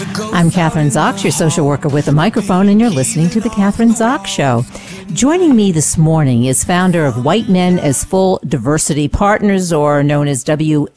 I'm 0.00 0.50
Kathryn 0.50 0.86
Zox, 0.86 1.22
your 1.22 1.30
social 1.30 1.66
worker 1.66 1.90
with 1.90 2.08
a 2.08 2.12
microphone, 2.12 2.70
and 2.70 2.80
you're 2.80 2.88
listening 2.88 3.28
to 3.30 3.38
The 3.38 3.50
Kathryn 3.50 3.90
Zox 3.90 4.24
Show. 4.28 4.64
Joining 5.12 5.54
me 5.54 5.72
this 5.72 5.98
morning 5.98 6.46
is 6.46 6.64
founder 6.64 7.04
of 7.04 7.22
White 7.22 7.50
Men 7.50 7.78
as 7.78 8.02
Full 8.02 8.40
Diversity 8.46 9.08
Partners, 9.08 9.74
or 9.74 10.02
known 10.02 10.26
as 10.26 10.42
WMFDP, 10.42 10.88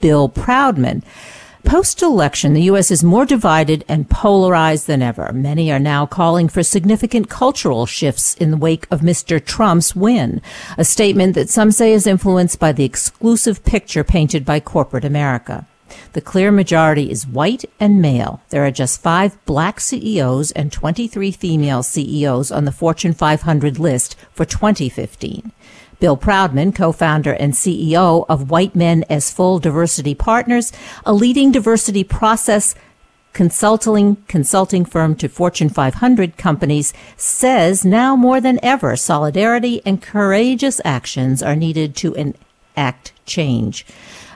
Bill 0.00 0.28
Proudman. 0.30 1.04
Post 1.64 2.02
election, 2.02 2.54
the 2.54 2.62
U.S. 2.62 2.90
is 2.90 3.04
more 3.04 3.24
divided 3.24 3.84
and 3.86 4.10
polarized 4.10 4.88
than 4.88 5.00
ever. 5.00 5.32
Many 5.32 5.70
are 5.70 5.78
now 5.78 6.06
calling 6.06 6.48
for 6.48 6.64
significant 6.64 7.28
cultural 7.28 7.86
shifts 7.86 8.34
in 8.34 8.50
the 8.50 8.56
wake 8.56 8.88
of 8.90 9.00
Mr. 9.00 9.38
Trump's 9.38 9.94
win, 9.94 10.42
a 10.76 10.84
statement 10.84 11.36
that 11.36 11.50
some 11.50 11.70
say 11.70 11.92
is 11.92 12.08
influenced 12.08 12.58
by 12.58 12.72
the 12.72 12.82
exclusive 12.82 13.64
picture 13.64 14.02
painted 14.02 14.44
by 14.44 14.58
corporate 14.58 15.04
America. 15.04 15.68
The 16.12 16.20
clear 16.20 16.50
majority 16.50 17.10
is 17.10 17.26
white 17.26 17.64
and 17.80 18.00
male. 18.00 18.42
There 18.50 18.64
are 18.66 18.70
just 18.70 19.00
five 19.00 19.42
black 19.46 19.80
CEOs 19.80 20.50
and 20.52 20.72
23 20.72 21.32
female 21.32 21.82
CEOs 21.82 22.50
on 22.50 22.64
the 22.64 22.72
Fortune 22.72 23.12
500 23.12 23.78
list 23.78 24.16
for 24.32 24.44
2015. 24.44 25.52
Bill 26.00 26.16
Proudman, 26.16 26.74
co-founder 26.74 27.32
and 27.32 27.52
CEO 27.52 28.26
of 28.28 28.50
White 28.50 28.74
Men 28.74 29.04
as 29.08 29.30
Full 29.30 29.60
Diversity 29.60 30.16
Partners, 30.16 30.72
a 31.06 31.12
leading 31.12 31.52
diversity 31.52 32.02
process 32.02 32.74
consulting 33.32 34.16
consulting 34.28 34.84
firm 34.84 35.14
to 35.16 35.28
Fortune 35.28 35.68
500 35.68 36.36
companies, 36.36 36.92
says 37.16 37.84
now 37.84 38.16
more 38.16 38.40
than 38.40 38.58
ever 38.62 38.96
solidarity 38.96 39.80
and 39.86 40.02
courageous 40.02 40.80
actions 40.84 41.42
are 41.42 41.56
needed 41.56 41.96
to 41.96 42.14
enact 42.14 43.12
change. 43.24 43.86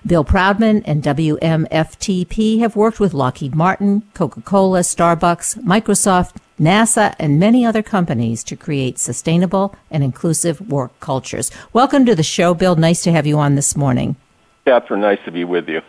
Bill 0.06 0.24
Proudman 0.24 0.82
and 0.84 1.02
WMFDP 1.02 2.60
have 2.60 2.76
worked 2.76 3.00
with 3.00 3.12
Lockheed 3.12 3.56
Martin, 3.56 4.02
Coca-Cola, 4.14 4.80
Starbucks, 4.80 5.58
Microsoft, 5.64 6.36
NASA, 6.60 7.16
and 7.18 7.40
many 7.40 7.66
other 7.66 7.82
companies 7.82 8.44
to 8.44 8.54
create 8.54 9.00
sustainable 9.00 9.74
and 9.90 10.04
inclusive 10.04 10.60
work 10.70 10.98
cultures. 11.00 11.50
Welcome 11.72 12.06
to 12.06 12.14
the 12.14 12.22
show, 12.22 12.54
Bill. 12.54 12.76
Nice 12.76 13.02
to 13.02 13.10
have 13.10 13.26
you 13.26 13.38
on 13.38 13.56
this 13.56 13.76
morning. 13.76 14.14
Kathryn, 14.64 15.00
nice 15.00 15.18
to 15.24 15.32
be 15.32 15.42
with 15.42 15.68
you. 15.68 15.82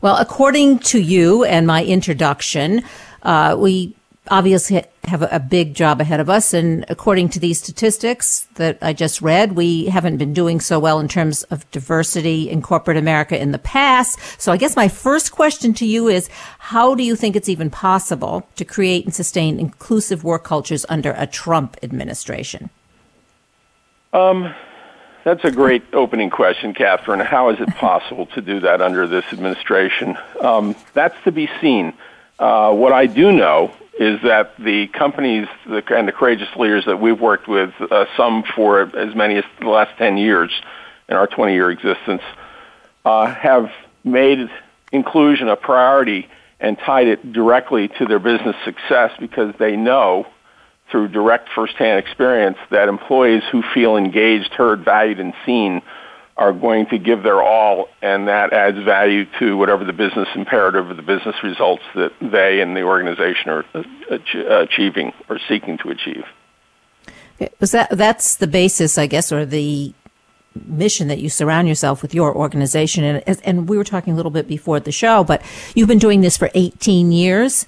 Well, 0.00 0.16
according 0.16 0.78
to 0.80 1.00
you 1.00 1.42
and 1.42 1.66
my 1.66 1.84
introduction, 1.84 2.82
uh, 3.24 3.56
we 3.58 3.96
obviously 4.30 4.84
have 5.04 5.22
a 5.22 5.40
big 5.40 5.74
job 5.74 6.00
ahead 6.00 6.20
of 6.20 6.28
us. 6.28 6.52
And 6.52 6.84
according 6.88 7.30
to 7.30 7.40
these 7.40 7.58
statistics 7.58 8.46
that 8.54 8.78
I 8.82 8.92
just 8.92 9.22
read, 9.22 9.52
we 9.52 9.86
haven't 9.86 10.18
been 10.18 10.34
doing 10.34 10.60
so 10.60 10.78
well 10.78 11.00
in 11.00 11.08
terms 11.08 11.42
of 11.44 11.70
diversity 11.70 12.50
in 12.50 12.62
corporate 12.62 12.96
America 12.96 13.40
in 13.40 13.52
the 13.52 13.58
past. 13.58 14.18
So 14.40 14.52
I 14.52 14.56
guess 14.56 14.76
my 14.76 14.88
first 14.88 15.32
question 15.32 15.72
to 15.74 15.86
you 15.86 16.08
is, 16.08 16.28
how 16.58 16.94
do 16.94 17.02
you 17.02 17.16
think 17.16 17.36
it's 17.36 17.48
even 17.48 17.70
possible 17.70 18.46
to 18.56 18.64
create 18.64 19.04
and 19.04 19.14
sustain 19.14 19.58
inclusive 19.58 20.24
work 20.24 20.44
cultures 20.44 20.84
under 20.88 21.14
a 21.16 21.26
Trump 21.26 21.76
administration? 21.82 22.70
Um, 24.12 24.54
that's 25.24 25.44
a 25.44 25.50
great 25.50 25.82
opening 25.92 26.30
question, 26.30 26.72
Kathryn. 26.72 27.24
How 27.24 27.50
is 27.50 27.60
it 27.60 27.68
possible 27.74 28.26
to 28.26 28.40
do 28.40 28.60
that 28.60 28.80
under 28.80 29.06
this 29.06 29.24
administration? 29.32 30.16
Um, 30.40 30.74
that's 30.94 31.22
to 31.24 31.32
be 31.32 31.50
seen. 31.60 31.92
Uh, 32.38 32.72
what 32.72 32.92
I 32.92 33.06
do 33.06 33.32
know 33.32 33.72
is 33.98 34.22
that 34.22 34.56
the 34.58 34.86
companies 34.88 35.48
and 35.66 36.06
the 36.06 36.12
courageous 36.12 36.48
leaders 36.56 36.84
that 36.84 37.00
we've 37.00 37.20
worked 37.20 37.48
with, 37.48 37.72
uh, 37.80 38.06
some 38.16 38.44
for 38.54 38.82
as 38.96 39.14
many 39.14 39.36
as 39.36 39.44
the 39.60 39.68
last 39.68 39.96
10 39.98 40.16
years 40.18 40.52
in 41.08 41.16
our 41.16 41.26
20 41.26 41.52
year 41.52 41.70
existence, 41.70 42.22
uh, 43.04 43.26
have 43.26 43.72
made 44.04 44.48
inclusion 44.92 45.48
a 45.48 45.56
priority 45.56 46.28
and 46.60 46.78
tied 46.78 47.08
it 47.08 47.32
directly 47.32 47.88
to 47.88 48.06
their 48.06 48.18
business 48.18 48.56
success 48.64 49.12
because 49.18 49.54
they 49.58 49.76
know 49.76 50.26
through 50.90 51.08
direct 51.08 51.48
firsthand 51.54 51.98
experience 51.98 52.56
that 52.70 52.88
employees 52.88 53.42
who 53.50 53.62
feel 53.74 53.96
engaged, 53.96 54.52
heard, 54.54 54.84
valued, 54.84 55.20
and 55.20 55.34
seen 55.44 55.82
are 56.38 56.52
going 56.52 56.86
to 56.86 56.98
give 56.98 57.24
their 57.24 57.42
all, 57.42 57.88
and 58.00 58.28
that 58.28 58.52
adds 58.52 58.78
value 58.78 59.26
to 59.40 59.56
whatever 59.56 59.84
the 59.84 59.92
business 59.92 60.28
imperative 60.36 60.88
or 60.88 60.94
the 60.94 61.02
business 61.02 61.34
results 61.42 61.82
that 61.96 62.12
they 62.20 62.60
and 62.60 62.76
the 62.76 62.82
organization 62.82 63.50
are 63.50 63.64
achieving 64.48 65.12
or 65.28 65.40
seeking 65.48 65.76
to 65.78 65.90
achieve. 65.90 66.24
Was 67.60 67.72
that 67.72 67.90
that's 67.90 68.36
the 68.36 68.46
basis, 68.46 68.98
I 68.98 69.06
guess, 69.06 69.32
or 69.32 69.44
the 69.44 69.92
mission 70.66 71.08
that 71.08 71.18
you 71.18 71.28
surround 71.28 71.66
yourself 71.66 72.02
with 72.02 72.14
your 72.14 72.34
organization? 72.34 73.02
And, 73.02 73.40
and 73.44 73.68
we 73.68 73.76
were 73.76 73.84
talking 73.84 74.12
a 74.12 74.16
little 74.16 74.30
bit 74.30 74.46
before 74.46 74.78
the 74.78 74.92
show, 74.92 75.24
but 75.24 75.42
you've 75.74 75.88
been 75.88 75.98
doing 75.98 76.20
this 76.20 76.36
for 76.36 76.50
18 76.54 77.10
years. 77.10 77.66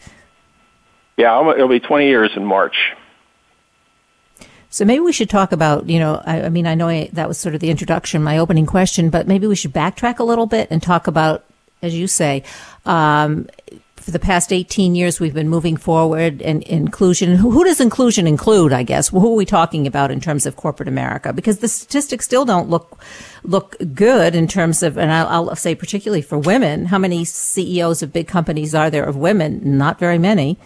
Yeah, 1.17 1.51
it'll 1.51 1.69
be 1.69 1.81
20 1.81 2.07
years 2.07 2.31
in 2.37 2.45
March. 2.45 2.77
So 4.71 4.85
maybe 4.85 5.01
we 5.01 5.13
should 5.13 5.29
talk 5.29 5.51
about, 5.51 5.89
you 5.89 5.99
know, 5.99 6.23
I, 6.25 6.43
I 6.43 6.49
mean, 6.49 6.67
I 6.67 6.77
know 6.77 6.89
I, 6.89 7.11
that 7.13 7.27
was 7.27 7.39
sort 7.39 7.57
of 7.57 7.61
the 7.61 7.71
introduction, 7.71 8.23
my 8.23 8.39
opening 8.39 8.67
question, 8.67 9.11
but 9.11 9.27
maybe 9.27 9.49
we 9.49 9.57
should 9.57 9.73
backtrack 9.73 10.21
a 10.21 10.25
little 10.25 10.47
bit 10.47 10.69
and 10.71 10.81
talk 10.81 11.09
about, 11.09 11.45
as 11.83 11.99
you 11.99 12.07
say, 12.07 12.45
um, 12.87 13.49
for 13.97 14.13
the 14.13 14.19
past 14.19 14.53
18 14.53 14.95
years, 14.95 15.21
we've 15.21 15.35
been 15.35 15.49
moving 15.49 15.77
forward 15.77 16.41
and 16.41 16.63
inclusion. 16.63 17.35
Who, 17.35 17.51
who, 17.51 17.65
does 17.65 17.81
inclusion 17.81 18.27
include, 18.27 18.73
I 18.73 18.83
guess? 18.83 19.09
Who 19.09 19.33
are 19.33 19.37
we 19.37 19.45
talking 19.45 19.87
about 19.87 20.11
in 20.11 20.21
terms 20.21 20.47
of 20.47 20.57
corporate 20.57 20.89
America? 20.89 21.33
Because 21.33 21.59
the 21.59 21.69
statistics 21.69 22.25
still 22.25 22.45
don't 22.45 22.71
look, 22.71 23.03
look 23.43 23.77
good 23.95 24.35
in 24.35 24.49
terms 24.49 24.83
of, 24.83 24.97
and 24.97 25.13
I'll, 25.13 25.51
I'll 25.51 25.57
say 25.57 25.75
particularly 25.75 26.23
for 26.23 26.39
women, 26.39 26.87
how 26.87 26.99
many 26.99 27.25
CEOs 27.25 28.03
of 28.03 28.13
big 28.13 28.27
companies 28.27 28.75
are 28.75 28.89
there 28.89 29.05
of 29.05 29.17
women? 29.17 29.61
Not 29.77 29.99
very 29.99 30.19
many. 30.19 30.59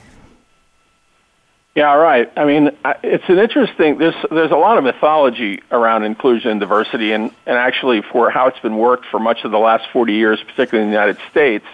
Yeah, 1.74 1.92
right. 1.94 2.30
I 2.36 2.44
mean, 2.44 2.70
it's 3.02 3.24
an 3.28 3.38
interesting. 3.38 3.98
There's 3.98 4.14
there's 4.30 4.52
a 4.52 4.56
lot 4.56 4.78
of 4.78 4.84
mythology 4.84 5.60
around 5.72 6.04
inclusion 6.04 6.52
and 6.52 6.60
diversity, 6.60 7.10
and 7.12 7.32
and 7.46 7.56
actually 7.58 8.02
for 8.12 8.30
how 8.30 8.46
it's 8.46 8.60
been 8.60 8.78
worked 8.78 9.06
for 9.10 9.18
much 9.18 9.38
of 9.44 9.50
the 9.50 9.58
last 9.58 9.84
40 9.92 10.12
years, 10.12 10.38
particularly 10.46 10.84
in 10.84 10.90
the 10.90 11.00
United 11.00 11.18
States, 11.32 11.64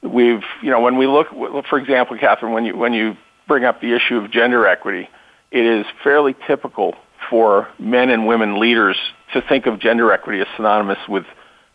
we've 0.00 0.44
you 0.62 0.70
know 0.70 0.80
when 0.80 0.96
we 0.96 1.06
look, 1.06 1.28
for 1.68 1.78
example, 1.78 2.16
Kathryn, 2.16 2.54
when 2.54 2.64
you 2.64 2.76
when 2.76 2.94
you 2.94 3.18
bring 3.46 3.64
up 3.64 3.82
the 3.82 3.94
issue 3.94 4.16
of 4.16 4.30
gender 4.30 4.66
equity, 4.66 5.10
it 5.50 5.64
is 5.64 5.84
fairly 6.02 6.34
typical 6.46 6.94
for 7.28 7.68
men 7.78 8.08
and 8.08 8.26
women 8.26 8.58
leaders 8.58 8.96
to 9.34 9.42
think 9.42 9.66
of 9.66 9.78
gender 9.78 10.10
equity 10.10 10.40
as 10.40 10.46
synonymous 10.56 10.98
with 11.06 11.26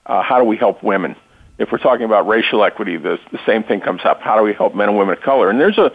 uh, 0.08 0.24
how 0.24 0.40
do 0.40 0.46
we 0.46 0.58
help 0.58 0.82
women. 0.82 1.16
If 1.59 1.72
we're 1.72 1.78
talking 1.78 2.06
about 2.06 2.28
racial 2.28 2.64
equity, 2.64 2.97
the, 2.97 3.20
the 3.32 3.40
same 3.46 3.64
thing 3.64 3.79
comes 3.82 4.02
up. 4.03 4.22
How 4.22 4.38
do 4.38 4.44
we 4.44 4.53
help 4.53 4.73
men 4.73 4.90
and 4.90 4.97
women 4.97 5.16
of 5.16 5.23
color? 5.23 5.52
And 5.52 5.59
there's 5.59 5.78
a 5.78 5.91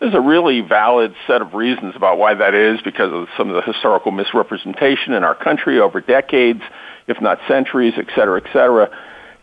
there's 0.00 0.14
a 0.14 0.20
really 0.20 0.60
valid 0.60 1.14
set 1.26 1.42
of 1.42 1.54
reasons 1.54 1.94
about 1.96 2.18
why 2.18 2.34
that 2.34 2.54
is 2.54 2.80
because 2.82 3.12
of 3.12 3.28
some 3.36 3.48
of 3.48 3.56
the 3.56 3.62
historical 3.62 4.12
misrepresentation 4.12 5.12
in 5.12 5.24
our 5.24 5.34
country 5.34 5.80
over 5.80 6.00
decades, 6.00 6.62
if 7.06 7.20
not 7.20 7.38
centuries, 7.48 7.94
et 7.96 8.06
cetera, 8.14 8.40
et 8.44 8.52
cetera. 8.52 8.90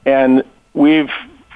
And 0.05 0.43
we've 0.73 1.09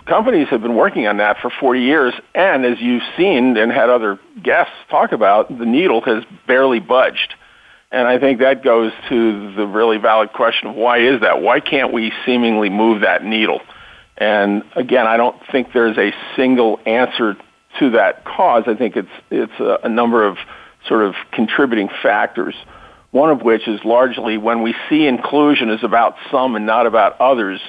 companies 0.06 0.48
have 0.50 0.62
been 0.62 0.76
working 0.76 1.08
on 1.08 1.18
that 1.18 1.38
for 1.40 1.52
40 1.60 1.82
years, 1.82 2.14
and 2.34 2.66
as 2.66 2.80
you've 2.82 3.04
seen 3.16 3.56
and 3.58 3.72
had 3.72 3.90
other 3.90 4.20
guests 4.42 4.74
talk 4.90 5.12
about, 5.12 5.56
the 5.56 5.66
needle 5.66 6.02
has 6.02 6.24
barely 6.48 6.80
budged. 6.80 7.36
And 7.92 8.08
I 8.08 8.20
think 8.20 8.40
that 8.40 8.64
goes 8.64 8.92
to 9.10 9.54
the 9.54 9.66
really 9.66 9.98
valid 9.98 10.34
question 10.34 10.70
of 10.70 10.76
why 10.76 11.00
is 11.00 11.22
that? 11.22 11.42
Why 11.42 11.60
can't 11.60 11.94
we 11.94 12.12
seemingly 12.26 12.70
move 12.70 13.02
that 13.02 13.24
needle? 13.24 13.62
And 14.18 14.64
again, 14.76 15.08
I 15.08 15.18
don't 15.18 15.38
think 15.52 15.70
there's 15.74 15.98
a 15.98 16.12
single 16.36 16.80
answer 16.86 17.38
to 17.80 17.92
that 17.92 18.26
cause. 18.26 18.64
I 18.68 18.76
think 18.76 18.96
it's 18.96 19.10
it's 19.32 19.60
a, 19.60 19.80
a 19.84 19.90
number 19.90 20.26
of 20.26 20.38
sort 20.88 21.04
of 21.04 21.16
contributing 21.32 21.90
factors. 22.02 22.56
One 23.12 23.32
of 23.32 23.42
which 23.42 23.68
is 23.68 23.80
largely 23.84 24.38
when 24.38 24.62
we 24.62 24.76
see 24.90 25.08
inclusion 25.08 25.70
is 25.70 25.84
about 25.84 26.16
some 26.32 26.56
and 26.56 26.66
not 26.66 26.86
about 26.86 27.20
others. 27.20 27.60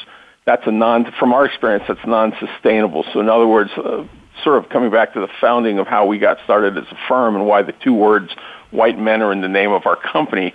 that's 0.45 0.67
a 0.67 0.71
non, 0.71 1.11
from 1.19 1.33
our 1.33 1.47
experience, 1.47 1.85
that's 1.89 2.07
non-sustainable. 2.07 3.05
So 3.12 3.21
in 3.21 3.29
other 3.31 3.47
words, 3.47 3.71
uh, 3.77 4.05
sort 4.45 4.62
of 4.62 4.71
coming 4.71 4.91
back 4.91 5.15
to 5.15 5.21
the 5.21 5.29
founding 5.41 5.79
of 5.79 5.87
how 5.87 6.07
we 6.07 6.19
got 6.19 6.39
started 6.45 6.77
as 6.77 6.85
a 6.91 6.99
firm 7.09 7.37
and 7.37 7.47
why 7.47 7.62
the 7.62 7.73
two 7.73 7.95
words 7.95 8.31
white 8.71 8.99
men 8.99 9.23
are 9.23 9.33
in 9.33 9.41
the 9.41 9.49
name 9.49 9.73
of 9.73 9.87
our 9.87 9.97
company, 9.97 10.55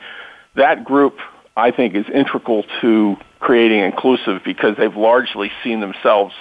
that 0.56 0.84
group 0.84 1.18
I 1.58 1.72
think 1.72 1.96
is 1.96 2.06
integral 2.14 2.64
to 2.82 3.16
creating 3.40 3.80
inclusive 3.80 4.42
because 4.44 4.76
they've 4.78 4.96
largely 4.96 5.52
seen 5.64 5.80
themselves 5.80 6.34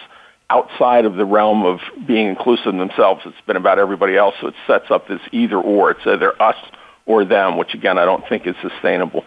outside 0.55 1.05
of 1.05 1.17
the 1.17 1.25
realm 1.25 1.65
of 1.65 1.81
being 2.07 2.29
inclusive 2.29 2.75
themselves. 2.77 3.23
It's 3.27 3.47
been 3.47 3.57
about 3.57 3.79
everybody 3.79 4.17
else, 4.17 4.35
so 4.41 4.49
it 4.49 4.55
sets 4.67 4.91
up 4.91 5.09
this 5.09 5.21
either 5.33 5.59
or. 5.59 5.91
It's 5.91 6.07
either 6.07 6.41
us 6.41 6.57
or 7.07 7.25
them, 7.25 7.59
which 7.59 7.75
again 7.75 7.99
I 7.99 8.05
don't 8.05 8.27
think 8.29 8.47
is 8.47 8.55
sustainable. 8.63 9.25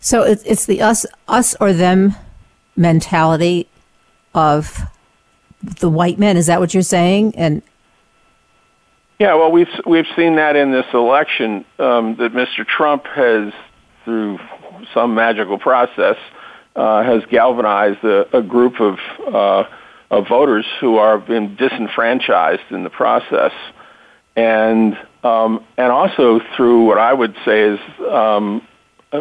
So 0.00 0.22
it's 0.22 0.42
it's 0.44 0.66
the 0.66 0.80
us 0.82 1.06
us 1.28 1.54
or 1.60 1.72
them 1.72 2.14
mentality 2.76 3.68
of 4.34 4.80
the 5.62 5.88
white 5.88 6.18
men. 6.18 6.36
Is 6.36 6.46
that 6.46 6.60
what 6.60 6.74
you're 6.74 6.82
saying? 6.82 7.34
And 7.36 7.62
yeah, 9.18 9.34
well, 9.34 9.52
we've 9.52 9.68
we've 9.86 10.08
seen 10.16 10.36
that 10.36 10.56
in 10.56 10.72
this 10.72 10.86
election 10.92 11.64
um, 11.78 12.16
that 12.16 12.32
Mr. 12.32 12.66
Trump 12.66 13.06
has, 13.06 13.52
through 14.04 14.38
some 14.92 15.14
magical 15.14 15.58
process, 15.58 16.16
uh, 16.76 17.02
has 17.04 17.22
galvanized 17.30 18.02
a, 18.04 18.38
a 18.38 18.42
group 18.42 18.80
of 18.80 18.98
uh, 19.32 19.64
of 20.10 20.28
voters 20.28 20.66
who 20.80 20.96
are 20.96 21.18
been 21.18 21.56
disenfranchised 21.56 22.70
in 22.70 22.84
the 22.84 22.90
process, 22.90 23.52
and 24.36 24.96
um, 25.22 25.64
and 25.76 25.92
also 25.92 26.40
through 26.56 26.86
what 26.86 26.98
I 26.98 27.12
would 27.12 27.34
say 27.44 27.62
is 27.62 27.80
um, 28.10 28.66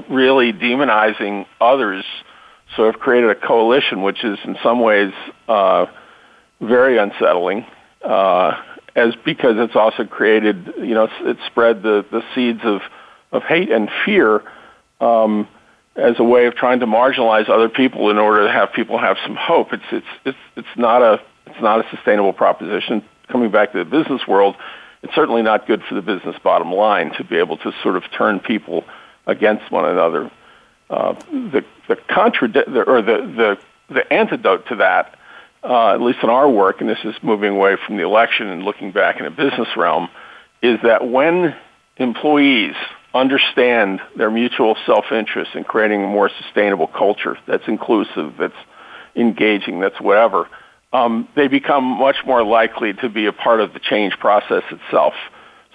really 0.10 0.52
demonizing 0.52 1.46
others. 1.62 2.04
So 2.76 2.86
have 2.86 3.00
created 3.00 3.30
a 3.30 3.36
coalition, 3.36 4.02
which 4.02 4.24
is 4.24 4.40
in 4.44 4.58
some 4.64 4.80
ways 4.80 5.14
uh, 5.48 5.86
very 6.60 6.98
unsettling, 6.98 7.66
uh, 8.04 8.60
as 8.96 9.14
because 9.24 9.56
it's 9.58 9.76
also 9.76 10.06
created, 10.06 10.74
you 10.78 10.96
know, 10.96 11.08
it's 11.22 11.46
spread 11.48 11.84
the 11.84 12.04
the 12.12 12.24
seeds 12.34 12.62
of 12.64 12.82
of 13.32 13.44
hate 13.44 13.72
and 13.72 13.90
fear. 14.06 14.44
Um, 15.00 15.48
as 15.96 16.20
a 16.20 16.24
way 16.24 16.46
of 16.46 16.56
trying 16.56 16.80
to 16.80 16.88
marginalize 16.88 17.50
other 17.50 17.70
people 17.70 18.10
in 18.10 18.18
order 18.18 18.46
to 18.48 18.52
have 18.52 18.74
people 18.74 18.98
have 18.98 19.18
some 19.26 19.36
hope. 19.36 19.74
It's 19.74 19.84
it's 19.92 20.08
it's 20.26 20.38
it's 20.56 20.76
not 20.78 21.02
a 21.02 21.22
it's 21.48 21.62
not 21.62 21.86
a 21.86 21.90
sustainable 21.96 22.34
proposition. 22.34 23.04
Coming 23.28 23.52
back 23.52 23.72
to 23.72 23.78
the 23.80 23.86
business 23.86 24.28
world, 24.28 24.56
it's 25.02 25.14
certainly 25.14 25.42
not 25.42 25.68
good 25.68 25.84
for 25.84 25.96
the 25.96 26.02
business 26.02 26.36
bottom 26.44 26.72
line 26.72 27.14
to 27.18 27.24
be 27.24 27.38
able 27.38 27.58
to 27.58 27.72
sort 27.84 27.96
of 27.96 28.04
turn 28.12 28.40
people 28.40 28.84
against 29.28 29.72
one 29.72 29.86
another. 29.86 30.32
Uh, 30.90 31.14
the 31.32 31.64
the 31.88 31.96
contradict 31.96 32.70
or 32.70 33.02
the 33.02 33.58
the 33.88 33.94
the 33.94 34.14
antidote 34.14 34.68
to 34.68 34.76
that, 34.78 35.18
uh, 35.64 35.94
at 35.94 36.02
least 36.02 36.20
in 36.24 36.30
our 36.30 36.50
work, 36.50 36.82
and 36.82 36.90
this 36.90 37.00
is 37.04 37.16
moving 37.22 37.56
away 37.56 37.78
from 37.86 37.98
the 37.98 38.04
election 38.04 38.48
and 38.48 38.64
looking 38.64 38.92
back 38.92 39.20
in 39.20 39.26
a 39.26 39.32
business 39.32 39.68
realm, 39.78 40.10
is 40.62 40.80
that 40.84 41.08
when 41.08 41.56
employees 41.98 42.76
understand 43.14 44.02
their 44.18 44.32
mutual 44.32 44.76
self-interest 44.86 45.52
in 45.56 45.64
creating 45.64 46.04
a 46.04 46.08
more 46.08 46.30
sustainable 46.42 46.88
culture 46.88 47.38
that's 47.48 47.68
inclusive, 47.68 48.34
that's 48.40 48.54
engaging, 49.16 49.80
that's 49.80 50.00
whatever, 50.02 50.48
um, 50.92 51.28
they 51.36 51.48
become 51.48 51.84
much 51.84 52.18
more 52.26 52.44
likely 52.44 52.94
to 52.94 53.10
be 53.10 53.26
a 53.26 53.34
part 53.34 53.60
of 53.60 53.74
the 53.74 53.80
change 53.80 54.14
process 54.20 54.64
itself. 54.72 55.14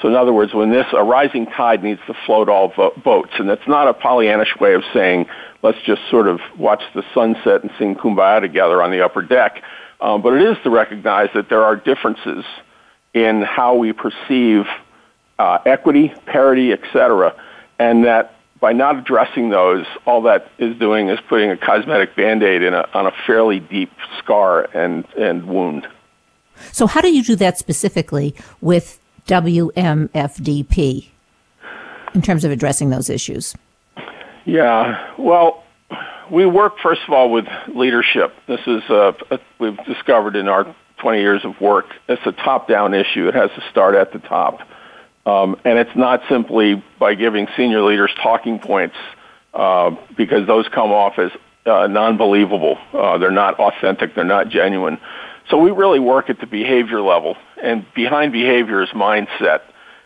So 0.00 0.08
in 0.08 0.14
other 0.14 0.32
words, 0.32 0.54
when 0.54 0.70
this, 0.70 0.86
a 0.92 1.02
rising 1.02 1.46
tide 1.46 1.82
needs 1.82 2.00
to 2.06 2.14
float 2.24 2.48
all 2.48 2.72
vo- 2.74 2.92
boats, 3.04 3.32
and 3.38 3.48
it's 3.50 3.66
not 3.66 3.88
a 3.88 3.94
Pollyannish 3.94 4.60
way 4.60 4.74
of 4.74 4.82
saying, 4.92 5.26
let's 5.62 5.78
just 5.84 6.02
sort 6.08 6.28
of 6.28 6.40
watch 6.56 6.82
the 6.94 7.02
sunset 7.14 7.62
and 7.62 7.70
sing 7.78 7.96
kumbaya 7.96 8.40
together 8.40 8.80
on 8.80 8.92
the 8.92 9.04
upper 9.04 9.22
deck, 9.22 9.62
um, 10.00 10.22
but 10.22 10.34
it 10.34 10.42
is 10.42 10.56
to 10.62 10.70
recognize 10.70 11.28
that 11.34 11.48
there 11.48 11.64
are 11.64 11.74
differences 11.74 12.44
in 13.12 13.42
how 13.42 13.74
we 13.74 13.92
perceive 13.92 14.66
uh, 15.38 15.58
equity, 15.64 16.12
parity, 16.26 16.72
etc., 16.72 17.34
and 17.78 18.04
that 18.04 18.34
by 18.60 18.72
not 18.72 18.98
addressing 18.98 19.50
those, 19.50 19.86
all 20.04 20.22
that 20.22 20.50
is 20.58 20.76
doing 20.78 21.08
is 21.08 21.18
putting 21.28 21.50
a 21.50 21.56
cosmetic 21.56 22.16
band-aid 22.16 22.62
in 22.62 22.74
a, 22.74 22.88
on 22.92 23.06
a 23.06 23.12
fairly 23.26 23.60
deep 23.60 23.92
scar 24.18 24.64
and, 24.74 25.04
and 25.16 25.46
wound. 25.46 25.86
So 26.72 26.86
how 26.88 27.00
do 27.00 27.14
you 27.14 27.22
do 27.22 27.36
that 27.36 27.56
specifically 27.56 28.34
with 28.60 28.98
WMFDP 29.28 31.08
in 32.14 32.22
terms 32.22 32.44
of 32.44 32.50
addressing 32.50 32.90
those 32.90 33.08
issues? 33.08 33.54
Yeah, 34.44 35.14
well, 35.18 35.62
we 36.30 36.46
work 36.46 36.78
first 36.82 37.02
of 37.06 37.14
all 37.14 37.30
with 37.30 37.46
leadership. 37.68 38.34
This 38.46 38.60
is 38.66 38.82
a, 38.88 39.14
a, 39.30 39.38
we've 39.58 39.78
discovered 39.84 40.34
in 40.34 40.48
our 40.48 40.74
20 40.98 41.20
years 41.20 41.44
of 41.44 41.60
work. 41.60 41.86
It's 42.08 42.22
a 42.26 42.32
top-down 42.32 42.94
issue. 42.94 43.28
It 43.28 43.34
has 43.34 43.50
to 43.50 43.62
start 43.70 43.94
at 43.94 44.12
the 44.12 44.18
top. 44.18 44.60
Um, 45.28 45.60
and 45.64 45.78
it's 45.78 45.94
not 45.94 46.22
simply 46.30 46.82
by 46.98 47.14
giving 47.14 47.48
senior 47.54 47.82
leaders 47.82 48.10
talking 48.22 48.58
points 48.58 48.96
uh, 49.52 49.94
because 50.16 50.46
those 50.46 50.66
come 50.68 50.90
off 50.90 51.18
as 51.18 51.30
uh, 51.66 51.86
non-believable. 51.86 52.78
Uh, 52.94 53.18
they're 53.18 53.30
not 53.30 53.60
authentic. 53.60 54.14
They're 54.14 54.24
not 54.24 54.48
genuine. 54.48 54.98
So 55.50 55.58
we 55.58 55.70
really 55.70 55.98
work 55.98 56.30
at 56.30 56.40
the 56.40 56.46
behavior 56.46 57.02
level, 57.02 57.36
and 57.62 57.84
behind 57.94 58.32
behavior 58.32 58.82
is 58.82 58.88
mindset. 58.90 59.60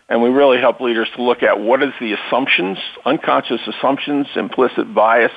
And 0.09 0.21
we 0.21 0.29
really 0.29 0.59
help 0.59 0.81
leaders 0.81 1.07
to 1.15 1.23
look 1.23 1.41
at 1.41 1.57
what 1.57 1.81
is 1.81 1.93
the 2.01 2.13
assumptions, 2.13 2.77
unconscious 3.05 3.61
assumptions, 3.65 4.27
implicit 4.35 4.93
bias 4.93 5.31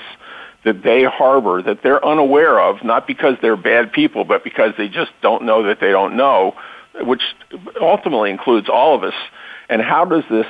that 0.65 0.83
they 0.83 1.05
harbor, 1.05 1.63
that 1.63 1.85
they're 1.85 2.05
unaware 2.05 2.59
of, 2.59 2.83
not 2.85 3.07
because 3.07 3.37
they're 3.41 3.57
bad 3.57 3.93
people, 3.93 4.25
but 4.25 4.43
because 4.43 4.73
they 4.77 4.89
just 4.89 5.13
don't 5.23 5.45
know 5.45 5.63
that 5.69 5.79
they 5.81 5.93
don't 5.93 6.17
know, 6.17 6.57
which 7.03 7.23
ultimately 7.81 8.31
includes 8.31 8.69
all 8.69 8.97
of 8.97 9.05
us 9.05 9.15
and 9.69 9.83
how 9.83 10.05
does 10.05 10.25
this 10.31 10.47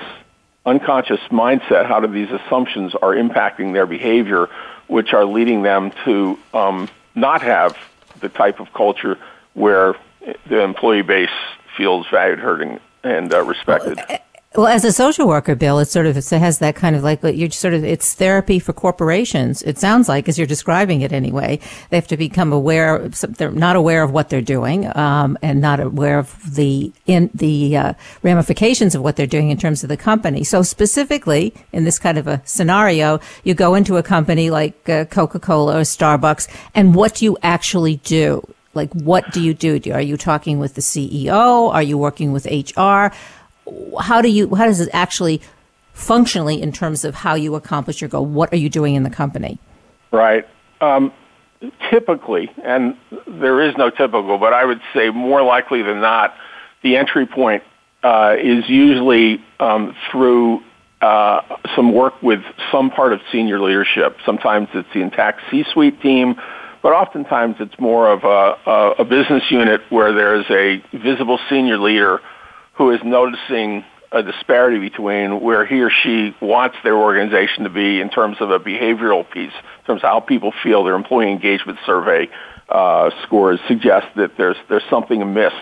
unconscious 0.64 1.20
mindset, 1.30 1.86
how 1.86 2.00
do 2.00 2.08
these 2.08 2.30
assumptions 2.30 2.94
are 2.94 3.14
impacting 3.14 3.72
their 3.72 3.86
behavior, 3.86 4.48
which 4.88 5.12
are 5.12 5.24
leading 5.24 5.62
them 5.62 5.92
to 6.04 6.38
um, 6.52 6.88
not 7.14 7.42
have 7.42 7.76
the 8.20 8.28
type 8.28 8.60
of 8.60 8.72
culture 8.72 9.18
where 9.54 9.94
the 10.48 10.60
employee 10.60 11.02
base 11.02 11.30
feels 11.76 12.06
valued, 12.08 12.38
heard, 12.38 12.80
and 13.04 13.32
uh, 13.32 13.42
respected. 13.42 13.98
Well, 14.56 14.68
as 14.68 14.86
a 14.86 14.92
social 14.92 15.28
worker, 15.28 15.54
Bill, 15.54 15.78
it 15.80 15.84
sort 15.84 16.06
of 16.06 16.16
it 16.16 16.30
has 16.30 16.60
that 16.60 16.76
kind 16.76 16.96
of 16.96 17.04
like 17.04 17.22
you're 17.22 17.50
sort 17.50 17.74
of 17.74 17.84
it's 17.84 18.14
therapy 18.14 18.58
for 18.58 18.72
corporations. 18.72 19.60
It 19.60 19.76
sounds 19.76 20.08
like, 20.08 20.30
as 20.30 20.38
you're 20.38 20.46
describing 20.46 21.02
it 21.02 21.12
anyway, 21.12 21.60
they 21.90 21.98
have 21.98 22.06
to 22.06 22.16
become 22.16 22.54
aware. 22.54 23.06
They're 23.06 23.50
not 23.50 23.76
aware 23.76 24.02
of 24.02 24.12
what 24.12 24.30
they're 24.30 24.40
doing, 24.40 24.86
um, 24.96 25.36
and 25.42 25.60
not 25.60 25.78
aware 25.78 26.18
of 26.18 26.54
the 26.54 26.90
in 27.04 27.28
the 27.34 27.76
uh, 27.76 27.92
ramifications 28.22 28.94
of 28.94 29.02
what 29.02 29.16
they're 29.16 29.26
doing 29.26 29.50
in 29.50 29.58
terms 29.58 29.82
of 29.82 29.90
the 29.90 29.96
company. 29.98 30.42
So 30.42 30.62
specifically, 30.62 31.52
in 31.74 31.84
this 31.84 31.98
kind 31.98 32.16
of 32.16 32.26
a 32.26 32.40
scenario, 32.46 33.20
you 33.44 33.52
go 33.52 33.74
into 33.74 33.98
a 33.98 34.02
company 34.02 34.48
like 34.48 34.88
uh, 34.88 35.04
Coca 35.04 35.38
Cola 35.38 35.76
or 35.76 35.82
Starbucks, 35.82 36.48
and 36.74 36.94
what 36.94 37.16
do 37.16 37.26
you 37.26 37.36
actually 37.42 37.96
do? 37.96 38.42
Like, 38.76 38.92
what 38.92 39.32
do 39.32 39.42
you 39.42 39.54
do? 39.54 39.80
Are 39.92 40.02
you 40.02 40.16
talking 40.16 40.58
with 40.58 40.74
the 40.74 40.82
CEO? 40.82 41.72
Are 41.72 41.82
you 41.82 41.96
working 41.96 42.32
with 42.32 42.44
HR? 42.44 43.10
How 44.00 44.22
do 44.22 44.28
you 44.28 44.54
how 44.54 44.66
does 44.66 44.80
it 44.80 44.88
actually 44.92 45.40
functionally 45.92 46.60
in 46.60 46.72
terms 46.72 47.04
of 47.04 47.14
how 47.14 47.34
you 47.34 47.54
accomplish 47.54 48.00
your 48.00 48.08
goal? 48.08 48.24
What 48.26 48.52
are 48.52 48.56
you 48.56 48.68
doing 48.68 48.94
in 48.94 49.02
the 49.02 49.10
company? 49.10 49.58
Right. 50.12 50.46
Um, 50.80 51.12
typically, 51.90 52.50
and 52.62 52.96
there 53.26 53.62
is 53.62 53.76
no 53.76 53.90
typical, 53.90 54.38
but 54.38 54.52
I 54.52 54.64
would 54.64 54.80
say 54.94 55.10
more 55.10 55.42
likely 55.42 55.82
than 55.82 56.00
not, 56.00 56.34
the 56.82 56.96
entry 56.96 57.26
point 57.26 57.62
uh, 58.02 58.36
is 58.38 58.68
usually 58.68 59.42
um, 59.58 59.96
through 60.10 60.62
uh, 61.00 61.40
some 61.74 61.92
work 61.92 62.22
with 62.22 62.42
some 62.70 62.90
part 62.90 63.12
of 63.12 63.20
senior 63.32 63.60
leadership. 63.60 64.16
Sometimes 64.24 64.68
it's 64.74 64.88
the 64.94 65.00
intact 65.00 65.40
C-suite 65.50 66.00
team, 66.00 66.36
but 66.82 66.92
oftentimes 66.92 67.56
it's 67.58 67.78
more 67.80 68.10
of 68.10 68.24
a, 68.24 68.70
a, 68.70 68.90
a 68.98 69.04
business 69.04 69.42
unit 69.50 69.80
where 69.88 70.12
there's 70.12 70.46
a 70.50 70.82
visible 70.96 71.38
senior 71.48 71.78
leader 71.78 72.20
who 72.76 72.90
is 72.90 73.00
noticing 73.04 73.84
a 74.12 74.22
disparity 74.22 74.78
between 74.78 75.40
where 75.40 75.66
he 75.66 75.80
or 75.82 75.90
she 75.90 76.34
wants 76.40 76.76
their 76.84 76.96
organization 76.96 77.64
to 77.64 77.70
be 77.70 78.00
in 78.00 78.08
terms 78.08 78.36
of 78.40 78.50
a 78.50 78.58
behavioral 78.58 79.28
piece, 79.28 79.52
in 79.52 79.84
terms 79.86 80.02
of 80.02 80.08
how 80.08 80.20
people 80.20 80.52
feel. 80.62 80.84
Their 80.84 80.94
employee 80.94 81.30
engagement 81.30 81.78
survey 81.84 82.28
uh, 82.68 83.10
scores 83.22 83.60
suggest 83.66 84.06
that 84.16 84.36
there's 84.36 84.56
there's 84.68 84.84
something 84.88 85.22
amiss. 85.22 85.52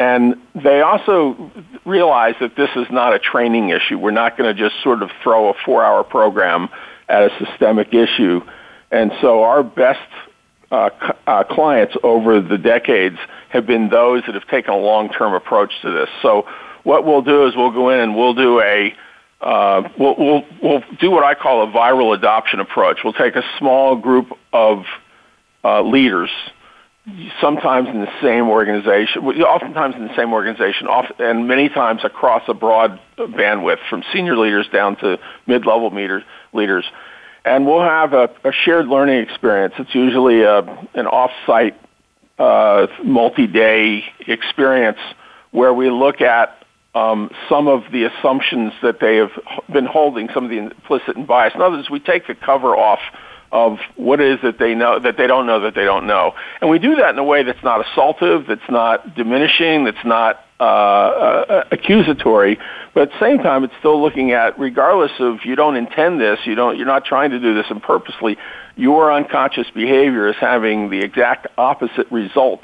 And 0.00 0.40
they 0.54 0.80
also 0.80 1.50
realize 1.84 2.36
that 2.40 2.54
this 2.54 2.70
is 2.76 2.86
not 2.90 3.14
a 3.14 3.18
training 3.18 3.70
issue. 3.70 3.98
We're 3.98 4.12
not 4.12 4.36
going 4.36 4.54
to 4.54 4.68
just 4.68 4.80
sort 4.82 5.02
of 5.02 5.10
throw 5.24 5.48
a 5.48 5.54
four-hour 5.64 6.04
program 6.04 6.68
at 7.08 7.32
a 7.32 7.44
systemic 7.44 7.92
issue. 7.92 8.42
And 8.92 9.10
so 9.20 9.42
our 9.42 9.64
best 9.64 10.08
uh, 10.70 10.90
uh, 11.26 11.42
clients 11.44 11.96
over 12.04 12.40
the 12.40 12.58
decades 12.58 13.18
have 13.50 13.66
been 13.66 13.88
those 13.88 14.22
that 14.26 14.34
have 14.34 14.46
taken 14.48 14.72
a 14.72 14.76
long-term 14.76 15.34
approach 15.34 15.72
to 15.82 15.90
this. 15.90 16.08
So 16.22 16.46
what 16.84 17.04
we'll 17.04 17.22
do 17.22 17.46
is 17.46 17.56
we'll 17.56 17.70
go 17.70 17.90
in 17.90 18.00
and 18.00 18.16
we'll 18.16 18.34
do 18.34 18.60
a 18.60 18.94
uh, 19.40 19.88
we'll, 19.98 20.16
we'll, 20.18 20.42
we'll 20.62 20.82
do 21.00 21.10
what 21.10 21.22
I 21.22 21.34
call 21.34 21.62
a 21.62 21.70
viral 21.70 22.16
adoption 22.16 22.58
approach. 22.58 22.98
We'll 23.04 23.12
take 23.12 23.36
a 23.36 23.44
small 23.58 23.94
group 23.94 24.32
of 24.52 24.84
uh, 25.62 25.82
leaders, 25.82 26.30
sometimes 27.40 27.88
in 27.88 28.00
the 28.00 28.10
same 28.20 28.48
organization, 28.48 29.22
oftentimes 29.24 29.94
in 29.94 30.08
the 30.08 30.16
same 30.16 30.32
organization, 30.32 30.88
and 31.20 31.46
many 31.46 31.68
times 31.68 32.00
across 32.04 32.42
a 32.48 32.54
broad 32.54 32.98
bandwidth 33.16 33.78
from 33.88 34.02
senior 34.12 34.36
leaders 34.36 34.66
down 34.72 34.96
to 34.96 35.18
mid-level 35.46 35.90
meter, 35.90 36.24
leaders. 36.52 36.84
And 37.44 37.64
we'll 37.64 37.80
have 37.82 38.12
a, 38.12 38.28
a 38.44 38.52
shared 38.52 38.88
learning 38.88 39.20
experience. 39.20 39.74
It's 39.78 39.94
usually 39.94 40.42
a, 40.42 40.58
an 40.94 41.06
off-site, 41.06 41.76
uh, 42.38 42.86
multi-day 43.04 44.04
experience 44.26 44.98
where 45.50 45.72
we 45.72 45.90
look 45.90 46.20
at 46.20 46.64
um, 46.94 47.30
some 47.48 47.68
of 47.68 47.82
the 47.92 48.04
assumptions 48.04 48.72
that 48.82 49.00
they 49.00 49.16
have 49.16 49.30
been 49.72 49.86
holding, 49.86 50.28
some 50.34 50.44
of 50.44 50.50
the 50.50 50.58
implicit 50.58 51.16
and 51.16 51.26
bias. 51.26 51.54
In 51.54 51.60
other 51.60 51.76
words, 51.76 51.90
we 51.90 52.00
take 52.00 52.26
the 52.26 52.34
cover 52.34 52.76
off 52.76 53.00
of 53.50 53.78
what 53.96 54.20
it 54.20 54.32
is 54.32 54.38
that 54.42 54.58
they 54.58 54.74
know 54.74 54.98
that 54.98 55.16
they 55.16 55.26
don't 55.26 55.46
know 55.46 55.60
that 55.60 55.74
they 55.74 55.84
don't 55.84 56.06
know, 56.06 56.34
and 56.60 56.68
we 56.68 56.78
do 56.78 56.96
that 56.96 57.10
in 57.10 57.18
a 57.18 57.24
way 57.24 57.42
that's 57.42 57.62
not 57.64 57.84
assaultive, 57.84 58.46
that's 58.46 58.60
not 58.68 59.14
diminishing, 59.14 59.84
that's 59.84 60.04
not 60.04 60.40
uh, 60.60 60.64
uh, 60.64 61.64
accusatory, 61.70 62.58
but 62.94 63.04
at 63.04 63.10
the 63.10 63.20
same 63.20 63.38
time, 63.38 63.64
it's 63.64 63.74
still 63.78 64.00
looking 64.02 64.32
at, 64.32 64.58
regardless 64.58 65.12
of 65.20 65.44
you 65.44 65.54
don't 65.54 65.76
intend 65.76 66.20
this, 66.20 66.40
you 66.44 66.54
don't, 66.54 66.76
you're 66.76 66.86
not 66.86 67.04
trying 67.04 67.30
to 67.30 67.38
do 67.38 67.54
this 67.54 67.66
and 67.70 67.82
purposely, 67.82 68.36
your 68.76 69.12
unconscious 69.12 69.66
behavior 69.74 70.28
is 70.28 70.36
having 70.40 70.90
the 70.90 71.00
exact 71.00 71.46
opposite 71.56 72.10
result 72.10 72.60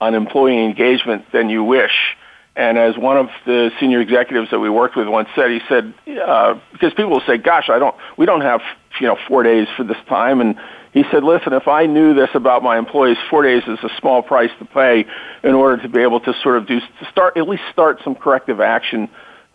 on 0.00 0.14
employee 0.14 0.64
engagement 0.64 1.24
than 1.32 1.48
you 1.48 1.64
wish. 1.64 2.16
And 2.56 2.76
as 2.76 2.96
one 2.98 3.16
of 3.16 3.28
the 3.46 3.70
senior 3.78 4.00
executives 4.00 4.50
that 4.50 4.58
we 4.58 4.68
worked 4.68 4.96
with 4.96 5.08
once 5.08 5.28
said, 5.34 5.50
he 5.50 5.60
said, 5.68 5.94
uh, 6.26 6.58
because 6.72 6.92
people 6.92 7.10
will 7.10 7.22
say, 7.26 7.38
"Gosh, 7.38 7.70
I 7.70 7.78
don't, 7.78 7.94
we 8.18 8.26
don't 8.26 8.40
have, 8.40 8.60
you 9.00 9.06
know, 9.06 9.16
four 9.28 9.42
days 9.44 9.68
for 9.76 9.84
this 9.84 9.96
time," 10.08 10.40
and 10.40 10.56
he 10.92 11.04
said, 11.10 11.22
"Listen, 11.22 11.52
if 11.52 11.68
I 11.68 11.86
knew 11.86 12.14
this 12.14 12.30
about 12.34 12.62
my 12.62 12.78
employees, 12.78 13.16
four 13.28 13.42
days 13.42 13.62
is 13.66 13.78
a 13.82 13.90
small 14.00 14.22
price 14.22 14.50
to 14.58 14.64
pay 14.64 15.06
in 15.42 15.54
order 15.54 15.82
to 15.82 15.88
be 15.88 16.00
able 16.00 16.20
to 16.20 16.34
sort 16.42 16.56
of 16.56 16.66
do 16.66 16.80
to 16.80 17.04
start 17.10 17.36
at 17.36 17.48
least 17.48 17.62
start 17.72 18.00
some 18.02 18.14
corrective 18.14 18.60
action 18.60 19.08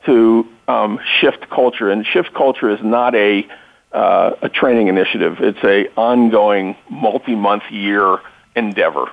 to 0.06 0.48
um, 0.68 1.00
shift 1.20 1.50
culture. 1.50 1.90
And 1.90 2.06
shift 2.06 2.34
culture 2.34 2.70
is 2.70 2.80
not 2.82 3.16
a 3.16 3.48
uh, 3.92 4.32
a 4.42 4.50
training 4.50 4.88
initiative; 4.88 5.38
it's 5.40 5.64
a 5.64 5.88
ongoing, 5.96 6.76
multi-month 6.90 7.64
year 7.70 8.20
endeavor." 8.56 9.10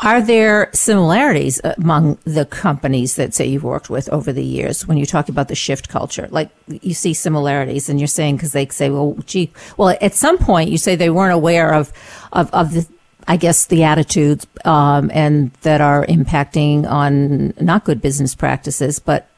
Are 0.00 0.20
there 0.20 0.70
similarities 0.72 1.60
among 1.62 2.18
the 2.24 2.44
companies 2.44 3.14
that 3.14 3.32
say 3.32 3.46
you've 3.46 3.62
worked 3.62 3.88
with 3.88 4.08
over 4.08 4.32
the 4.32 4.44
years 4.44 4.86
when 4.86 4.98
you 4.98 5.06
talk 5.06 5.28
about 5.28 5.48
the 5.48 5.54
shift 5.54 5.88
culture? 5.88 6.28
Like 6.30 6.50
you 6.68 6.94
see 6.94 7.14
similarities 7.14 7.88
and 7.88 8.00
you're 8.00 8.08
saying 8.08 8.36
because 8.36 8.52
they 8.52 8.66
say, 8.66 8.90
well, 8.90 9.16
gee, 9.24 9.52
well, 9.76 9.96
at 10.00 10.14
some 10.14 10.36
point 10.36 10.70
you 10.70 10.78
say 10.78 10.96
they 10.96 11.10
weren't 11.10 11.32
aware 11.32 11.72
of, 11.72 11.92
of, 12.32 12.52
of 12.52 12.74
the, 12.74 12.88
I 13.28 13.36
guess 13.36 13.66
the 13.66 13.84
attitudes, 13.84 14.46
um, 14.64 15.10
and 15.14 15.52
that 15.62 15.80
are 15.80 16.04
impacting 16.06 16.86
on 16.86 17.54
not 17.60 17.84
good 17.84 18.02
business 18.02 18.34
practices, 18.34 18.98
but 18.98 19.30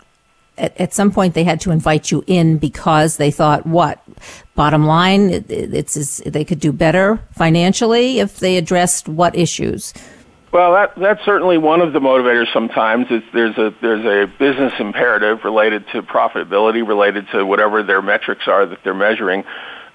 at, 0.59 0.81
at, 0.81 0.95
some 0.95 1.13
point 1.13 1.35
they 1.35 1.45
had 1.45 1.61
to 1.61 1.71
invite 1.71 2.11
you 2.11 2.25
in 2.27 2.57
because 2.57 3.19
they 3.19 3.31
thought 3.31 3.67
what 3.67 4.03
bottom 4.55 4.87
line 4.87 5.31
it, 5.31 5.51
it's, 5.51 5.97
it's, 5.97 6.17
they 6.27 6.45
could 6.45 6.61
do 6.61 6.73
better 6.73 7.21
financially 7.33 8.21
if 8.21 8.41
they 8.41 8.57
addressed 8.57 9.07
what 9.07 9.37
issues 9.37 9.93
well, 10.57 10.73
that 10.73 10.93
that's 10.97 11.23
certainly 11.27 11.59
one 11.59 11.83
of 11.83 11.93
the 11.93 11.99
motivators. 11.99 12.51
Sometimes 12.51 13.05
it's, 13.11 13.27
there's 13.35 13.59
a 13.59 13.75
there's 13.83 14.07
a 14.07 14.27
business 14.39 14.73
imperative 14.79 15.45
related 15.45 15.85
to 15.93 16.01
profitability, 16.01 16.87
related 16.87 17.27
to 17.33 17.45
whatever 17.45 17.83
their 17.83 18.01
metrics 18.01 18.49
are 18.49 18.65
that 18.65 18.79
they're 18.83 18.95
measuring. 18.95 19.45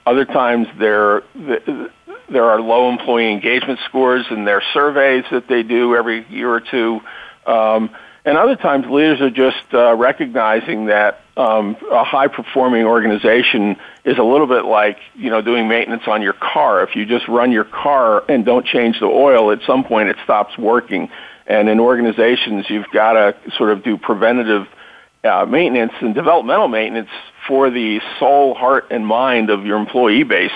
Other 0.05 0.23
times 0.23 0.67
there 0.77 1.23
there 2.29 2.45
are 2.45 2.61
low 2.61 2.91
employee 2.91 3.31
engagement 3.31 3.79
scores 3.85 4.27
in 4.29 4.45
their 4.45 4.61
surveys 4.71 5.23
that 5.31 5.47
they 5.47 5.63
do 5.63 5.95
every 5.95 6.27
year 6.29 6.53
or 6.53 6.61
two. 6.61 7.01
Um, 7.47 7.89
and 8.23 8.37
other 8.37 8.55
times 8.55 8.85
leaders 8.85 9.19
are 9.19 9.31
just 9.31 9.73
uh, 9.73 9.95
recognizing 9.95 10.85
that 10.85 11.21
um, 11.41 11.75
a 11.91 12.03
high 12.03 12.27
performing 12.27 12.85
organization 12.85 13.75
is 14.05 14.17
a 14.17 14.23
little 14.23 14.47
bit 14.47 14.65
like 14.65 14.97
you 15.15 15.29
know 15.29 15.41
doing 15.41 15.67
maintenance 15.67 16.03
on 16.07 16.21
your 16.21 16.33
car. 16.33 16.83
If 16.83 16.95
you 16.95 17.05
just 17.05 17.27
run 17.27 17.51
your 17.51 17.63
car 17.63 18.23
and 18.29 18.45
don't 18.45 18.65
change 18.65 18.99
the 18.99 19.07
oil, 19.07 19.51
at 19.51 19.59
some 19.65 19.83
point 19.83 20.09
it 20.09 20.17
stops 20.23 20.57
working. 20.57 21.09
And 21.47 21.67
in 21.67 21.79
organizations, 21.79 22.65
you've 22.69 22.89
got 22.93 23.13
to 23.13 23.35
sort 23.57 23.71
of 23.71 23.83
do 23.83 23.97
preventative 23.97 24.67
uh, 25.23 25.45
maintenance 25.45 25.93
and 25.99 26.13
developmental 26.13 26.67
maintenance 26.67 27.09
for 27.47 27.69
the 27.71 27.99
soul, 28.19 28.53
heart, 28.53 28.87
and 28.91 29.05
mind 29.05 29.49
of 29.49 29.65
your 29.65 29.77
employee 29.77 30.23
base, 30.23 30.51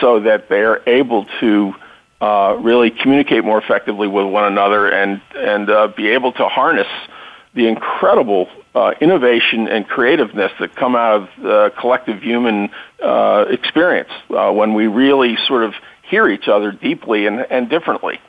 so 0.00 0.20
that 0.20 0.48
they're 0.48 0.88
able 0.88 1.26
to 1.40 1.74
uh, 2.20 2.56
really 2.60 2.90
communicate 2.90 3.44
more 3.44 3.60
effectively 3.60 4.06
with 4.06 4.26
one 4.26 4.44
another 4.44 4.88
and 4.88 5.20
and 5.34 5.68
uh, 5.68 5.88
be 5.96 6.08
able 6.08 6.32
to 6.32 6.46
harness 6.46 6.88
the 7.54 7.66
incredible 7.66 8.48
uh, 8.74 8.92
innovation 9.00 9.68
and 9.68 9.86
creativeness 9.86 10.52
that 10.60 10.74
come 10.76 10.94
out 10.94 11.22
of 11.22 11.28
the 11.42 11.72
collective 11.78 12.22
human 12.22 12.70
uh, 13.02 13.44
experience 13.48 14.10
uh, 14.30 14.52
when 14.52 14.74
we 14.74 14.86
really 14.86 15.36
sort 15.46 15.64
of 15.64 15.74
hear 16.02 16.28
each 16.28 16.48
other 16.48 16.72
deeply 16.72 17.26
and, 17.26 17.40
and 17.50 17.68
differently. 17.68 18.20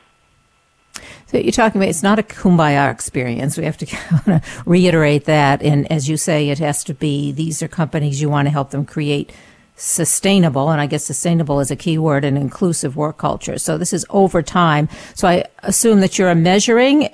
So 1.27 1.37
you're 1.37 1.51
talking 1.51 1.79
about 1.79 1.89
it's 1.89 2.03
not 2.03 2.19
a 2.19 2.23
kumbaya 2.23 2.91
experience. 2.91 3.57
We 3.57 3.63
have 3.63 3.77
to 3.77 3.85
kind 3.85 4.41
of 4.41 4.67
reiterate 4.67 5.25
that. 5.25 5.61
And 5.61 5.89
as 5.91 6.09
you 6.09 6.17
say, 6.17 6.49
it 6.49 6.59
has 6.59 6.83
to 6.85 6.93
be 6.93 7.31
these 7.31 7.61
are 7.61 7.67
companies 7.67 8.21
you 8.21 8.29
want 8.29 8.47
to 8.47 8.51
help 8.51 8.71
them 8.71 8.85
create 8.85 9.31
sustainable, 9.75 10.69
and 10.69 10.79
I 10.79 10.85
guess 10.85 11.03
sustainable 11.03 11.59
is 11.59 11.71
a 11.71 11.75
key 11.75 11.97
word, 11.97 12.23
an 12.23 12.37
inclusive 12.37 12.95
work 12.95 13.17
culture. 13.17 13.57
So 13.57 13.77
this 13.77 13.93
is 13.93 14.05
over 14.09 14.41
time. 14.43 14.89
So 15.15 15.27
I 15.27 15.45
assume 15.63 16.01
that 16.01 16.19
you're 16.19 16.33
measuring 16.35 17.09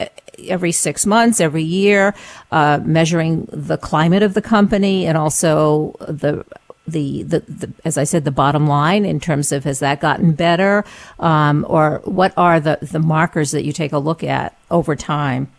every 0.45 0.71
six 0.71 1.05
months, 1.05 1.39
every 1.39 1.63
year, 1.63 2.13
uh, 2.51 2.79
measuring 2.83 3.47
the 3.51 3.77
climate 3.77 4.23
of 4.23 4.33
the 4.33 4.41
company 4.41 5.05
and 5.05 5.17
also 5.17 5.95
the 5.99 6.45
the, 6.87 7.23
the, 7.23 7.39
the, 7.41 7.73
as 7.83 7.97
I 7.97 8.05
said, 8.05 8.23
the 8.23 8.31
bottom 8.31 8.65
line 8.65 9.05
in 9.05 9.19
terms 9.19 9.51
of 9.51 9.65
has 9.65 9.79
that 9.79 9.99
gotten 9.99 10.31
better, 10.31 10.85
um, 11.19 11.65
or 11.67 12.01
what 12.05 12.33
are 12.37 12.59
the 12.59 12.79
the 12.81 12.99
markers 12.99 13.51
that 13.51 13.65
you 13.65 13.73
take 13.73 13.91
a 13.91 13.97
look 13.97 14.23
at 14.23 14.57
over 14.71 14.95
time? 14.95 15.51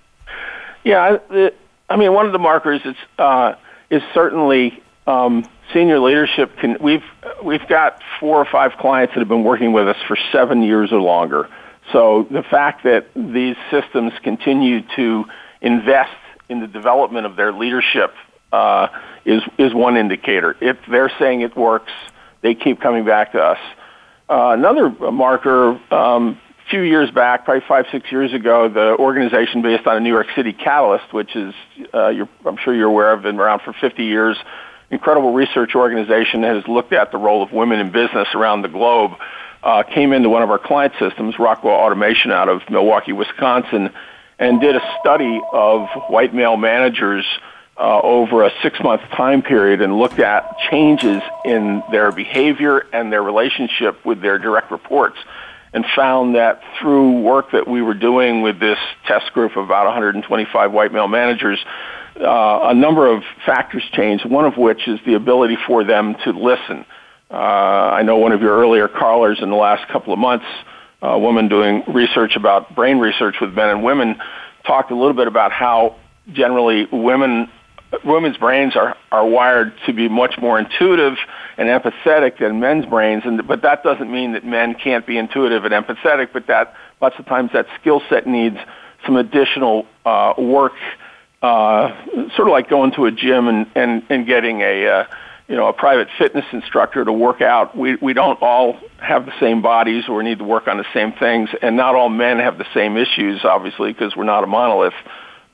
Yeah, 0.85 1.19
I, 1.31 1.51
I 1.91 1.97
mean, 1.97 2.13
one 2.15 2.27
of 2.27 2.33
the 2.33 2.39
markers 2.39 2.81
is 2.85 2.97
uh, 3.19 3.55
is 3.91 4.03
certainly 4.15 4.83
um, 5.07 5.47
senior 5.73 6.01
leadership. 6.01 6.57
Can 6.59 6.79
we've 6.81 7.05
we've 7.43 7.67
got 7.69 8.03
four 8.21 8.39
or 8.39 8.47
five 8.47 8.73
clients 8.79 9.15
that 9.15 9.21
have 9.21 9.29
been 9.29 9.45
working 9.45 9.73
with 9.73 9.89
us 9.89 9.97
for 10.07 10.17
seven 10.33 10.63
years 10.63 10.93
or 10.93 11.01
longer. 11.01 11.49
So 11.93 12.27
the 12.31 12.43
fact 12.43 12.85
that 12.85 13.09
these 13.15 13.57
systems 13.71 14.13
continue 14.23 14.83
to 14.97 15.25
invest 15.61 16.17
in 16.49 16.61
the 16.61 16.67
development 16.67 17.27
of 17.27 17.37
their 17.37 17.53
leadership 17.53 18.15
uh, 18.53 18.89
is 19.25 19.43
is 19.59 19.75
one 19.75 19.97
indicator. 19.97 20.57
If 20.61 20.79
they're 20.89 21.13
saying 21.19 21.43
it 21.43 21.57
works, 21.57 21.93
they 22.43 22.55
keep 22.55 22.81
coming 22.81 23.05
back 23.05 23.33
to 23.33 23.41
us. 23.41 23.59
Uh, 24.29 24.51
another 24.51 24.91
marker. 24.91 25.81
Um, 25.93 26.41
a 26.67 26.71
few 26.71 26.83
years 26.83 27.11
back, 27.11 27.47
probably 27.47 27.65
five, 27.67 27.87
six 27.91 28.13
years 28.13 28.35
ago, 28.35 28.69
the 28.69 28.95
organization 28.99 29.63
based 29.63 29.87
on 29.87 29.97
a 29.97 30.01
New 30.01 30.11
York 30.11 30.27
City 30.37 30.53
Catalyst, 30.53 31.15
which 31.15 31.35
is, 31.35 31.55
uh, 31.95 32.13
I'm 32.45 32.59
sure 32.59 32.75
you're 32.75 32.89
aware 32.89 33.15
of, 33.15 33.23
been 33.23 33.41
around 33.41 33.63
for 33.63 33.73
50 33.73 34.05
years, 34.05 34.37
incredible 34.91 35.33
research 35.33 35.75
organization 35.75 36.43
that 36.43 36.57
has 36.57 36.69
looked 36.69 36.93
at 36.93 37.11
the 37.11 37.17
role 37.17 37.43
of 37.43 37.53
women 37.53 37.81
in 37.81 37.91
business 37.91 38.29
around 38.35 38.61
the 38.61 38.69
globe 38.69 39.13
uh, 39.69 39.83
came 39.83 40.15
into 40.15 40.31
one 40.31 40.43
of 40.43 40.51
our 40.51 40.59
client 40.59 40.95
systems, 40.99 41.39
Rockwell 41.39 41.75
Automation 41.75 42.33
out 42.33 42.49
of 42.49 42.63
Milwaukee, 42.71 43.13
Wisconsin, 43.13 43.91
and 44.39 44.63
did 44.63 44.75
a 44.75 44.81
study 44.99 45.39
of 45.53 45.89
white 46.09 46.33
male 46.33 46.57
managers 46.57 47.27
uh, 47.77 48.01
over 48.01 48.45
a 48.45 48.51
six 48.63 48.81
month 48.83 49.03
time 49.15 49.43
period 49.43 49.83
and 49.83 49.99
looked 49.99 50.21
at 50.21 50.57
changes 50.71 51.23
in 51.45 51.83
their 51.91 52.11
behavior 52.11 52.87
and 52.95 53.13
their 53.13 53.23
relationship 53.23 54.03
with 54.07 54.23
their 54.23 54.39
direct 54.39 54.71
reports 54.71 55.19
and 55.75 55.85
found 55.95 56.35
that 56.35 56.63
through 56.81 57.21
work 57.21 57.51
that 57.53 57.69
we 57.69 57.83
were 57.83 57.93
doing 57.93 58.41
with 58.41 58.59
this 58.59 58.79
test 59.07 59.31
group 59.35 59.55
of 59.55 59.67
about 59.67 59.85
125 59.85 60.73
white 60.73 60.95
male 60.95 61.09
managers, 61.09 61.63
uh, 62.19 62.71
a 62.71 62.75
number 62.75 63.07
of 63.07 63.23
factors 63.45 63.83
changed, 63.93 64.25
one 64.25 64.47
of 64.47 64.57
which 64.57 64.89
is 64.89 64.99
the 65.05 65.13
ability 65.13 65.59
for 65.67 65.85
them 65.85 66.17
to 66.25 66.31
listen. 66.31 66.87
Uh, 67.31 67.35
I 67.35 68.03
know 68.03 68.17
one 68.17 68.33
of 68.33 68.41
your 68.41 68.59
earlier 68.59 68.89
callers 68.89 69.39
in 69.41 69.51
the 69.51 69.57
last 69.57 69.89
couple 69.91 70.13
of 70.13 70.19
months, 70.19 70.47
a 71.03 71.19
woman 71.19 71.49
doing 71.49 71.83
research 71.87 72.37
about 72.37 72.75
brain 72.75 72.99
research 72.99 73.37
with 73.41 73.53
men 73.55 73.69
and 73.69 73.85
women, 73.85 74.19
talked 74.67 74.91
a 74.91 74.95
little 74.95 75.15
bit 75.15 75.27
about 75.27 75.53
how 75.53 75.97
generally 76.33 76.87
women 76.93 77.51
women's 78.05 78.37
brains 78.37 78.77
are 78.77 78.97
are 79.11 79.27
wired 79.27 79.73
to 79.87 79.95
be 79.95 80.09
much 80.09 80.35
more 80.39 80.59
intuitive 80.59 81.15
and 81.57 81.69
empathetic 81.69 82.39
than 82.39 82.61
men's 82.61 82.85
brains. 82.87 83.23
And 83.25 83.47
but 83.47 83.63
that 83.63 83.83
doesn't 83.83 84.11
mean 84.11 84.33
that 84.33 84.45
men 84.45 84.75
can't 84.75 85.07
be 85.07 85.17
intuitive 85.17 85.65
and 85.65 85.73
empathetic 85.73 86.29
but 86.33 86.47
that 86.49 86.75
lots 87.01 87.17
of 87.19 87.27
times 87.27 87.51
that 87.53 87.67
skill 87.81 88.03
set 88.09 88.27
needs 88.27 88.59
some 89.07 89.17
additional 89.17 89.87
uh, 90.05 90.35
work 90.37 90.75
uh, 91.43 91.89
sort 92.35 92.49
of 92.49 92.53
like 92.53 92.69
going 92.69 92.93
to 92.93 93.07
a 93.07 93.13
gym 93.13 93.49
and, 93.49 93.67
and, 93.75 94.03
and 94.11 94.27
getting 94.27 94.61
a, 94.61 94.87
uh, 94.87 95.05
you 95.49 95.57
know, 95.57 95.67
a 95.67 95.73
private 95.73 96.09
fitness 96.19 96.45
instructor 96.53 97.05
to 97.05 97.13
work 97.13 97.41
out. 97.41 97.77
We, 97.77 97.97
we 97.97 98.13
don't 98.13 98.41
all 98.43 98.79
have 98.99 99.25
the 99.25 99.33
same 99.41 99.63
bodies 99.63 100.05
or 100.09 100.23
need 100.23 100.39
to 100.39 100.45
work 100.45 100.69
on 100.69 100.77
the 100.77 100.85
same 100.93 101.13
things, 101.13 101.49
and 101.63 101.77
not 101.77 101.95
all 101.95 102.11
men 102.11 102.39
have 102.39 102.59
the 102.59 102.67
same 102.75 102.99
issues, 102.99 103.45
obviously, 103.45 103.93
because 103.93 104.15
we're 104.15 104.25
not 104.25 104.45
a 104.45 104.47
monolith. 104.47 104.95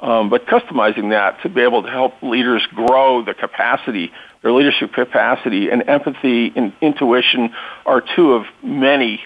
Um, 0.01 0.29
but 0.29 0.47
customizing 0.47 1.11
that 1.11 1.41
to 1.43 1.49
be 1.49 1.63
able 1.63 1.85
to 1.85 1.91
help 1.91 2.21
leaders 2.23 2.67
grow 2.75 3.25
the 3.25 3.35
capacity, 3.35 4.13
their 4.43 4.53
leadership 4.53 4.93
capacity, 4.93 5.71
and 5.71 5.89
empathy 5.89 6.53
and 6.57 6.73
intuition 6.81 7.55
are 7.87 8.03
two 8.17 8.33
of 8.33 8.45
many 8.63 9.23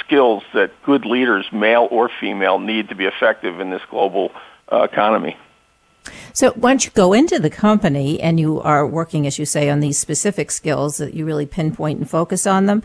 skills 0.00 0.42
that 0.54 0.72
good 0.84 1.04
leaders, 1.04 1.44
male 1.52 1.86
or 1.90 2.10
female, 2.20 2.58
need 2.58 2.88
to 2.88 2.94
be 2.94 3.04
effective 3.04 3.60
in 3.60 3.70
this 3.70 3.82
global 3.90 4.32
uh, 4.72 4.82
economy. 4.82 5.36
So 6.32 6.52
once 6.56 6.84
you 6.84 6.90
go 6.92 7.12
into 7.12 7.38
the 7.38 7.50
company 7.50 8.20
and 8.20 8.38
you 8.38 8.60
are 8.60 8.86
working, 8.86 9.26
as 9.26 9.38
you 9.38 9.46
say, 9.46 9.68
on 9.68 9.80
these 9.80 9.98
specific 9.98 10.50
skills 10.50 10.98
that 10.98 11.14
you 11.14 11.24
really 11.24 11.46
pinpoint 11.46 11.98
and 11.98 12.08
focus 12.08 12.46
on 12.46 12.66
them, 12.66 12.82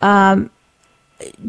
um, 0.00 0.50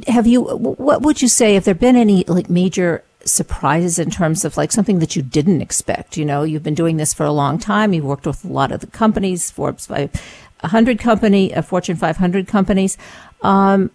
have 0.08 0.28
you? 0.28 0.42
What 0.42 1.02
would 1.02 1.22
you 1.22 1.28
say? 1.28 1.56
Have 1.56 1.66
there 1.66 1.74
been 1.74 1.96
any 1.96 2.24
like 2.28 2.50
major 2.50 3.04
surprises 3.24 3.98
in 3.98 4.12
terms 4.12 4.46
of 4.46 4.58
like 4.58 4.72
something 4.72 5.00
that 5.00 5.16
you 5.16 5.22
didn't 5.22 5.62
expect? 5.62 6.18
You 6.18 6.26
know, 6.26 6.44
you've 6.44 6.64
been 6.64 6.76
doing 6.76 6.98
this 6.98 7.14
for 7.14 7.26
a 7.26 7.32
long 7.32 7.58
time. 7.58 7.94
You've 7.94 8.06
worked 8.06 8.28
with 8.28 8.46
a 8.46 8.48
lot 8.48 8.72
of 8.72 8.80
the 8.80 8.88
companies, 8.88 9.50
Forbes 9.52 9.86
500 9.86 11.00
company, 11.00 11.52
a 11.52 11.62
Fortune 11.62 11.96
500 11.96 12.48
companies. 12.48 12.98
Um, 13.42 13.92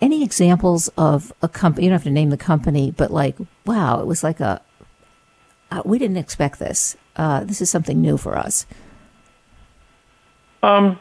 any 0.00 0.22
examples 0.22 0.88
of 0.98 1.32
a 1.40 1.48
company? 1.48 1.84
You 1.84 1.90
don't 1.90 1.98
have 1.98 2.04
to 2.04 2.10
name 2.10 2.30
the 2.30 2.36
company, 2.36 2.90
but 2.90 3.10
like, 3.10 3.36
wow, 3.64 4.00
it 4.00 4.06
was 4.06 4.22
like 4.22 4.40
a 4.40 4.60
uh, 5.74 5.82
we 5.84 5.98
didn't 5.98 6.18
expect 6.18 6.58
this. 6.58 6.96
Uh, 7.16 7.42
this 7.42 7.60
is 7.60 7.68
something 7.68 8.00
new 8.00 8.16
for 8.16 8.38
us. 8.38 8.66
Um, 10.62 10.98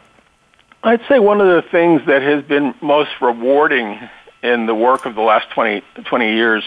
I'd 0.84 1.02
say 1.08 1.20
one 1.20 1.42
of 1.42 1.48
the 1.48 1.70
things 1.70 2.02
that 2.08 2.22
has 2.22 2.44
been 2.44 2.74
most 2.82 3.12
rewarding 3.22 4.00
in 4.42 4.66
the 4.66 4.76
work 4.76 5.06
of 5.06 5.16
the 5.16 5.22
last 5.22 5.50
20, 5.52 5.84
20 6.06 6.34
years 6.34 6.64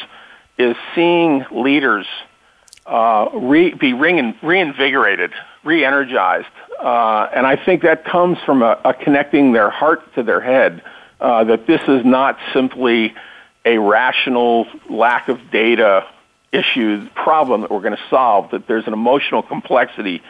is 0.56 0.76
seeing 0.94 1.44
leaders 1.50 2.06
uh, 2.86 3.28
re, 3.34 3.74
be 3.74 3.92
reinvigorated, 3.92 5.32
re-energized. 5.64 6.46
Uh, 6.80 7.28
and 7.34 7.44
I 7.46 7.56
think 7.56 7.82
that 7.82 8.04
comes 8.04 8.38
from 8.46 8.62
a, 8.62 8.78
a 8.84 8.94
connecting 8.94 9.52
their 9.52 9.68
heart 9.68 10.14
to 10.14 10.22
their 10.22 10.40
head, 10.40 10.82
uh, 11.20 11.44
that 11.44 11.66
this 11.66 11.82
is 11.88 12.04
not 12.04 12.38
simply 12.52 13.14
a 13.64 13.78
rational 13.78 14.66
lack 14.88 15.28
of 15.28 15.50
data 15.50 16.06
issue, 16.56 17.08
problem 17.14 17.62
that 17.62 17.70
we're 17.70 17.80
going 17.80 17.96
to 17.96 18.08
solve, 18.08 18.50
that 18.50 18.66
there's 18.66 18.86
an 18.86 18.92
emotional 18.92 19.42
complexity 19.42 20.22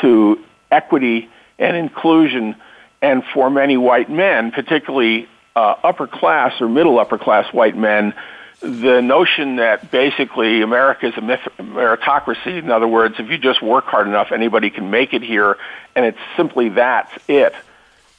to 0.00 0.42
equity 0.70 1.28
and 1.58 1.76
inclusion. 1.76 2.56
And 3.02 3.22
for 3.34 3.50
many 3.50 3.76
white 3.76 4.10
men, 4.10 4.52
particularly 4.52 5.28
uh, 5.54 5.74
upper 5.82 6.06
class 6.06 6.60
or 6.60 6.68
middle 6.68 6.98
upper 6.98 7.18
class 7.18 7.52
white 7.52 7.76
men, 7.76 8.14
the 8.60 9.00
notion 9.02 9.56
that 9.56 9.90
basically 9.90 10.62
America 10.62 11.06
is 11.08 11.14
a 11.16 11.20
meritocracy, 11.20 12.58
in 12.58 12.70
other 12.70 12.88
words, 12.88 13.16
if 13.18 13.28
you 13.28 13.38
just 13.38 13.62
work 13.62 13.84
hard 13.84 14.06
enough, 14.06 14.32
anybody 14.32 14.70
can 14.70 14.90
make 14.90 15.12
it 15.12 15.22
here, 15.22 15.58
and 15.94 16.04
it's 16.06 16.18
simply 16.36 16.70
that's 16.70 17.12
it. 17.28 17.54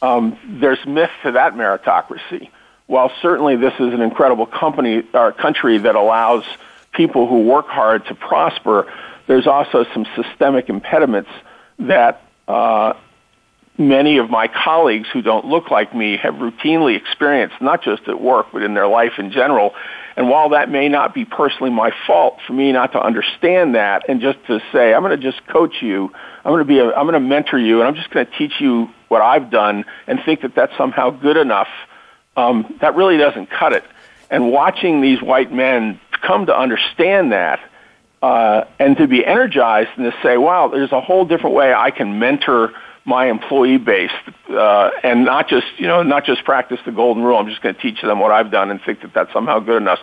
Um, 0.01 0.37
there's 0.45 0.83
myth 0.85 1.09
to 1.23 1.31
that 1.31 1.53
meritocracy. 1.53 2.49
While 2.85 3.11
certainly 3.21 3.55
this 3.55 3.73
is 3.73 3.93
an 3.93 4.01
incredible 4.01 4.45
company 4.45 5.03
or 5.13 5.31
country 5.31 5.79
that 5.79 5.95
allows 5.95 6.45
people 6.93 7.27
who 7.27 7.43
work 7.43 7.67
hard 7.67 8.05
to 8.07 8.15
prosper, 8.15 8.91
there's 9.27 9.47
also 9.47 9.85
some 9.93 10.05
systemic 10.15 10.69
impediments 10.69 11.29
that 11.79 12.21
uh, 12.47 12.93
many 13.77 14.17
of 14.17 14.29
my 14.29 14.47
colleagues 14.47 15.07
who 15.11 15.21
don't 15.21 15.45
look 15.45 15.69
like 15.69 15.93
me 15.93 16.17
have 16.17 16.35
routinely 16.35 16.97
experienced, 16.97 17.61
not 17.61 17.83
just 17.83 18.07
at 18.07 18.19
work, 18.19 18.47
but 18.51 18.63
in 18.63 18.73
their 18.73 18.87
life 18.87 19.13
in 19.19 19.31
general. 19.31 19.75
And 20.15 20.29
while 20.29 20.49
that 20.49 20.69
may 20.69 20.89
not 20.89 21.13
be 21.13 21.25
personally 21.25 21.69
my 21.69 21.91
fault 22.07 22.39
for 22.47 22.53
me 22.53 22.71
not 22.71 22.93
to 22.93 22.99
understand 22.99 23.75
that 23.75 24.09
and 24.09 24.19
just 24.19 24.39
to 24.47 24.59
say, 24.71 24.93
I'm 24.93 25.03
going 25.03 25.19
to 25.19 25.31
just 25.31 25.45
coach 25.47 25.75
you, 25.81 26.11
I'm 26.43 26.51
going 26.51 26.59
to 26.59 26.65
be, 26.65 26.79
a, 26.79 26.87
I'm 26.87 27.05
going 27.05 27.13
to 27.13 27.19
mentor 27.19 27.59
you, 27.59 27.79
and 27.79 27.87
I'm 27.87 27.95
just 27.95 28.09
going 28.09 28.25
to 28.25 28.31
teach 28.37 28.53
you 28.59 28.89
what 29.09 29.21
I've 29.21 29.51
done 29.51 29.85
and 30.07 30.19
think 30.25 30.41
that 30.41 30.55
that's 30.55 30.75
somehow 30.75 31.11
good 31.11 31.37
enough, 31.37 31.67
um, 32.35 32.77
that 32.81 32.95
really 32.95 33.17
doesn't 33.17 33.51
cut 33.51 33.73
it. 33.73 33.83
And 34.29 34.51
watching 34.51 35.01
these 35.01 35.21
white 35.21 35.53
men 35.53 35.99
come 36.21 36.45
to 36.47 36.57
understand 36.57 37.31
that 37.31 37.59
uh, 38.21 38.65
and 38.79 38.97
to 38.97 39.07
be 39.07 39.25
energized 39.25 39.89
and 39.97 40.11
to 40.11 40.17
say, 40.23 40.37
wow, 40.37 40.67
there's 40.67 40.91
a 40.91 41.01
whole 41.01 41.25
different 41.25 41.55
way 41.55 41.73
I 41.73 41.91
can 41.91 42.19
mentor 42.19 42.71
my 43.05 43.27
employee 43.29 43.77
base 43.77 44.11
uh, 44.49 44.89
and 45.01 45.23
not 45.23 45.47
just 45.47 45.65
you 45.77 45.87
know 45.87 46.03
not 46.03 46.25
just 46.25 46.43
practice 46.43 46.79
the 46.85 46.91
golden 46.91 47.23
rule. 47.23 47.37
I'm 47.37 47.47
just 47.47 47.61
going 47.61 47.73
to 47.73 47.81
teach 47.81 48.01
them 48.01 48.19
what 48.19 48.31
I've 48.31 48.51
done 48.51 48.69
and 48.69 48.81
think 48.85 49.01
that 49.01 49.13
that's 49.13 49.31
somehow 49.31 49.59
good 49.59 49.81
enough. 49.81 49.99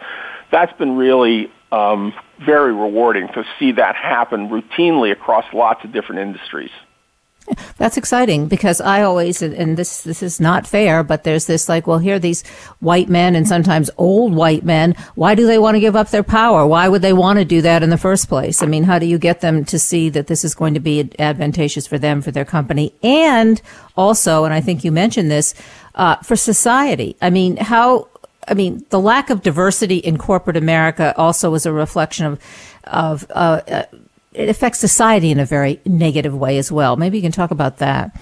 That's 0.50 0.72
been 0.79 0.96
really 0.96 1.50
um, 1.70 2.14
very 2.44 2.72
rewarding 2.72 3.29
to 3.29 3.44
see 3.59 3.72
that 3.72 3.96
happen 3.96 4.48
routinely 4.48 5.12
across 5.12 5.44
lots 5.53 5.85
of 5.85 5.92
different 5.92 6.22
industries. 6.22 6.70
That's 7.76 7.96
exciting 7.96 8.46
because 8.46 8.80
I 8.80 9.02
always, 9.02 9.42
and 9.42 9.76
this, 9.76 10.02
this 10.02 10.22
is 10.22 10.40
not 10.40 10.66
fair, 10.66 11.02
but 11.02 11.24
there's 11.24 11.46
this 11.46 11.68
like, 11.68 11.87
well, 11.87 11.98
here 11.98 12.18
these 12.18 12.46
white 12.80 13.09
men 13.09 13.35
and 13.35 13.46
sometimes 13.46 13.90
old 13.98 14.35
white 14.35 14.64
men. 14.64 14.94
Why 15.14 15.35
do 15.35 15.46
they 15.46 15.59
want 15.59 15.74
to 15.74 15.80
give 15.80 15.96
up 15.96 16.11
their 16.11 16.22
power? 16.22 16.66
Why 16.66 16.88
would 16.88 17.02
they 17.02 17.12
want 17.12 17.38
to 17.38 17.44
do 17.44 17.61
that 17.62 17.83
in 17.83 17.90
the 17.90 17.98
first 17.98 18.28
place? 18.28 18.62
I 18.62 18.66
mean, 18.66 18.85
how 18.85 18.98
do 18.98 19.07
you 19.07 19.18
get 19.18 19.40
them 19.40 19.64
to 19.66 19.78
see 19.78 20.09
that 20.11 20.26
this 20.26 20.44
is 20.44 20.54
going 20.54 20.74
to 20.74 20.80
be 20.80 21.11
advantageous 21.18 21.87
for 21.87 21.98
them, 21.98 22.22
for 22.22 22.30
their 22.30 22.44
company, 22.44 22.94
and 23.02 23.61
also, 23.96 24.44
and 24.44 24.54
I 24.54 24.61
think 24.61 24.85
you 24.85 24.92
mentioned 24.92 25.30
this, 25.30 25.54
uh, 25.94 26.16
for 26.16 26.37
society? 26.37 27.16
I 27.20 27.30
mean, 27.30 27.57
how, 27.57 28.09
I 28.48 28.54
mean, 28.54 28.85
the 28.90 29.00
lack 29.00 29.30
of 29.30 29.42
diversity 29.42 29.98
in 29.98 30.16
corporate 30.16 30.57
America 30.57 31.14
also 31.16 31.52
is 31.54 31.66
a 31.66 31.72
reflection 31.72 32.26
of, 32.26 32.40
of, 32.85 33.26
uh, 33.30 33.61
uh 33.68 33.83
it 34.35 34.49
affects 34.49 34.81
society 34.81 35.31
in 35.31 35.38
a 35.38 35.47
very 35.47 35.81
negative 35.87 36.35
way 36.35 36.59
as 36.59 36.70
well. 36.70 36.97
Maybe 36.97 37.16
you 37.18 37.23
can 37.23 37.33
talk 37.33 37.51
about 37.51 37.79
that. 37.79 38.16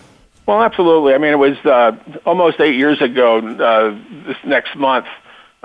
Well, 0.46 0.62
absolutely. 0.62 1.14
I 1.14 1.18
mean, 1.18 1.32
it 1.32 1.38
was 1.38 1.56
uh, 1.64 1.96
almost 2.26 2.60
eight 2.60 2.74
years 2.74 3.00
ago. 3.00 3.38
Uh, 3.38 4.26
this 4.26 4.36
next 4.44 4.76
month, 4.76 5.06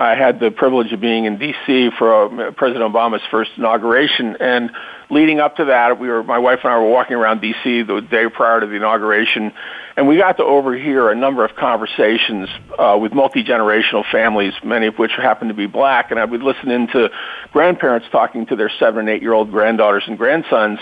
I 0.00 0.14
had 0.14 0.38
the 0.38 0.52
privilege 0.52 0.92
of 0.92 1.00
being 1.00 1.24
in 1.24 1.38
D.C. 1.38 1.90
for 1.98 2.48
uh, 2.48 2.52
President 2.52 2.92
Obama's 2.92 3.22
first 3.32 3.50
inauguration, 3.56 4.36
and 4.38 4.70
leading 5.10 5.40
up 5.40 5.56
to 5.56 5.64
that, 5.64 5.98
we 5.98 6.06
were 6.06 6.22
my 6.22 6.38
wife 6.38 6.60
and 6.62 6.72
I 6.72 6.78
were 6.78 6.88
walking 6.88 7.16
around 7.16 7.40
D.C. 7.40 7.82
the 7.82 8.00
day 8.00 8.26
prior 8.32 8.60
to 8.60 8.66
the 8.68 8.74
inauguration, 8.74 9.52
and 9.96 10.06
we 10.06 10.16
got 10.16 10.36
to 10.36 10.44
overhear 10.44 11.10
a 11.10 11.16
number 11.16 11.44
of 11.44 11.56
conversations 11.56 12.48
uh, 12.78 12.96
with 13.00 13.12
multi 13.12 13.42
generational 13.42 14.08
families, 14.12 14.52
many 14.62 14.86
of 14.86 14.94
which 14.98 15.10
happened 15.16 15.50
to 15.50 15.54
be 15.54 15.66
black, 15.66 16.12
and 16.12 16.20
I 16.20 16.24
would 16.24 16.44
listen 16.44 16.70
into 16.70 17.10
grandparents 17.52 18.06
talking 18.12 18.46
to 18.46 18.54
their 18.54 18.70
seven 18.78 19.00
and 19.00 19.08
eight 19.08 19.22
year 19.22 19.32
old 19.32 19.50
granddaughters 19.50 20.04
and 20.06 20.16
grandsons 20.16 20.78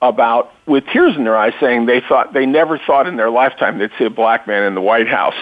about 0.00 0.52
with 0.66 0.84
tears 0.86 1.16
in 1.16 1.24
their 1.24 1.36
eyes 1.36 1.52
saying 1.58 1.86
they 1.86 2.00
thought 2.00 2.32
they 2.32 2.46
never 2.46 2.78
thought 2.78 3.08
in 3.08 3.16
their 3.16 3.30
lifetime 3.30 3.78
they'd 3.78 3.90
see 3.98 4.04
a 4.04 4.10
black 4.10 4.46
man 4.46 4.62
in 4.62 4.74
the 4.74 4.80
White 4.80 5.08
House. 5.08 5.34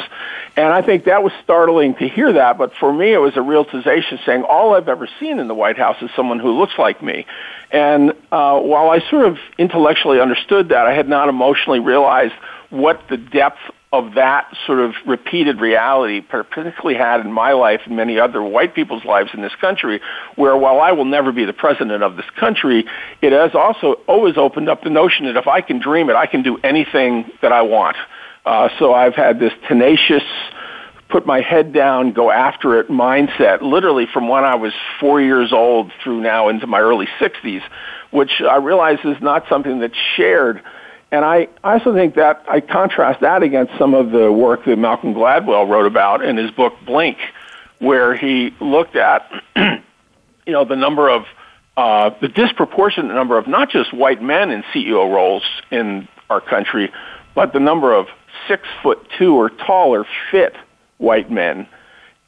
And 0.57 0.73
I 0.73 0.81
think 0.81 1.05
that 1.05 1.23
was 1.23 1.33
startling 1.45 1.95
to 1.97 2.09
hear 2.09 2.33
that, 2.33 2.57
but 2.57 2.73
for 2.75 2.91
me 2.91 3.13
it 3.13 3.19
was 3.19 3.37
a 3.37 3.43
realization 3.43 4.19
saying 4.25 4.45
all 4.45 4.75
I've 4.75 4.89
ever 4.89 5.09
seen 5.21 5.39
in 5.41 5.49
the 5.49 5.55
White 5.55 5.77
House 5.77 6.01
is 6.01 6.11
someone 6.17 6.39
who 6.39 6.59
looks 6.59 6.79
like 6.79 7.03
me. 7.03 7.27
And 7.71 8.13
uh, 8.33 8.59
while 8.61 8.89
I 8.89 9.01
sort 9.11 9.27
of 9.27 9.39
intellectually 9.59 10.21
understood 10.21 10.71
that, 10.71 10.87
I 10.87 10.95
had 10.95 11.09
not 11.09 11.29
emotionally 11.29 11.81
realized 11.81 12.35
what 12.71 13.01
the 13.09 13.19
depth 13.19 13.59
of 13.99 14.15
that 14.15 14.47
sort 14.67 14.79
of 14.79 14.95
repeated 15.07 15.61
reality 15.61 16.21
particularly 16.21 16.97
had 16.97 17.21
in 17.21 17.33
my 17.33 17.53
life 17.53 17.81
and 17.87 17.97
many 17.97 18.19
other 18.19 18.43
white 18.43 18.75
people's 18.75 19.05
lives 19.05 19.31
in 19.35 19.43
this 19.43 19.55
country, 19.61 20.01
where 20.37 20.57
while 20.57 20.81
I 20.81 20.93
will 20.93 21.05
never 21.05 21.33
be 21.33 21.45
the 21.45 21.53
president 21.53 22.03
of 22.03 22.17
this 22.17 22.27
country, 22.39 22.85
it 23.23 23.33
has 23.33 23.55
also 23.55 23.95
always 24.07 24.37
opened 24.37 24.69
up 24.69 24.83
the 24.83 24.91
notion 24.91 25.27
that 25.27 25.37
if 25.37 25.47
I 25.47 25.61
can 25.61 25.79
dream 25.79 26.11
it, 26.11 26.17
I 26.17 26.27
can 26.27 26.43
do 26.43 26.59
anything 26.59 27.31
that 27.43 27.53
I 27.53 27.63
want. 27.63 27.97
Uh, 28.45 28.69
so 28.79 28.95
I've 28.95 29.15
had 29.15 29.41
this 29.41 29.53
tenacious, 29.67 30.23
put 31.09 31.27
my 31.27 31.41
head 31.41 31.73
down, 31.73 32.13
go 32.13 32.31
after 32.31 32.79
it 32.79 32.89
mindset, 32.89 33.63
literally 33.63 34.07
from 34.13 34.29
when 34.29 34.45
I 34.45 34.55
was 34.55 34.73
four 35.01 35.21
years 35.21 35.53
old 35.53 35.93
through 36.03 36.21
now 36.21 36.49
into 36.49 36.67
my 36.67 36.81
early 36.81 37.09
60s, 37.21 37.63
which 38.11 38.41
I 38.41 38.57
realize 38.57 38.99
is 39.05 39.17
not 39.21 39.45
something 39.49 39.81
that's 39.81 39.99
shared 40.17 40.63
and 41.11 41.25
I, 41.25 41.49
I 41.63 41.75
also 41.75 41.95
think 41.95 42.17
that 42.17 42.45
I 42.49 42.61
contrast 42.61 43.21
that 43.21 43.43
against 43.43 43.77
some 43.79 43.95
of 43.95 44.11
the 44.11 44.31
work 44.31 44.65
that 44.65 44.77
Malcolm 44.77 45.15
Gladwell 45.15 45.69
wrote 45.69 45.87
about 45.87 46.25
in 46.25 46.37
his 46.37 46.51
book 46.51 46.75
Blink, 46.85 47.19
where 47.79 48.15
he 48.17 48.55
looked 48.61 48.97
at, 48.97 49.31
you 49.57 50.53
know, 50.53 50.65
the 50.65 50.77
number 50.77 51.09
of 51.09 51.25
uh, 51.77 52.11
the 52.21 52.29
disproportionate 52.29 53.15
number 53.15 53.37
of 53.37 53.47
not 53.47 53.71
just 53.71 53.93
white 53.93 54.23
men 54.23 54.51
in 54.51 54.63
CEO 54.75 55.13
roles 55.13 55.43
in 55.71 56.09
our 56.31 56.41
country, 56.41 56.91
but 57.35 57.53
the 57.53 57.61
number 57.61 57.95
of 57.95 58.07
six 58.49 58.67
foot 58.83 59.07
two 59.19 59.35
or 59.35 59.51
taller 59.51 60.07
fit 60.31 60.55
white 60.99 61.31
men, 61.31 61.69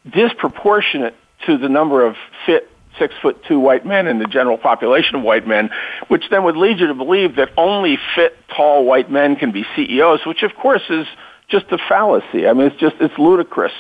disproportionate 0.09 1.15
to 1.47 1.57
the 1.57 1.69
number 1.69 2.05
of 2.05 2.17
fit 2.45 2.71
six 2.99 3.15
foot 3.23 3.43
two 3.47 3.61
white 3.61 3.87
men 3.87 4.07
in 4.07 4.19
the 4.19 4.27
general 4.27 4.59
population 4.59 5.17
of 5.17 5.23
white 5.23 5.47
men, 5.47 5.71
which 6.09 6.25
then 6.31 6.45
would 6.45 6.57
lead 6.57 6.79
you 6.79 6.87
to 6.89 6.95
believe 6.95 7.37
that 7.37 7.51
only 7.57 7.99
fit, 8.15 8.37
tall 8.55 8.85
white 8.85 9.11
men 9.11 9.37
can 9.37 9.53
be 9.53 9.65
CEOs, 9.77 10.21
which 10.27 10.43
of 10.43 10.55
course 10.55 10.83
is 10.91 11.07
just 11.49 11.67
a 11.71 11.79
fallacy. 11.89 12.47
I 12.47 12.53
mean, 12.53 12.67
it's 12.67 12.81
just 12.81 12.97
it's 13.01 13.19
ludicrous, 13.19 13.73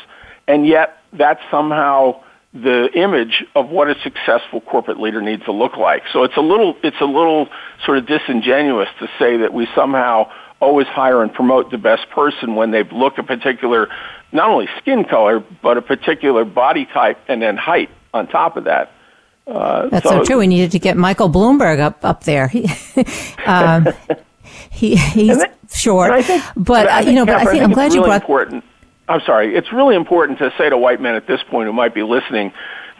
and 0.46 0.66
yet 0.66 0.98
that's 1.12 1.40
somehow 1.50 2.22
the 2.54 2.88
image 2.94 3.44
of 3.54 3.68
what 3.68 3.88
a 3.88 3.94
successful 4.02 4.60
corporate 4.60 4.98
leader 4.98 5.20
needs 5.20 5.44
to 5.44 5.52
look 5.52 5.76
like. 5.76 6.02
So 6.12 6.24
it's 6.24 6.36
a 6.36 6.40
little 6.40 6.76
it's 6.82 7.00
a 7.00 7.04
little 7.06 7.48
sort 7.84 7.98
of 7.98 8.06
disingenuous 8.06 8.88
to 9.00 9.08
say 9.18 9.38
that 9.38 9.52
we 9.52 9.68
somehow 9.74 10.30
always 10.60 10.86
hire 10.86 11.22
and 11.22 11.32
promote 11.32 11.70
the 11.70 11.78
best 11.78 12.08
person 12.10 12.56
when 12.56 12.70
they 12.70 12.82
look 12.84 13.18
a 13.18 13.22
particular 13.22 13.88
not 14.32 14.50
only 14.50 14.66
skin 14.80 15.04
color 15.04 15.44
but 15.62 15.76
a 15.76 15.82
particular 15.82 16.44
body 16.44 16.86
type 16.86 17.18
and 17.28 17.40
then 17.40 17.56
height 17.56 17.90
on 18.14 18.26
top 18.26 18.56
of 18.56 18.64
that. 18.64 18.90
Uh, 19.48 19.88
That's 19.88 20.08
so, 20.08 20.18
so, 20.18 20.24
true. 20.24 20.38
We 20.38 20.46
needed 20.46 20.72
to 20.72 20.78
get 20.78 20.96
Michael 20.96 21.30
Bloomberg 21.30 21.80
up 21.80 22.04
up 22.04 22.24
there. 22.24 22.48
He, 22.58 22.64
um, 23.46 23.88
he 24.70 24.96
he's 24.96 25.38
that, 25.38 25.54
short, 25.72 26.24
think, 26.24 26.44
but, 26.56 26.86
but 26.86 27.06
you 27.06 27.12
know, 27.12 27.24
but 27.24 27.36
I 27.36 27.44
think, 27.46 27.62
I 27.62 27.64
am 27.64 27.72
glad 27.72 27.86
really 27.86 27.96
you 27.96 28.02
brought. 28.02 28.22
Important. 28.22 28.64
I'm 29.08 29.20
sorry. 29.22 29.56
It's 29.56 29.72
really 29.72 29.96
important 29.96 30.38
to 30.40 30.52
say 30.58 30.68
to 30.68 30.76
white 30.76 31.00
men 31.00 31.14
at 31.14 31.26
this 31.26 31.42
point 31.44 31.66
who 31.66 31.72
might 31.72 31.94
be 31.94 32.02
listening, 32.02 32.52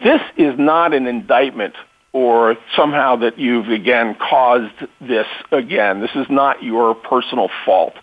this 0.03 0.21
is 0.37 0.57
not 0.57 0.93
an 0.93 1.05
indictment 1.05 1.75
or 2.11 2.57
somehow 2.75 3.17
that 3.17 3.37
you've 3.37 3.69
again 3.69 4.15
caused 4.15 4.73
this 4.99 5.27
again. 5.51 6.01
This 6.01 6.15
is 6.15 6.27
not 6.29 6.63
your 6.63 6.95
personal 6.95 7.49
fault. 7.65 7.93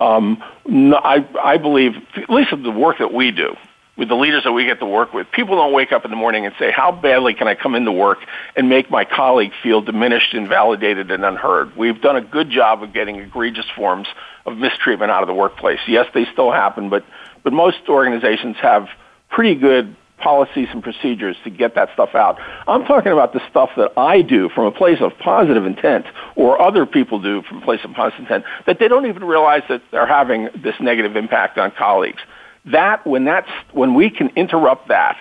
Um, 0.00 0.42
no, 0.66 0.96
I, 0.96 1.26
I 1.42 1.56
believe, 1.58 1.92
at 2.16 2.28
least 2.28 2.52
of 2.52 2.62
the 2.62 2.70
work 2.70 2.98
that 2.98 3.12
we 3.12 3.30
do, 3.30 3.56
with 3.96 4.08
the 4.08 4.14
leaders 4.14 4.42
that 4.44 4.52
we 4.52 4.64
get 4.64 4.80
to 4.80 4.86
work 4.86 5.12
with, 5.12 5.30
people 5.30 5.56
don't 5.56 5.72
wake 5.72 5.92
up 5.92 6.04
in 6.04 6.10
the 6.10 6.16
morning 6.16 6.46
and 6.46 6.54
say, 6.58 6.72
how 6.72 6.90
badly 6.90 7.34
can 7.34 7.46
I 7.46 7.54
come 7.54 7.74
into 7.74 7.92
work 7.92 8.18
and 8.56 8.68
make 8.68 8.90
my 8.90 9.04
colleague 9.04 9.52
feel 9.62 9.80
diminished, 9.80 10.34
invalidated, 10.34 11.10
and 11.10 11.24
unheard? 11.24 11.76
We've 11.76 12.00
done 12.00 12.16
a 12.16 12.20
good 12.20 12.50
job 12.50 12.82
of 12.82 12.92
getting 12.92 13.16
egregious 13.16 13.66
forms 13.76 14.08
of 14.46 14.56
mistreatment 14.56 15.10
out 15.10 15.22
of 15.22 15.28
the 15.28 15.34
workplace. 15.34 15.78
Yes, 15.86 16.06
they 16.12 16.26
still 16.32 16.50
happen, 16.50 16.90
but, 16.90 17.04
but 17.44 17.52
most 17.52 17.78
organizations 17.88 18.56
have 18.60 18.88
pretty 19.30 19.54
good 19.54 19.94
policies 20.18 20.68
and 20.72 20.82
procedures 20.82 21.36
to 21.44 21.50
get 21.50 21.74
that 21.74 21.90
stuff 21.92 22.14
out. 22.14 22.38
I'm 22.66 22.84
talking 22.84 23.12
about 23.12 23.32
the 23.32 23.40
stuff 23.50 23.70
that 23.76 23.92
I 23.96 24.22
do 24.22 24.48
from 24.48 24.64
a 24.64 24.72
place 24.72 24.98
of 25.00 25.12
positive 25.18 25.66
intent 25.66 26.06
or 26.34 26.60
other 26.60 26.86
people 26.86 27.20
do 27.20 27.42
from 27.42 27.58
a 27.58 27.64
place 27.64 27.80
of 27.84 27.92
positive 27.92 28.20
intent 28.20 28.44
that 28.66 28.78
they 28.78 28.88
don't 28.88 29.06
even 29.06 29.24
realize 29.24 29.62
that 29.68 29.82
they're 29.90 30.06
having 30.06 30.48
this 30.62 30.74
negative 30.80 31.16
impact 31.16 31.58
on 31.58 31.72
colleagues. 31.72 32.22
That 32.66 33.06
when 33.06 33.24
that's 33.24 33.50
when 33.72 33.94
we 33.94 34.10
can 34.10 34.30
interrupt 34.36 34.88
that, 34.88 35.18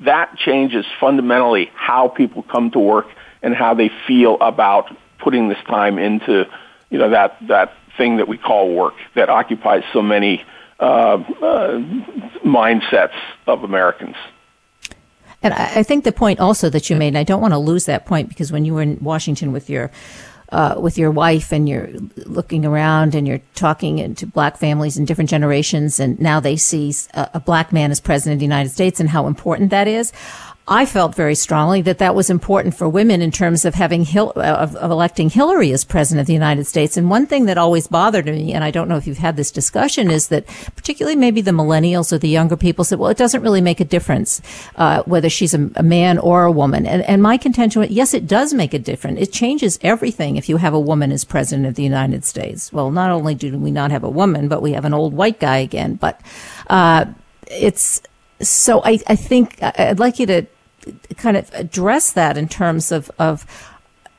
that 0.00 0.36
changes 0.36 0.84
fundamentally 1.00 1.70
how 1.74 2.08
people 2.08 2.42
come 2.42 2.70
to 2.72 2.78
work 2.78 3.06
and 3.42 3.54
how 3.54 3.74
they 3.74 3.90
feel 4.06 4.38
about 4.40 4.94
putting 5.18 5.48
this 5.48 5.58
time 5.66 5.98
into 5.98 6.46
you 6.90 6.98
know 6.98 7.10
that 7.10 7.36
that 7.48 7.72
thing 7.96 8.18
that 8.18 8.28
we 8.28 8.36
call 8.36 8.74
work 8.74 8.94
that 9.14 9.28
occupies 9.28 9.82
so 9.92 10.02
many 10.02 10.44
uh, 10.80 10.82
uh, 10.82 11.78
mindsets 12.44 13.14
of 13.46 13.62
Americans. 13.64 14.16
And 15.42 15.52
I 15.52 15.82
think 15.82 16.04
the 16.04 16.12
point 16.12 16.40
also 16.40 16.70
that 16.70 16.88
you 16.88 16.96
made, 16.96 17.08
and 17.08 17.18
I 17.18 17.22
don't 17.22 17.42
want 17.42 17.52
to 17.52 17.58
lose 17.58 17.84
that 17.84 18.06
point 18.06 18.30
because 18.30 18.50
when 18.50 18.64
you 18.64 18.74
were 18.74 18.82
in 18.82 18.98
Washington 19.02 19.52
with 19.52 19.68
your 19.68 19.90
uh, 20.54 20.76
with 20.78 20.96
your 20.96 21.10
wife 21.10 21.52
and 21.52 21.68
you're 21.68 21.90
looking 22.26 22.64
around 22.64 23.16
and 23.16 23.26
you're 23.26 23.42
talking 23.56 24.14
to 24.14 24.24
black 24.24 24.56
families 24.56 24.96
in 24.96 25.04
different 25.04 25.28
generations, 25.28 25.98
and 25.98 26.18
now 26.20 26.38
they 26.38 26.56
see 26.56 26.94
a, 27.12 27.28
a 27.34 27.40
black 27.40 27.72
man 27.72 27.90
as 27.90 28.00
president 28.00 28.34
of 28.34 28.38
the 28.38 28.44
United 28.44 28.70
States 28.70 29.00
and 29.00 29.08
how 29.08 29.26
important 29.26 29.70
that 29.70 29.88
is. 29.88 30.12
I 30.66 30.86
felt 30.86 31.14
very 31.14 31.34
strongly 31.34 31.82
that 31.82 31.98
that 31.98 32.14
was 32.14 32.30
important 32.30 32.74
for 32.74 32.88
women 32.88 33.20
in 33.20 33.30
terms 33.30 33.66
of 33.66 33.74
having 33.74 34.02
Hil- 34.04 34.32
of, 34.34 34.74
of, 34.76 34.90
electing 34.90 35.28
Hillary 35.28 35.72
as 35.72 35.84
president 35.84 36.22
of 36.22 36.26
the 36.26 36.32
United 36.32 36.64
States. 36.64 36.96
And 36.96 37.10
one 37.10 37.26
thing 37.26 37.44
that 37.44 37.58
always 37.58 37.86
bothered 37.86 38.24
me, 38.24 38.54
and 38.54 38.64
I 38.64 38.70
don't 38.70 38.88
know 38.88 38.96
if 38.96 39.06
you've 39.06 39.18
had 39.18 39.36
this 39.36 39.50
discussion, 39.50 40.10
is 40.10 40.28
that 40.28 40.46
particularly 40.74 41.16
maybe 41.16 41.42
the 41.42 41.50
millennials 41.50 42.14
or 42.14 42.18
the 42.18 42.30
younger 42.30 42.56
people 42.56 42.82
said, 42.82 42.98
"Well, 42.98 43.10
it 43.10 43.18
doesn't 43.18 43.42
really 43.42 43.60
make 43.60 43.80
a 43.80 43.84
difference 43.84 44.40
uh, 44.76 45.02
whether 45.02 45.28
she's 45.28 45.52
a, 45.52 45.70
a, 45.76 45.82
man 45.82 46.16
or 46.16 46.44
a 46.44 46.52
woman." 46.52 46.86
And, 46.86 47.02
and 47.02 47.22
my 47.22 47.36
contention, 47.36 47.80
was, 47.80 47.90
yes, 47.90 48.14
it 48.14 48.26
does 48.26 48.54
make 48.54 48.72
a 48.72 48.78
difference. 48.78 49.20
It 49.20 49.32
changes 49.32 49.78
everything 49.82 50.36
if 50.36 50.48
you 50.48 50.56
have 50.56 50.72
a 50.72 50.80
woman 50.80 51.12
as 51.12 51.24
president 51.24 51.66
of 51.66 51.74
the 51.74 51.82
United 51.82 52.24
States. 52.24 52.72
Well, 52.72 52.90
not 52.90 53.10
only 53.10 53.34
do 53.34 53.58
we 53.58 53.70
not 53.70 53.90
have 53.90 54.02
a 54.02 54.08
woman, 54.08 54.48
but 54.48 54.62
we 54.62 54.72
have 54.72 54.86
an 54.86 54.94
old 54.94 55.12
white 55.12 55.40
guy 55.40 55.58
again. 55.58 55.96
But 55.96 56.22
uh, 56.70 57.04
it's 57.48 58.00
so 58.40 58.80
I, 58.82 58.98
I 59.06 59.16
think 59.16 59.62
I'd 59.62 59.98
like 59.98 60.18
you 60.18 60.26
to 60.26 60.46
kind 61.16 61.36
of 61.36 61.52
address 61.54 62.12
that 62.12 62.36
in 62.36 62.48
terms 62.48 62.92
of, 62.92 63.10
of 63.18 63.46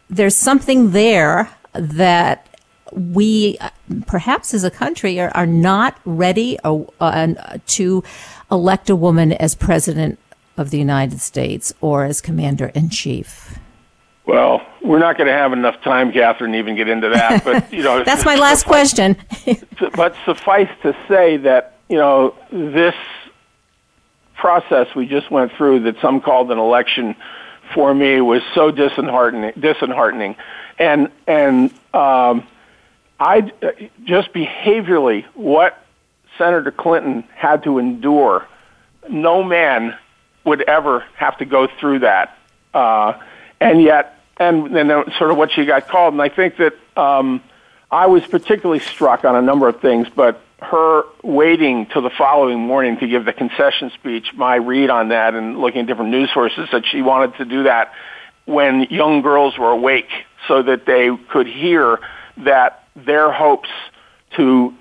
there's 0.09 0.35
something 0.35 0.91
there 0.91 1.49
that 1.73 2.47
we 2.91 3.57
perhaps 4.07 4.53
as 4.53 4.63
a 4.63 4.71
country 4.71 5.19
are, 5.19 5.29
are 5.29 5.45
not 5.45 5.99
ready 6.05 6.57
uh, 6.59 6.79
uh, 6.99 7.57
to 7.67 8.03
elect 8.51 8.89
a 8.89 8.95
woman 8.95 9.33
as 9.33 9.55
president 9.55 10.19
of 10.57 10.69
the 10.69 10.77
United 10.77 11.19
States 11.19 11.73
or 11.81 12.05
as 12.05 12.21
commander 12.21 12.67
in 12.67 12.89
chief. 12.89 13.59
Well, 14.25 14.65
we're 14.83 14.99
not 14.99 15.17
going 15.17 15.27
to 15.27 15.33
have 15.33 15.53
enough 15.53 15.79
time, 15.83 16.11
Kathryn, 16.11 16.53
to 16.53 16.57
even 16.57 16.75
get 16.75 16.87
into 16.87 17.09
that. 17.09 17.43
But 17.43 17.71
you 17.73 17.83
know, 17.83 18.03
that's 18.03 18.25
my 18.25 18.35
last 18.35 18.65
question. 18.65 19.17
but 19.95 20.15
suffice 20.25 20.69
to 20.81 20.95
say 21.07 21.37
that 21.37 21.77
you 21.89 21.97
know 21.97 22.35
this 22.51 22.95
process 24.35 24.93
we 24.95 25.05
just 25.05 25.31
went 25.31 25.51
through 25.53 25.81
that 25.81 25.99
some 26.01 26.21
called 26.21 26.51
an 26.51 26.57
election 26.57 27.15
for 27.73 27.93
me 27.93 28.21
was 28.21 28.41
so 28.53 28.71
disheartening, 28.71 29.53
disheartening, 29.59 30.35
and 30.77 31.09
and 31.27 31.71
um, 31.93 32.47
I 33.19 33.51
just 34.03 34.33
behaviorally 34.33 35.25
what 35.33 35.83
Senator 36.37 36.71
Clinton 36.71 37.23
had 37.35 37.63
to 37.63 37.79
endure. 37.79 38.47
No 39.09 39.43
man 39.43 39.97
would 40.43 40.61
ever 40.63 41.05
have 41.15 41.37
to 41.37 41.45
go 41.45 41.67
through 41.79 41.99
that, 41.99 42.37
uh, 42.73 43.13
and 43.59 43.81
yet, 43.81 44.19
and 44.37 44.75
then 44.75 44.87
sort 45.17 45.31
of 45.31 45.37
what 45.37 45.51
she 45.51 45.65
got 45.65 45.87
called. 45.87 46.13
And 46.13 46.21
I 46.21 46.29
think 46.29 46.57
that 46.57 46.75
um, 46.95 47.41
I 47.89 48.07
was 48.07 48.25
particularly 48.25 48.79
struck 48.79 49.25
on 49.25 49.35
a 49.35 49.41
number 49.41 49.67
of 49.67 49.79
things, 49.79 50.07
but 50.13 50.41
her 50.61 51.03
waiting 51.23 51.87
till 51.91 52.01
the 52.01 52.11
following 52.17 52.59
morning 52.59 52.97
to 52.99 53.07
give 53.07 53.25
the 53.25 53.33
concession 53.33 53.91
speech, 53.99 54.27
my 54.35 54.55
read 54.55 54.89
on 54.89 55.09
that 55.09 55.33
and 55.33 55.59
looking 55.59 55.81
at 55.81 55.87
different 55.87 56.11
news 56.11 56.29
sources 56.33 56.67
that 56.71 56.83
she 56.89 57.01
wanted 57.01 57.37
to 57.37 57.45
do 57.45 57.63
that 57.63 57.91
when 58.45 58.83
young 58.89 59.21
girls 59.21 59.57
were 59.57 59.71
awake 59.71 60.09
so 60.47 60.63
that 60.63 60.85
they 60.85 61.09
could 61.31 61.47
hear 61.47 61.99
that 62.37 62.87
their 62.95 63.31
hopes 63.31 63.69
to 64.37 64.73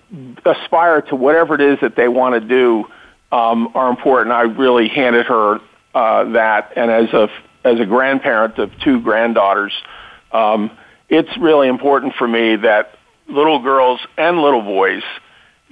aspire 0.45 1.03
to 1.03 1.17
whatever 1.17 1.55
it 1.55 1.61
is 1.61 1.79
that 1.81 1.97
they 1.97 2.09
want 2.09 2.35
to 2.35 2.41
do 2.41 2.85
um, 3.33 3.69
are 3.75 3.91
important. 3.91 4.33
I 4.33 4.43
really 4.43 4.89
handed 4.89 5.27
her 5.27 5.61
uh, 5.95 6.25
that, 6.33 6.73
and 6.77 6.91
as 6.91 7.13
a 7.13 7.29
as 7.65 7.81
a 7.81 7.87
grandparent 7.87 8.59
of 8.59 8.71
two 8.81 9.01
granddaughters, 9.01 9.73
um, 10.33 10.71
it's 11.09 11.35
really 11.39 11.67
important 11.69 12.15
for 12.15 12.29
me 12.29 12.57
that 12.57 12.99
little 13.27 13.63
girls 13.63 14.01
and 14.19 14.43
little 14.43 14.61
boys 14.61 15.03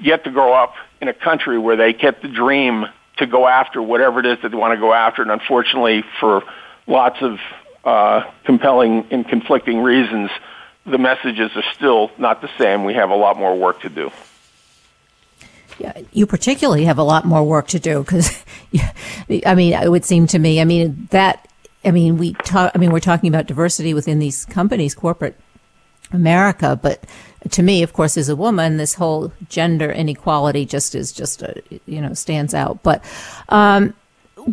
get 0.02 0.24
to 0.24 0.30
grow 0.30 0.52
up 0.52 0.74
in 1.00 1.08
a 1.08 1.14
country 1.14 1.58
where 1.58 1.76
they 1.76 1.92
get 1.92 2.22
the 2.22 2.28
dream 2.28 2.86
to 3.18 3.26
go 3.26 3.46
after 3.46 3.82
whatever 3.82 4.20
it 4.20 4.26
is 4.26 4.38
that 4.42 4.50
they 4.50 4.56
want 4.56 4.74
to 4.74 4.80
go 4.80 4.92
after. 4.92 5.22
And 5.22 5.30
unfortunately, 5.30 6.04
for 6.20 6.42
lots 6.86 7.20
of 7.20 7.38
uh, 7.84 8.30
compelling 8.44 9.06
and 9.10 9.26
conflicting 9.26 9.80
reasons, 9.82 10.30
the 10.84 10.98
messages 10.98 11.50
are 11.54 11.64
still 11.74 12.10
not 12.18 12.40
the 12.40 12.50
same. 12.58 12.84
We 12.84 12.94
have 12.94 13.10
a 13.10 13.14
lot 13.14 13.36
more 13.36 13.56
work 13.56 13.82
to 13.82 13.88
do. 13.88 14.10
Yeah, 15.78 16.00
you 16.12 16.26
particularly 16.26 16.84
have 16.84 16.98
a 16.98 17.02
lot 17.02 17.24
more 17.24 17.42
work 17.42 17.68
to 17.68 17.80
do 17.80 18.02
because, 18.02 18.44
I 19.46 19.54
mean, 19.54 19.72
it 19.72 19.90
would 19.90 20.04
seem 20.04 20.26
to 20.28 20.38
me, 20.38 20.60
I 20.60 20.64
mean, 20.64 21.08
that, 21.10 21.48
I 21.84 21.90
mean, 21.90 22.18
we 22.18 22.34
talk, 22.34 22.72
I 22.74 22.78
mean, 22.78 22.92
we're 22.92 23.00
talking 23.00 23.28
about 23.28 23.46
diversity 23.46 23.94
within 23.94 24.18
these 24.18 24.44
companies, 24.44 24.94
corporate 24.94 25.38
America, 26.12 26.78
but 26.80 27.04
to 27.50 27.62
me, 27.62 27.82
of 27.82 27.92
course, 27.92 28.16
as 28.16 28.28
a 28.28 28.36
woman, 28.36 28.76
this 28.76 28.94
whole 28.94 29.32
gender 29.48 29.90
inequality 29.90 30.64
just 30.64 30.94
is 30.94 31.12
just 31.12 31.42
a, 31.42 31.62
you 31.86 32.00
know 32.00 32.14
stands 32.14 32.54
out. 32.54 32.82
But 32.82 33.04
um, 33.48 33.94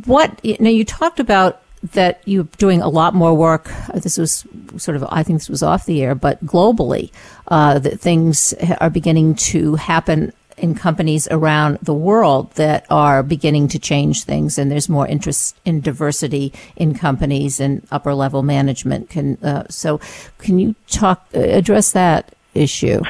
what 0.06 0.40
you 0.44 0.58
know, 0.60 0.70
you 0.70 0.86
talked 0.86 1.20
about 1.20 1.62
that 1.94 2.22
you're 2.26 2.48
doing 2.58 2.82
a 2.82 2.90
lot 2.90 3.14
more 3.14 3.34
work. 3.34 3.72
This 3.94 4.18
was 4.18 4.46
sort 4.78 4.98
of, 4.98 5.06
I 5.10 5.24
think 5.24 5.40
this 5.40 5.50
was 5.50 5.64
off 5.64 5.86
the 5.86 6.02
air, 6.02 6.14
but 6.14 6.46
globally, 6.46 7.10
uh, 7.48 7.80
that 7.80 8.02
things 8.02 8.54
are 8.82 8.90
beginning 8.90 9.36
to 9.36 9.76
happen 9.76 10.34
in 10.58 10.76
companies 10.76 11.26
around 11.32 11.78
the 11.82 11.94
world 11.94 12.52
that 12.56 12.86
are 12.90 13.24
beginning 13.24 13.70
to 13.70 13.80
change 13.80 14.24
things, 14.24 14.58
and 14.58 14.70
there's 14.70 14.90
more 14.90 15.08
interest 15.08 15.56
in 15.64 15.80
diversity 15.80 16.52
in 16.76 16.94
companies 16.94 17.60
and 17.60 17.88
upper 17.92 18.14
level 18.14 18.44
management. 18.44 19.10
Can 19.10 19.38
uh, 19.38 19.64
so, 19.70 20.00
can 20.38 20.60
you 20.60 20.76
talk 20.88 21.26
uh, 21.34 21.40
address 21.40 21.94
that 21.94 22.36
issue? 22.54 23.02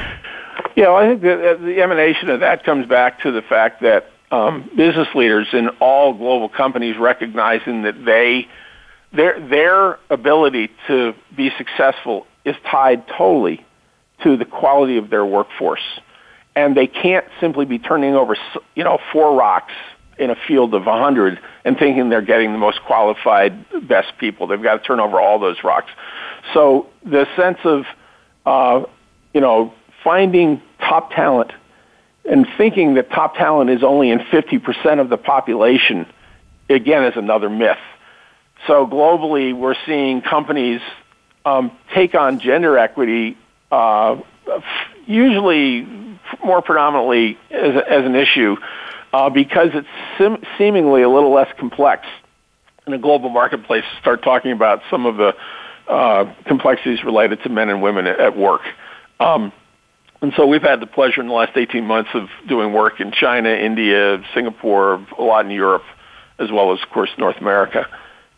Yeah, 0.76 0.88
well, 0.88 0.96
I 0.96 1.08
think 1.08 1.22
that 1.22 1.60
the 1.60 1.82
emanation 1.82 2.30
of 2.30 2.40
that 2.40 2.64
comes 2.64 2.86
back 2.86 3.22
to 3.22 3.32
the 3.32 3.42
fact 3.42 3.82
that 3.82 4.10
um, 4.30 4.70
business 4.76 5.08
leaders 5.14 5.48
in 5.52 5.68
all 5.80 6.14
global 6.14 6.48
companies 6.48 6.96
recognizing 6.96 7.82
that 7.82 8.04
they 8.04 8.48
their 9.12 9.40
their 9.40 9.98
ability 10.08 10.70
to 10.86 11.14
be 11.36 11.50
successful 11.58 12.26
is 12.44 12.54
tied 12.70 13.06
totally 13.08 13.64
to 14.22 14.36
the 14.36 14.44
quality 14.44 14.96
of 14.98 15.10
their 15.10 15.24
workforce. 15.24 16.00
And 16.54 16.76
they 16.76 16.86
can't 16.86 17.26
simply 17.40 17.64
be 17.64 17.78
turning 17.78 18.14
over, 18.14 18.36
you 18.74 18.84
know, 18.84 18.98
four 19.12 19.36
rocks 19.36 19.72
in 20.18 20.30
a 20.30 20.36
field 20.46 20.74
of 20.74 20.84
100 20.84 21.40
and 21.64 21.78
thinking 21.78 22.10
they're 22.10 22.20
getting 22.20 22.52
the 22.52 22.58
most 22.58 22.82
qualified, 22.82 23.64
best 23.88 24.12
people. 24.18 24.46
They've 24.46 24.62
got 24.62 24.82
to 24.82 24.86
turn 24.86 25.00
over 25.00 25.20
all 25.20 25.38
those 25.38 25.64
rocks. 25.64 25.90
So 26.52 26.88
the 27.04 27.26
sense 27.36 27.58
of, 27.64 27.84
uh, 28.44 28.84
you 29.32 29.40
know, 29.40 29.72
finding 30.02 30.62
top 30.80 31.12
talent 31.12 31.52
and 32.24 32.46
thinking 32.56 32.94
that 32.94 33.10
top 33.10 33.34
talent 33.36 33.70
is 33.70 33.82
only 33.82 34.10
in 34.10 34.18
50% 34.18 35.00
of 35.00 35.08
the 35.08 35.16
population, 35.16 36.06
again, 36.68 37.04
is 37.04 37.16
another 37.16 37.48
myth. 37.48 37.78
So 38.66 38.86
globally, 38.86 39.56
we're 39.56 39.74
seeing 39.86 40.20
companies 40.20 40.80
um, 41.44 41.72
take 41.94 42.14
on 42.14 42.40
gender 42.40 42.76
equity, 42.76 43.36
uh, 43.72 44.20
usually 45.06 45.86
more 46.44 46.60
predominantly 46.60 47.38
as, 47.50 47.82
as 47.88 48.04
an 48.04 48.14
issue, 48.14 48.56
uh, 49.12 49.30
because 49.30 49.70
it's 49.72 49.88
sim- 50.18 50.44
seemingly 50.58 51.02
a 51.02 51.08
little 51.08 51.32
less 51.32 51.48
complex 51.58 52.06
in 52.86 52.92
a 52.92 52.98
global 52.98 53.30
marketplace. 53.30 53.84
to 53.94 54.00
Start 54.00 54.22
talking 54.22 54.52
about 54.52 54.82
some 54.90 55.06
of 55.06 55.16
the 55.16 55.34
uh, 55.88 56.32
complexities 56.44 57.02
related 57.02 57.42
to 57.42 57.48
men 57.48 57.68
and 57.68 57.82
women 57.82 58.06
at 58.06 58.36
work. 58.36 58.62
Um, 59.20 59.52
and 60.22 60.32
so 60.36 60.46
we've 60.46 60.62
had 60.62 60.80
the 60.80 60.86
pleasure 60.86 61.20
in 61.20 61.28
the 61.28 61.34
last 61.34 61.56
18 61.56 61.84
months 61.84 62.10
of 62.14 62.28
doing 62.48 62.72
work 62.72 63.00
in 63.00 63.12
China, 63.12 63.50
India, 63.50 64.22
Singapore, 64.34 65.06
a 65.18 65.22
lot 65.22 65.44
in 65.44 65.50
Europe, 65.50 65.84
as 66.38 66.50
well 66.50 66.72
as, 66.72 66.82
of 66.82 66.88
course, 66.90 67.10
North 67.18 67.36
America. 67.36 67.86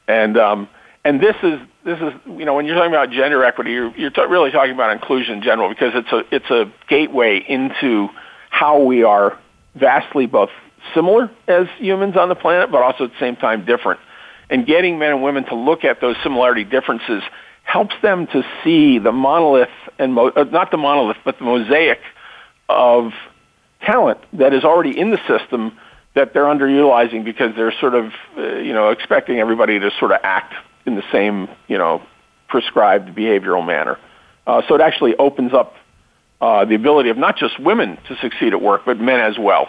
And 0.07 0.37
um, 0.37 0.69
and 1.05 1.21
this 1.21 1.37
is 1.43 1.61
this 1.85 1.99
is 1.99 2.13
you 2.27 2.45
know 2.45 2.55
when 2.55 2.67
you're 2.67 2.77
talking 2.77 2.93
about 2.93 3.11
gender 3.11 3.45
equity, 3.45 3.73
you're, 3.73 3.97
you're 3.97 4.11
t- 4.11 4.25
really 4.29 4.51
talking 4.51 4.75
about 4.75 4.93
inclusion 4.93 5.37
in 5.37 5.43
general 5.43 5.69
because 5.69 5.93
it's 5.95 6.13
a 6.13 6.35
it's 6.35 6.51
a 6.51 6.73
gateway 6.89 7.45
into 7.49 8.09
how 8.51 8.83
we 8.83 9.05
are 9.05 9.39
vastly 9.75 10.27
both 10.27 10.51
similar 10.95 11.31
as 11.49 11.67
humans 11.79 12.17
on 12.17 12.29
the 12.29 12.35
planet, 12.35 12.71
but 12.71 12.83
also 12.83 13.05
at 13.05 13.11
the 13.11 13.19
same 13.21 13.37
time 13.37 13.65
different. 13.65 14.01
And 14.51 14.67
getting 14.67 14.99
men 14.99 15.13
and 15.13 15.23
women 15.23 15.45
to 15.47 15.55
look 15.55 15.85
at 15.85 16.01
those 16.01 16.17
similarity 16.23 16.65
differences 16.65 17.23
helps 17.63 17.95
them 18.03 18.27
to 18.27 18.43
see 18.63 18.99
the 18.99 19.13
monolith 19.13 19.69
and 19.99 20.15
mo- 20.15 20.33
uh, 20.35 20.45
not 20.45 20.71
the 20.71 20.77
monolith, 20.77 21.17
but 21.25 21.39
the 21.39 21.45
mosaic 21.45 22.01
of 22.69 23.13
talent 23.83 24.19
that 24.35 24.53
is 24.53 24.65
already 24.65 24.99
in 24.99 25.11
the 25.11 25.19
system 25.27 25.79
that 26.15 26.35
they're 26.35 26.45
underutilizing 26.45 27.25
because 27.25 27.55
they're 27.57 27.73
sort 27.81 27.95
of, 27.95 28.13
uh, 28.37 28.57
you 28.57 28.73
know, 28.73 28.91
expecting 28.91 29.39
everybody 29.39 29.79
to 29.79 29.91
sort 29.99 30.13
of 30.13 30.19
act 30.23 30.55
in 30.85 30.95
the 30.95 31.03
same, 31.11 31.49
you 31.69 31.79
know, 31.79 32.03
prescribed 32.49 33.17
behavioral 33.17 33.65
manner. 33.65 33.99
Uh, 34.47 34.63
so 34.69 34.75
it 34.75 34.81
actually 34.81 35.17
opens 35.17 35.55
up 35.55 35.75
uh, 36.41 36.65
the 36.65 36.75
ability 36.75 37.09
of 37.09 37.17
not 37.17 37.37
just 37.37 37.59
women 37.59 37.97
to 38.09 38.17
succeed 38.17 38.53
at 38.53 38.61
work, 38.61 38.83
but 38.85 38.99
men 38.99 39.21
as 39.21 39.39
well. 39.39 39.69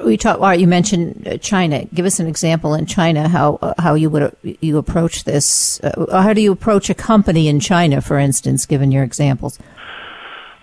We 0.00 0.16
talk. 0.16 0.58
You 0.58 0.66
mentioned 0.66 1.26
uh, 1.26 1.38
China. 1.38 1.84
Give 1.86 2.04
us 2.04 2.18
an 2.18 2.26
example 2.26 2.74
in 2.74 2.86
China 2.86 3.28
how 3.28 3.58
uh, 3.62 3.74
how 3.78 3.94
you 3.94 4.10
would 4.10 4.36
you 4.42 4.78
approach 4.78 5.24
this. 5.24 5.80
Uh, 5.84 6.22
how 6.22 6.32
do 6.32 6.40
you 6.40 6.50
approach 6.50 6.90
a 6.90 6.94
company 6.94 7.48
in 7.48 7.60
China, 7.60 8.00
for 8.00 8.18
instance, 8.18 8.66
given 8.66 8.90
your 8.90 9.04
examples? 9.04 9.58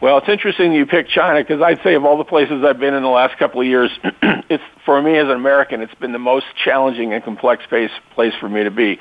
Well, 0.01 0.17
it's 0.17 0.27
interesting 0.27 0.73
you 0.73 0.87
picked 0.87 1.11
China 1.11 1.41
because 1.41 1.61
I'd 1.61 1.81
say 1.83 1.93
of 1.93 2.03
all 2.03 2.17
the 2.17 2.23
places 2.23 2.63
I've 2.65 2.79
been 2.79 2.95
in 2.95 3.03
the 3.03 3.09
last 3.09 3.37
couple 3.37 3.61
of 3.61 3.67
years, 3.67 3.91
it's 4.49 4.63
for 4.83 4.99
me 5.01 5.15
as 5.17 5.25
an 5.25 5.31
American, 5.31 5.81
it's 5.81 5.93
been 5.95 6.11
the 6.11 6.19
most 6.19 6.47
challenging 6.65 7.13
and 7.13 7.23
complex 7.23 7.63
place 7.67 7.91
place 8.15 8.33
for 8.39 8.49
me 8.49 8.63
to 8.63 8.71
be. 8.71 8.99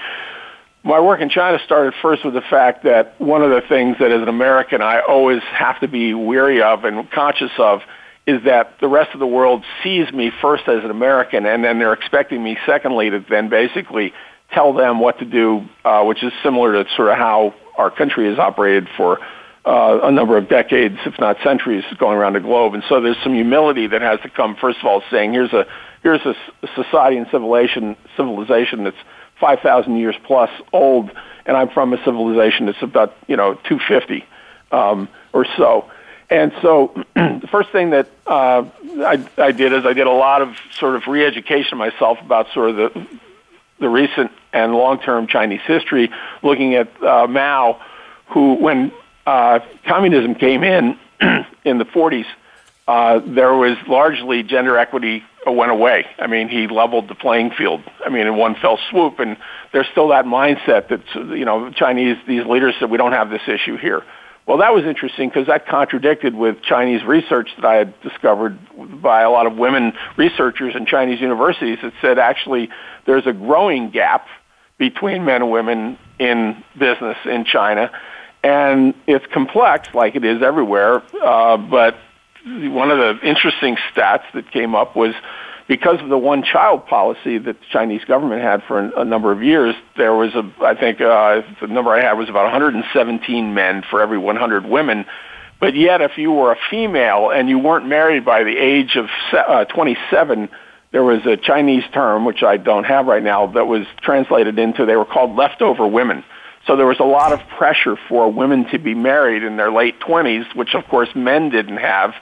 My 0.84 1.00
work 1.00 1.20
in 1.20 1.28
China 1.28 1.58
started 1.64 1.94
first 2.00 2.24
with 2.24 2.34
the 2.34 2.42
fact 2.42 2.84
that 2.84 3.20
one 3.20 3.42
of 3.42 3.50
the 3.50 3.62
things 3.66 3.96
that 3.98 4.12
as 4.12 4.22
an 4.22 4.28
American 4.28 4.80
I 4.82 5.00
always 5.00 5.42
have 5.42 5.80
to 5.80 5.88
be 5.88 6.14
weary 6.14 6.62
of 6.62 6.84
and 6.84 7.10
conscious 7.10 7.50
of 7.58 7.80
is 8.26 8.44
that 8.44 8.74
the 8.80 8.88
rest 8.88 9.10
of 9.14 9.20
the 9.20 9.26
world 9.26 9.64
sees 9.82 10.12
me 10.12 10.30
first 10.40 10.68
as 10.68 10.84
an 10.84 10.90
American, 10.90 11.46
and 11.46 11.64
then 11.64 11.78
they're 11.78 11.92
expecting 11.92 12.42
me 12.42 12.56
secondly 12.66 13.10
to 13.10 13.24
then 13.28 13.48
basically 13.48 14.12
tell 14.52 14.72
them 14.72 15.00
what 15.00 15.18
to 15.18 15.24
do, 15.24 15.64
uh, 15.84 16.04
which 16.04 16.22
is 16.22 16.32
similar 16.42 16.72
to 16.72 16.90
sort 16.96 17.08
of 17.08 17.16
how 17.16 17.54
our 17.76 17.90
country 17.90 18.28
has 18.28 18.38
operated 18.38 18.88
for 18.96 19.18
uh, 19.64 20.00
a 20.02 20.10
number 20.10 20.36
of 20.36 20.48
decades, 20.48 20.96
if 21.04 21.18
not 21.18 21.36
centuries, 21.44 21.84
going 21.98 22.16
around 22.16 22.34
the 22.34 22.40
globe. 22.40 22.74
And 22.74 22.82
so 22.88 23.00
there's 23.00 23.16
some 23.22 23.34
humility 23.34 23.86
that 23.86 24.00
has 24.00 24.20
to 24.20 24.30
come. 24.30 24.56
First 24.56 24.78
of 24.78 24.86
all, 24.86 25.02
saying 25.10 25.32
here's 25.32 25.52
a 25.52 25.66
here's 26.02 26.20
a 26.22 26.34
society 26.74 27.16
and 27.18 27.26
civilization 27.30 27.96
civilization 28.16 28.84
that's 28.84 28.96
five 29.38 29.60
thousand 29.60 29.96
years 29.96 30.16
plus 30.26 30.50
old, 30.72 31.10
and 31.46 31.56
I'm 31.56 31.68
from 31.70 31.92
a 31.92 32.02
civilization 32.04 32.66
that's 32.66 32.82
about 32.82 33.14
you 33.26 33.36
know 33.36 33.58
two 33.68 33.78
fifty 33.86 34.24
um, 34.72 35.08
or 35.32 35.46
so. 35.56 35.90
And 36.30 36.52
so 36.62 36.92
the 37.14 37.48
first 37.50 37.70
thing 37.70 37.90
that 37.90 38.08
uh, 38.26 38.64
I, 38.80 39.24
I 39.36 39.52
did 39.52 39.72
is 39.72 39.84
I 39.84 39.92
did 39.92 40.06
a 40.06 40.12
lot 40.12 40.42
of 40.42 40.56
sort 40.78 40.94
of 40.94 41.06
re-education 41.08 41.76
myself 41.76 42.18
about 42.20 42.46
sort 42.54 42.70
of 42.70 42.76
the 42.76 43.06
the 43.80 43.88
recent 43.88 44.30
and 44.52 44.74
long-term 44.74 45.26
Chinese 45.26 45.62
history, 45.62 46.10
looking 46.42 46.74
at 46.74 47.02
uh, 47.02 47.26
Mao, 47.26 47.80
who 48.26 48.54
when 48.54 48.92
uh, 49.26 49.60
communism 49.86 50.34
came 50.34 50.62
in 50.62 50.98
in 51.64 51.78
the 51.78 51.86
40s, 51.86 52.26
uh, 52.86 53.20
there 53.24 53.54
was 53.54 53.78
largely 53.88 54.42
gender 54.42 54.76
equity 54.76 55.24
went 55.46 55.72
away. 55.72 56.06
I 56.18 56.26
mean, 56.26 56.48
he 56.48 56.66
leveled 56.66 57.08
the 57.08 57.14
playing 57.14 57.52
field. 57.52 57.82
I 58.04 58.10
mean, 58.10 58.26
in 58.26 58.36
one 58.36 58.54
fell 58.56 58.78
swoop, 58.90 59.18
and 59.18 59.36
there's 59.72 59.86
still 59.88 60.08
that 60.08 60.26
mindset 60.26 60.88
that 60.88 61.02
you 61.14 61.44
know 61.44 61.70
Chinese 61.70 62.18
these 62.26 62.44
leaders 62.44 62.74
said 62.78 62.90
we 62.90 62.98
don't 62.98 63.12
have 63.12 63.30
this 63.30 63.42
issue 63.48 63.76
here. 63.76 64.02
Well, 64.50 64.58
that 64.58 64.74
was 64.74 64.84
interesting 64.84 65.28
because 65.28 65.46
that 65.46 65.68
contradicted 65.68 66.34
with 66.34 66.60
Chinese 66.60 67.04
research 67.04 67.50
that 67.54 67.64
I 67.64 67.76
had 67.76 67.94
discovered 68.02 68.58
by 69.00 69.22
a 69.22 69.30
lot 69.30 69.46
of 69.46 69.56
women 69.56 69.92
researchers 70.16 70.74
in 70.74 70.86
Chinese 70.86 71.20
universities 71.20 71.78
that 71.84 71.92
said 72.02 72.18
actually 72.18 72.68
there's 73.06 73.28
a 73.28 73.32
growing 73.32 73.90
gap 73.90 74.26
between 74.76 75.24
men 75.24 75.42
and 75.42 75.52
women 75.52 75.96
in 76.18 76.64
business 76.76 77.16
in 77.26 77.44
China 77.44 77.92
and 78.42 78.94
it's 79.06 79.24
complex 79.32 79.86
like 79.94 80.16
it 80.16 80.24
is 80.24 80.42
everywhere. 80.42 81.00
Uh, 81.22 81.56
but 81.56 81.94
one 82.44 82.90
of 82.90 82.98
the 82.98 83.24
interesting 83.24 83.76
stats 83.94 84.24
that 84.34 84.50
came 84.50 84.74
up 84.74 84.96
was 84.96 85.14
because 85.70 86.00
of 86.00 86.08
the 86.08 86.18
one 86.18 86.42
child 86.42 86.84
policy 86.86 87.38
that 87.38 87.60
the 87.60 87.66
Chinese 87.70 88.04
government 88.04 88.42
had 88.42 88.60
for 88.64 88.80
a, 88.80 89.04
number 89.04 89.30
of 89.30 89.40
years, 89.40 89.76
there 89.96 90.12
was 90.12 90.34
a, 90.34 90.52
I 90.64 90.74
think 90.74 91.00
uh, 91.00 91.42
the 91.60 91.68
number 91.68 91.92
I 91.92 92.02
had 92.02 92.14
was 92.14 92.28
about 92.28 92.42
117 92.42 93.54
men 93.54 93.84
for 93.88 94.00
every 94.02 94.18
100 94.18 94.66
women. 94.66 95.06
But 95.60 95.76
yet, 95.76 96.00
if 96.00 96.18
you 96.18 96.32
were 96.32 96.50
a 96.50 96.56
female 96.70 97.30
and 97.30 97.48
you 97.48 97.60
weren't 97.60 97.86
married 97.86 98.24
by 98.24 98.42
the 98.42 98.56
age 98.56 98.96
of 98.96 99.06
uh, 99.32 99.64
27, 99.66 100.48
there 100.90 101.04
was 101.04 101.24
a 101.24 101.36
Chinese 101.36 101.84
term, 101.94 102.24
which 102.24 102.42
I 102.42 102.56
don't 102.56 102.82
have 102.82 103.06
right 103.06 103.22
now, 103.22 103.46
that 103.46 103.68
was 103.68 103.86
translated 104.02 104.58
into, 104.58 104.86
they 104.86 104.96
were 104.96 105.04
called 105.04 105.36
leftover 105.36 105.86
women. 105.86 106.24
So 106.66 106.74
there 106.74 106.86
was 106.86 106.98
a 106.98 107.04
lot 107.04 107.32
of 107.32 107.38
pressure 107.56 107.96
for 108.08 108.28
women 108.28 108.68
to 108.72 108.78
be 108.80 108.96
married 108.96 109.44
in 109.44 109.56
their 109.56 109.70
late 109.70 110.00
20s, 110.00 110.52
which 110.56 110.74
of 110.74 110.88
course 110.88 111.10
men 111.14 111.50
didn't 111.50 111.76
have. 111.76 112.14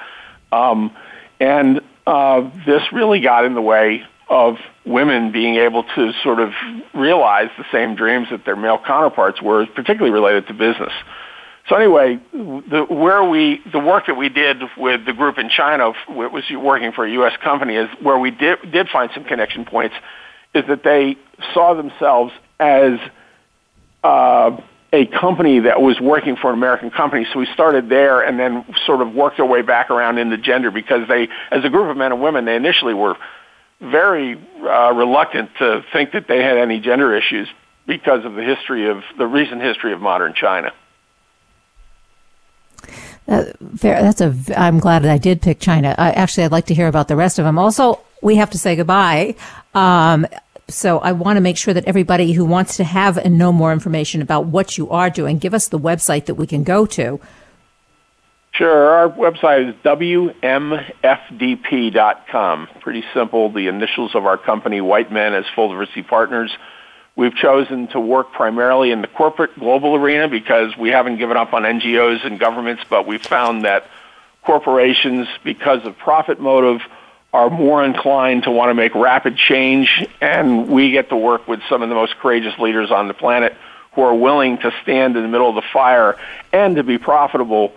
Um, 0.52 0.94
and 1.40 1.80
uh, 2.08 2.50
this 2.64 2.82
really 2.90 3.20
got 3.20 3.44
in 3.44 3.54
the 3.54 3.60
way 3.60 4.02
of 4.30 4.56
women 4.86 5.30
being 5.30 5.56
able 5.56 5.82
to 5.82 6.12
sort 6.22 6.40
of 6.40 6.52
realize 6.94 7.50
the 7.58 7.66
same 7.70 7.94
dreams 7.94 8.28
that 8.30 8.46
their 8.46 8.56
male 8.56 8.78
counterparts 8.78 9.42
were, 9.42 9.66
particularly 9.66 10.10
related 10.10 10.46
to 10.46 10.54
business. 10.54 10.92
So 11.68 11.76
anyway, 11.76 12.18
the, 12.32 12.86
where 12.88 13.22
we, 13.22 13.60
the 13.70 13.78
work 13.78 14.06
that 14.06 14.14
we 14.14 14.30
did 14.30 14.62
with 14.78 15.04
the 15.04 15.12
group 15.12 15.36
in 15.36 15.50
China, 15.50 15.90
it 16.08 16.32
was 16.32 16.44
working 16.50 16.92
for 16.92 17.04
a 17.04 17.10
U.S. 17.12 17.34
company, 17.44 17.74
is 17.74 17.90
where 18.00 18.18
we 18.18 18.30
did, 18.30 18.72
did 18.72 18.88
find 18.88 19.10
some 19.12 19.24
connection 19.24 19.66
points, 19.66 19.94
is 20.54 20.64
that 20.66 20.82
they 20.84 21.16
saw 21.52 21.74
themselves 21.74 22.32
as 22.58 22.98
uh, 24.02 24.56
a 24.92 25.06
company 25.06 25.60
that 25.60 25.80
was 25.80 26.00
working 26.00 26.36
for 26.36 26.50
an 26.50 26.56
American 26.56 26.90
company. 26.90 27.26
So 27.32 27.38
we 27.38 27.46
started 27.52 27.88
there 27.88 28.22
and 28.22 28.38
then 28.38 28.64
sort 28.86 29.02
of 29.02 29.14
worked 29.14 29.38
our 29.38 29.46
way 29.46 29.62
back 29.62 29.90
around 29.90 30.18
into 30.18 30.38
gender 30.38 30.70
because 30.70 31.06
they, 31.08 31.28
as 31.50 31.64
a 31.64 31.68
group 31.68 31.90
of 31.90 31.96
men 31.96 32.12
and 32.12 32.22
women, 32.22 32.44
they 32.46 32.56
initially 32.56 32.94
were 32.94 33.16
very 33.80 34.40
uh, 34.62 34.92
reluctant 34.94 35.50
to 35.58 35.84
think 35.92 36.12
that 36.12 36.26
they 36.26 36.42
had 36.42 36.56
any 36.56 36.80
gender 36.80 37.16
issues 37.16 37.48
because 37.86 38.24
of 38.24 38.34
the 38.34 38.42
history 38.42 38.88
of 38.88 39.02
the 39.16 39.26
recent 39.26 39.60
history 39.62 39.92
of 39.92 40.00
modern 40.00 40.34
China. 40.34 40.72
Uh, 43.26 43.44
fair, 43.76 44.02
that's 44.02 44.22
a. 44.22 44.34
I'm 44.56 44.78
glad 44.78 45.02
that 45.02 45.10
I 45.10 45.18
did 45.18 45.42
pick 45.42 45.60
China. 45.60 45.94
Actually, 45.98 46.44
I'd 46.44 46.52
like 46.52 46.66
to 46.66 46.74
hear 46.74 46.88
about 46.88 47.08
the 47.08 47.16
rest 47.16 47.38
of 47.38 47.44
them. 47.44 47.58
Also, 47.58 48.00
we 48.22 48.36
have 48.36 48.50
to 48.50 48.58
say 48.58 48.74
goodbye. 48.74 49.34
Um, 49.74 50.26
so 50.68 50.98
I 50.98 51.12
want 51.12 51.36
to 51.36 51.40
make 51.40 51.56
sure 51.56 51.72
that 51.74 51.84
everybody 51.86 52.32
who 52.32 52.44
wants 52.44 52.76
to 52.76 52.84
have 52.84 53.16
and 53.16 53.38
know 53.38 53.52
more 53.52 53.72
information 53.72 54.22
about 54.22 54.46
what 54.46 54.76
you 54.76 54.90
are 54.90 55.10
doing, 55.10 55.38
give 55.38 55.54
us 55.54 55.68
the 55.68 55.78
website 55.78 56.26
that 56.26 56.34
we 56.34 56.46
can 56.46 56.62
go 56.62 56.84
to. 56.86 57.20
Sure. 58.52 58.90
Our 58.90 59.08
website 59.08 59.68
is 59.68 59.74
WMFDP.com. 59.84 62.68
Pretty 62.80 63.04
simple. 63.14 63.50
The 63.50 63.68
initials 63.68 64.14
of 64.14 64.26
our 64.26 64.36
company, 64.36 64.80
White 64.80 65.12
Men 65.12 65.34
as 65.34 65.44
Full 65.54 65.70
Diversity 65.70 66.02
Partners. 66.02 66.50
We've 67.14 67.34
chosen 67.34 67.88
to 67.88 68.00
work 68.00 68.32
primarily 68.32 68.90
in 68.90 69.00
the 69.00 69.08
corporate 69.08 69.58
global 69.58 69.96
arena 69.96 70.28
because 70.28 70.76
we 70.76 70.90
haven't 70.90 71.18
given 71.18 71.36
up 71.36 71.52
on 71.52 71.62
NGOs 71.62 72.24
and 72.24 72.38
governments, 72.38 72.84
but 72.88 73.06
we've 73.06 73.22
found 73.22 73.64
that 73.64 73.86
corporations, 74.42 75.28
because 75.44 75.84
of 75.84 75.98
profit 75.98 76.40
motive, 76.40 76.80
are 77.32 77.50
more 77.50 77.84
inclined 77.84 78.44
to 78.44 78.50
want 78.50 78.70
to 78.70 78.74
make 78.74 78.94
rapid 78.94 79.36
change, 79.36 80.06
and 80.20 80.68
we 80.68 80.90
get 80.90 81.10
to 81.10 81.16
work 81.16 81.46
with 81.46 81.60
some 81.68 81.82
of 81.82 81.88
the 81.88 81.94
most 81.94 82.16
courageous 82.16 82.58
leaders 82.58 82.90
on 82.90 83.08
the 83.08 83.14
planet 83.14 83.54
who 83.92 84.02
are 84.02 84.14
willing 84.14 84.58
to 84.58 84.72
stand 84.82 85.16
in 85.16 85.22
the 85.22 85.28
middle 85.28 85.48
of 85.48 85.54
the 85.54 85.68
fire 85.72 86.16
and 86.52 86.76
to 86.76 86.82
be 86.82 86.98
profitable 86.98 87.72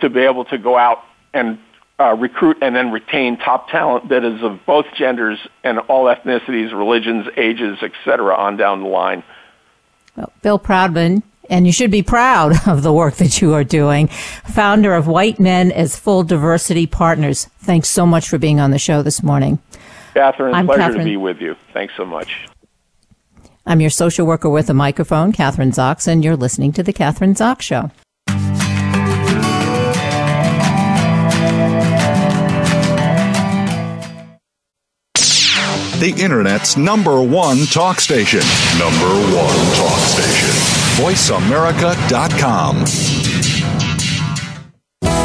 to 0.00 0.10
be 0.10 0.20
able 0.20 0.44
to 0.44 0.58
go 0.58 0.76
out 0.76 1.04
and 1.32 1.58
uh, 1.98 2.14
recruit 2.14 2.58
and 2.62 2.74
then 2.74 2.90
retain 2.90 3.36
top 3.36 3.68
talent 3.68 4.08
that 4.08 4.24
is 4.24 4.42
of 4.42 4.64
both 4.66 4.86
genders 4.96 5.38
and 5.62 5.78
all 5.78 6.06
ethnicities, 6.06 6.72
religions, 6.72 7.26
ages, 7.36 7.78
etc., 7.82 8.34
on 8.34 8.56
down 8.56 8.82
the 8.82 8.88
line. 8.88 9.22
Well, 10.16 10.32
Bill 10.42 10.58
Proudman, 10.58 11.22
and 11.50 11.66
you 11.66 11.72
should 11.72 11.90
be 11.90 12.02
proud 12.02 12.52
of 12.66 12.82
the 12.82 12.92
work 12.92 13.16
that 13.16 13.42
you 13.42 13.52
are 13.52 13.64
doing. 13.64 14.06
Founder 14.06 14.94
of 14.94 15.06
White 15.06 15.38
Men 15.38 15.70
as 15.72 15.98
Full 15.98 16.22
Diversity 16.22 16.86
Partners. 16.86 17.44
Thanks 17.58 17.88
so 17.90 18.06
much 18.06 18.28
for 18.28 18.38
being 18.38 18.60
on 18.60 18.70
the 18.70 18.78
show 18.78 19.02
this 19.02 19.22
morning. 19.22 19.58
Kathryn, 20.14 20.54
I'm 20.54 20.66
pleasure 20.66 20.94
Kathryn. 20.94 20.98
to 20.98 21.04
be 21.04 21.16
with 21.16 21.40
you. 21.40 21.56
Thanks 21.72 21.94
so 21.96 22.04
much. 22.04 22.48
I'm 23.66 23.80
your 23.80 23.90
social 23.90 24.26
worker 24.26 24.48
with 24.48 24.70
a 24.70 24.74
microphone, 24.74 25.32
Kathryn 25.32 25.72
Zox, 25.72 26.08
and 26.08 26.24
you're 26.24 26.36
listening 26.36 26.72
to 26.72 26.82
The 26.82 26.92
Kathryn 26.92 27.36
Zox 27.36 27.60
Show. 27.60 27.90
the 36.00 36.14
Internet's 36.18 36.78
number 36.78 37.20
one 37.20 37.66
talk 37.66 38.00
station. 38.00 38.40
Number 38.78 39.36
one 39.36 39.76
talk 39.76 39.98
station. 39.98 40.79
VoiceAmerica.com. 41.00 43.29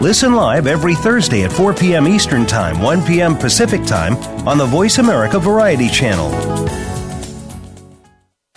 Listen 0.00 0.34
live 0.34 0.66
every 0.66 0.94
Thursday 0.94 1.44
at 1.44 1.52
4 1.52 1.74
p.m. 1.74 2.08
Eastern 2.08 2.44
Time, 2.46 2.80
1 2.80 3.04
p.m. 3.04 3.36
Pacific 3.36 3.84
Time 3.84 4.16
on 4.48 4.58
the 4.58 4.66
Voice 4.66 4.98
America 4.98 5.38
Variety 5.38 5.88
Channel. 5.88 6.30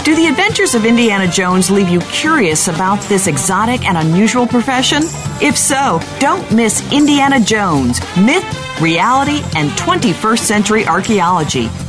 Do 0.04 0.16
the 0.16 0.28
adventures 0.28 0.76
of 0.76 0.86
Indiana 0.86 1.28
Jones 1.28 1.70
leave 1.70 1.90
you 1.90 2.00
curious 2.02 2.68
about 2.68 3.02
this 3.04 3.28
exotic 3.28 3.86
and 3.86 3.98
unusual 3.98 4.46
profession? 4.48 5.04
If 5.42 5.58
so, 5.58 6.00
don't 6.20 6.50
miss 6.52 6.92
Indiana 6.92 7.40
Jones 7.40 8.00
Myth, 8.16 8.46
Reality, 8.82 9.42
and 9.56 9.70
21st 9.72 10.40
Century 10.40 10.86
Archaeology 10.86 11.70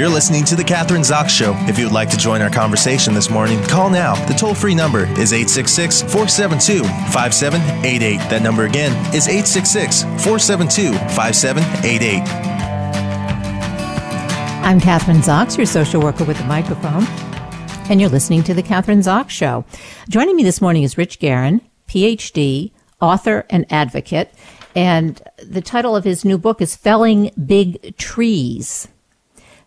You're 0.00 0.08
listening 0.08 0.44
to 0.46 0.56
The 0.56 0.64
Kathryn 0.64 1.04
Zox 1.04 1.28
Show. 1.28 1.52
If 1.68 1.78
you 1.78 1.84
would 1.84 1.92
like 1.92 2.08
to 2.08 2.16
join 2.16 2.40
our 2.40 2.48
conversation 2.48 3.12
this 3.12 3.28
morning, 3.28 3.62
call 3.64 3.90
now. 3.90 4.14
The 4.28 4.32
toll 4.32 4.54
free 4.54 4.74
number 4.74 5.00
is 5.20 5.34
866 5.34 6.00
472 6.10 6.84
5788. 7.12 8.16
That 8.30 8.40
number 8.40 8.64
again 8.64 8.92
is 9.14 9.28
866 9.28 10.04
472 10.24 10.94
5788. 11.14 12.22
I'm 14.64 14.80
Kathryn 14.80 15.18
Zox, 15.18 15.58
your 15.58 15.66
social 15.66 16.00
worker 16.00 16.24
with 16.24 16.40
a 16.40 16.44
microphone, 16.44 17.04
and 17.90 18.00
you're 18.00 18.08
listening 18.08 18.42
to 18.44 18.54
The 18.54 18.62
Kathryn 18.62 19.00
Zox 19.00 19.28
Show. 19.28 19.66
Joining 20.08 20.34
me 20.34 20.42
this 20.42 20.62
morning 20.62 20.82
is 20.82 20.96
Rich 20.96 21.20
Garon, 21.20 21.60
PhD, 21.88 22.72
author, 23.02 23.44
and 23.50 23.70
advocate. 23.70 24.32
And 24.74 25.20
the 25.46 25.60
title 25.60 25.94
of 25.94 26.04
his 26.04 26.24
new 26.24 26.38
book 26.38 26.62
is 26.62 26.74
Felling 26.74 27.32
Big 27.44 27.98
Trees. 27.98 28.88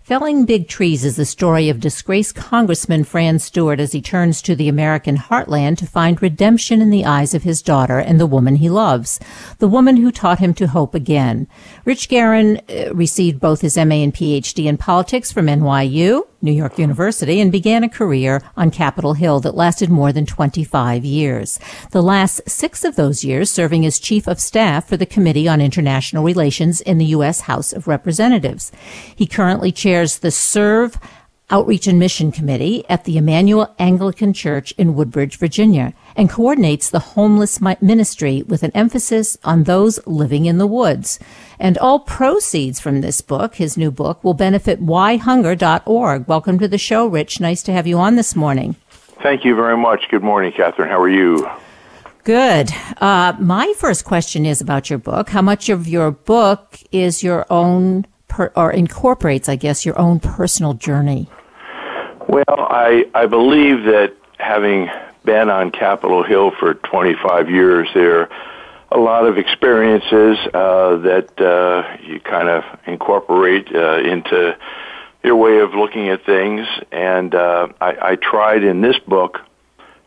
Felling 0.04 0.44
Big 0.44 0.68
Trees 0.68 1.06
is 1.06 1.16
the 1.16 1.24
story 1.24 1.70
of 1.70 1.80
disgraced 1.80 2.36
Congressman 2.36 3.06
Fran 3.06 3.40
Stewart 3.40 3.80
as 3.80 3.94
he 3.94 4.02
turns 4.02 4.42
to 4.42 4.54
the 4.54 4.68
American 4.68 5.16
heartland 5.16 5.78
to 5.78 5.86
find 5.86 6.22
redemption 6.22 6.82
in 6.82 6.90
the 6.90 7.06
eyes 7.06 7.34
of 7.34 7.44
his 7.44 7.62
daughter 7.62 8.00
and 8.00 8.20
the 8.20 8.26
woman 8.26 8.58
he 8.58 8.70
loves, 8.70 9.18
the 9.60 9.68
woman 9.70 9.96
who 9.96 10.12
taught 10.12 10.40
him 10.40 10.54
to 10.56 10.68
hope 10.68 10.94
again. 10.94 11.48
Rich 11.86 12.10
Garon 12.10 12.60
uh, 12.70 12.94
received 12.94 13.40
both 13.40 13.62
his 13.62 13.78
MA 13.78 14.04
and 14.04 14.14
PhD 14.14 14.66
in 14.66 14.76
politics 14.76 15.32
from 15.32 15.46
NYU 15.46 16.24
New 16.44 16.52
York 16.52 16.78
University 16.78 17.40
and 17.40 17.52
began 17.52 17.84
a 17.84 17.90
career 17.90 18.42
on 18.58 18.70
Capitol 18.70 19.14
Hill 19.14 19.40
that 19.40 19.56
lasted 19.56 19.90
more 19.90 20.12
than 20.12 20.26
25 20.26 21.06
years. 21.06 21.60
The 21.92 22.04
last 22.04 22.42
six 22.48 22.84
of 22.84 22.98
those 22.98 23.24
years 23.24 23.50
serving 23.50 23.86
as 23.86 23.98
chief 23.98 24.28
of 24.28 24.40
staff 24.40 24.88
for 24.88 24.98
the 24.98 25.06
Committee 25.06 25.48
on 25.48 25.62
International 25.62 26.24
Relations 26.24 26.82
in 26.82 26.98
the 26.98 27.06
U.S. 27.06 27.42
House 27.42 27.72
of 27.72 27.88
Representatives. 27.88 28.72
He 29.16 29.26
currently 29.26 29.72
chairs 29.72 30.20
the 30.20 30.28
SERV 30.28 30.98
Outreach 31.54 31.86
and 31.86 32.00
Mission 32.00 32.32
Committee 32.32 32.84
at 32.90 33.04
the 33.04 33.16
Emmanuel 33.16 33.76
Anglican 33.78 34.34
Church 34.34 34.72
in 34.72 34.96
Woodbridge, 34.96 35.38
Virginia, 35.38 35.94
and 36.16 36.28
coordinates 36.28 36.90
the 36.90 37.14
homeless 37.14 37.62
ministry 37.80 38.42
with 38.42 38.64
an 38.64 38.72
emphasis 38.74 39.38
on 39.44 39.66
those 39.66 40.00
living 40.08 40.48
in 40.48 40.58
the 40.58 40.66
woods. 40.66 41.20
And 41.60 41.78
all 41.78 42.00
proceeds 42.00 42.80
from 42.80 43.02
this 43.02 43.22
book, 43.22 43.54
his 43.54 43.78
new 43.78 43.92
book, 43.92 44.24
will 44.24 44.34
benefit 44.34 44.84
whyhunger.org. 44.84 46.28
Welcome 46.28 46.58
to 46.58 46.68
the 46.68 46.80
show, 46.80 47.06
Rich. 47.06 47.40
Nice 47.40 47.62
to 47.64 47.72
have 47.72 47.86
you 47.86 48.00
on 48.00 48.16
this 48.16 48.36
morning. 48.36 48.76
Thank 49.22 49.46
you 49.46 49.56
very 49.56 49.78
much. 49.78 50.10
Good 50.10 50.24
morning, 50.24 50.54
Kathryn. 50.54 50.88
How 50.88 51.00
are 51.00 51.08
you? 51.08 51.48
Good. 52.24 52.72
Uh, 52.98 53.34
my 53.38 53.72
first 53.78 54.06
question 54.06 54.48
is 54.48 54.60
about 54.60 54.90
your 54.90 54.98
book. 54.98 55.30
How 55.30 55.44
much 55.44 55.70
of 55.70 55.88
your 55.88 56.10
book 56.10 56.80
is 56.92 57.22
your 57.22 57.46
own, 57.52 58.08
per, 58.28 58.52
or 58.56 58.72
incorporates, 58.72 59.48
I 59.48 59.56
guess, 59.56 59.86
your 59.86 60.00
own 60.00 60.20
personal 60.20 60.74
journey? 60.74 61.30
Well, 62.28 62.44
I, 62.48 63.06
I 63.14 63.26
believe 63.26 63.84
that 63.86 64.14
having 64.38 64.90
been 65.26 65.50
on 65.50 65.72
Capitol 65.72 66.24
Hill 66.24 66.52
for 66.52 66.74
25 66.74 67.50
years, 67.50 67.90
there 67.94 68.22
are 68.22 68.30
a 68.92 68.98
lot 68.98 69.26
of 69.26 69.38
experiences 69.38 70.38
uh, 70.54 70.98
that 70.98 71.40
uh, 71.42 71.98
you 72.04 72.20
kind 72.20 72.50
of 72.50 72.64
incorporate 72.86 73.74
uh, 73.74 73.98
into 74.00 74.58
your 75.24 75.36
way 75.36 75.60
of 75.60 75.74
looking 75.74 76.10
at 76.10 76.26
things. 76.26 76.68
And 76.92 77.34
uh, 77.34 77.70
I, 77.82 77.98
I 78.02 78.16
tried 78.16 78.64
in 78.64 78.82
this 78.82 79.00
book 79.00 79.42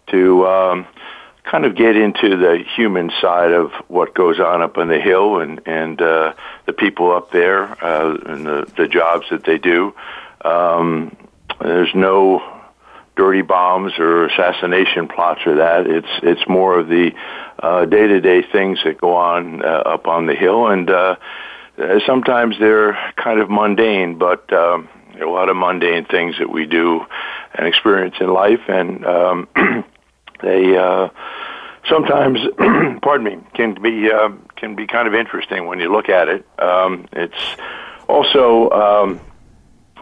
to 0.08 0.46
um, 0.46 0.86
kind 1.44 1.64
of 1.64 1.74
get 1.74 1.96
into 1.96 2.36
the 2.36 2.64
human 2.76 3.10
side 3.20 3.52
of 3.52 3.72
what 3.88 4.14
goes 4.14 4.38
on 4.40 4.62
up 4.62 4.78
on 4.78 4.88
the 4.88 5.00
hill 5.00 5.40
and 5.40 5.60
and 5.66 6.00
uh, 6.00 6.34
the 6.66 6.72
people 6.72 7.12
up 7.12 7.30
there 7.30 7.62
uh, 7.84 8.16
and 8.26 8.46
the 8.46 8.72
the 8.76 8.88
jobs 8.88 9.26
that 9.30 9.44
they 9.44 9.58
do. 9.58 9.94
Um, 10.44 11.16
there's 11.60 11.94
no 11.94 12.42
dirty 13.16 13.42
bombs 13.42 13.92
or 13.98 14.26
assassination 14.26 15.08
plots 15.08 15.40
or 15.46 15.56
that. 15.56 15.86
It's 15.86 16.08
it's 16.22 16.48
more 16.48 16.78
of 16.78 16.88
the 16.88 17.10
day 17.88 18.06
to 18.06 18.20
day 18.20 18.42
things 18.42 18.78
that 18.84 19.00
go 19.00 19.16
on 19.16 19.64
uh, 19.64 19.66
up 19.66 20.06
on 20.06 20.26
the 20.26 20.34
hill, 20.34 20.68
and 20.68 20.90
uh, 20.90 21.16
sometimes 22.06 22.56
they're 22.58 22.98
kind 23.16 23.40
of 23.40 23.50
mundane, 23.50 24.18
but 24.18 24.52
um, 24.52 24.88
a 25.20 25.26
lot 25.26 25.48
of 25.48 25.56
mundane 25.56 26.04
things 26.04 26.36
that 26.38 26.50
we 26.50 26.66
do 26.66 27.04
and 27.54 27.66
experience 27.66 28.16
in 28.20 28.32
life, 28.32 28.60
and 28.68 29.04
um, 29.06 29.48
they 30.42 30.76
uh, 30.76 31.08
sometimes, 31.88 32.40
pardon 33.02 33.24
me, 33.24 33.38
can 33.54 33.80
be 33.80 34.10
uh, 34.10 34.30
can 34.56 34.74
be 34.74 34.86
kind 34.86 35.08
of 35.08 35.14
interesting 35.14 35.66
when 35.66 35.80
you 35.80 35.90
look 35.90 36.08
at 36.08 36.28
it. 36.28 36.46
Um, 36.58 37.08
it's 37.12 37.56
also 38.08 38.70
um, 38.70 39.20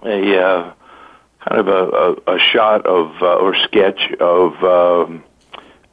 a 0.04 0.38
uh, 0.38 0.72
kind 1.48 1.60
of 1.60 1.68
a, 1.68 2.30
a, 2.30 2.36
a 2.36 2.38
shot 2.38 2.86
of 2.86 3.10
uh, 3.20 3.36
or 3.36 3.54
sketch 3.64 4.12
of 4.20 4.62
um, 4.64 5.24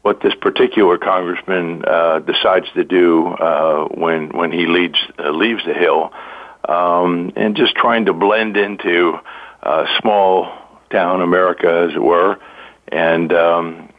what 0.01 0.21
this 0.21 0.33
particular 0.35 0.97
congressman 0.97 1.83
uh, 1.85 2.19
decides 2.19 2.67
to 2.73 2.83
do 2.83 3.27
uh, 3.27 3.85
when 3.85 4.29
when 4.29 4.51
he 4.51 4.65
leaves 4.65 4.99
uh, 5.19 5.29
leaves 5.29 5.63
the 5.65 5.73
hill, 5.73 6.11
um, 6.67 7.31
and 7.35 7.55
just 7.55 7.75
trying 7.75 8.05
to 8.05 8.13
blend 8.13 8.57
into 8.57 9.13
uh, 9.63 9.85
small 9.99 10.51
town 10.89 11.21
America, 11.21 11.87
as 11.89 11.95
it 11.95 12.01
were, 12.01 12.39
and 12.87 13.31
um, 13.33 13.89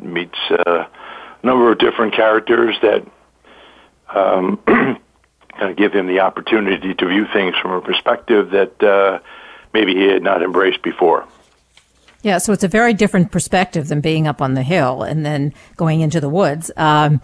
meets 0.00 0.38
uh, 0.50 0.84
a 1.42 1.46
number 1.46 1.72
of 1.72 1.78
different 1.78 2.14
characters 2.14 2.76
that 2.82 3.06
um, 4.14 4.58
kind 4.66 5.70
of 5.70 5.76
give 5.76 5.92
him 5.92 6.06
the 6.06 6.20
opportunity 6.20 6.94
to 6.94 7.08
view 7.08 7.26
things 7.32 7.54
from 7.60 7.72
a 7.72 7.80
perspective 7.80 8.50
that 8.50 8.82
uh, 8.82 9.18
maybe 9.74 9.94
he 9.94 10.04
had 10.04 10.22
not 10.22 10.42
embraced 10.42 10.82
before. 10.82 11.26
Yeah, 12.22 12.38
so 12.38 12.54
it's 12.54 12.64
a 12.64 12.68
very 12.68 12.94
different 12.94 13.30
perspective 13.30 13.88
than 13.88 14.00
being 14.00 14.26
up 14.26 14.40
on 14.40 14.54
the 14.54 14.62
hill 14.62 15.02
and 15.02 15.26
then 15.26 15.52
going 15.76 16.00
into 16.00 16.20
the 16.20 16.30
woods. 16.30 16.70
Um, 16.74 17.20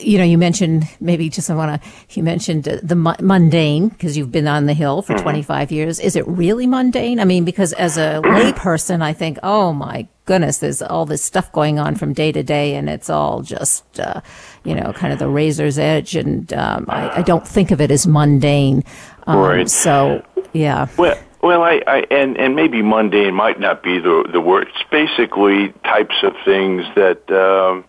you 0.00 0.18
know, 0.18 0.24
you 0.24 0.38
mentioned 0.38 0.84
maybe 0.98 1.28
just 1.28 1.50
I 1.50 1.54
want 1.54 1.82
to. 1.82 1.88
You 2.10 2.22
mentioned 2.22 2.64
the 2.64 2.96
mundane 2.96 3.88
because 3.88 4.16
you've 4.16 4.32
been 4.32 4.48
on 4.48 4.66
the 4.66 4.74
hill 4.74 5.02
for 5.02 5.14
mm-hmm. 5.14 5.22
25 5.22 5.72
years. 5.72 6.00
Is 6.00 6.16
it 6.16 6.26
really 6.26 6.66
mundane? 6.66 7.20
I 7.20 7.24
mean, 7.24 7.44
because 7.44 7.72
as 7.74 7.96
a 7.96 8.20
layperson, 8.24 9.02
I 9.02 9.12
think, 9.12 9.38
oh 9.42 9.72
my 9.72 10.08
goodness, 10.24 10.58
there's 10.58 10.82
all 10.82 11.06
this 11.06 11.22
stuff 11.22 11.52
going 11.52 11.78
on 11.78 11.94
from 11.94 12.12
day 12.12 12.32
to 12.32 12.42
day, 12.42 12.74
and 12.74 12.90
it's 12.90 13.08
all 13.08 13.42
just, 13.42 14.00
uh, 14.00 14.20
you 14.64 14.74
know, 14.74 14.92
kind 14.92 15.12
of 15.12 15.20
the 15.20 15.28
razor's 15.28 15.78
edge, 15.78 16.16
and 16.16 16.52
um, 16.52 16.86
I, 16.88 17.18
I, 17.18 17.22
don't 17.22 17.46
think 17.46 17.70
of 17.70 17.80
it 17.80 17.92
as 17.92 18.08
mundane. 18.08 18.82
Um, 19.26 19.38
right. 19.38 19.68
So, 19.68 20.24
yeah. 20.52 20.88
Well, 20.96 21.18
well, 21.42 21.62
I, 21.62 21.82
I 21.86 21.98
and 22.10 22.36
and 22.38 22.56
maybe 22.56 22.82
mundane 22.82 23.34
might 23.34 23.60
not 23.60 23.82
be 23.82 23.98
the 23.98 24.28
the 24.32 24.40
word. 24.40 24.68
It's 24.68 24.90
basically 24.90 25.72
types 25.84 26.16
of 26.22 26.34
things 26.44 26.84
that. 26.94 27.30
Um, 27.30 27.84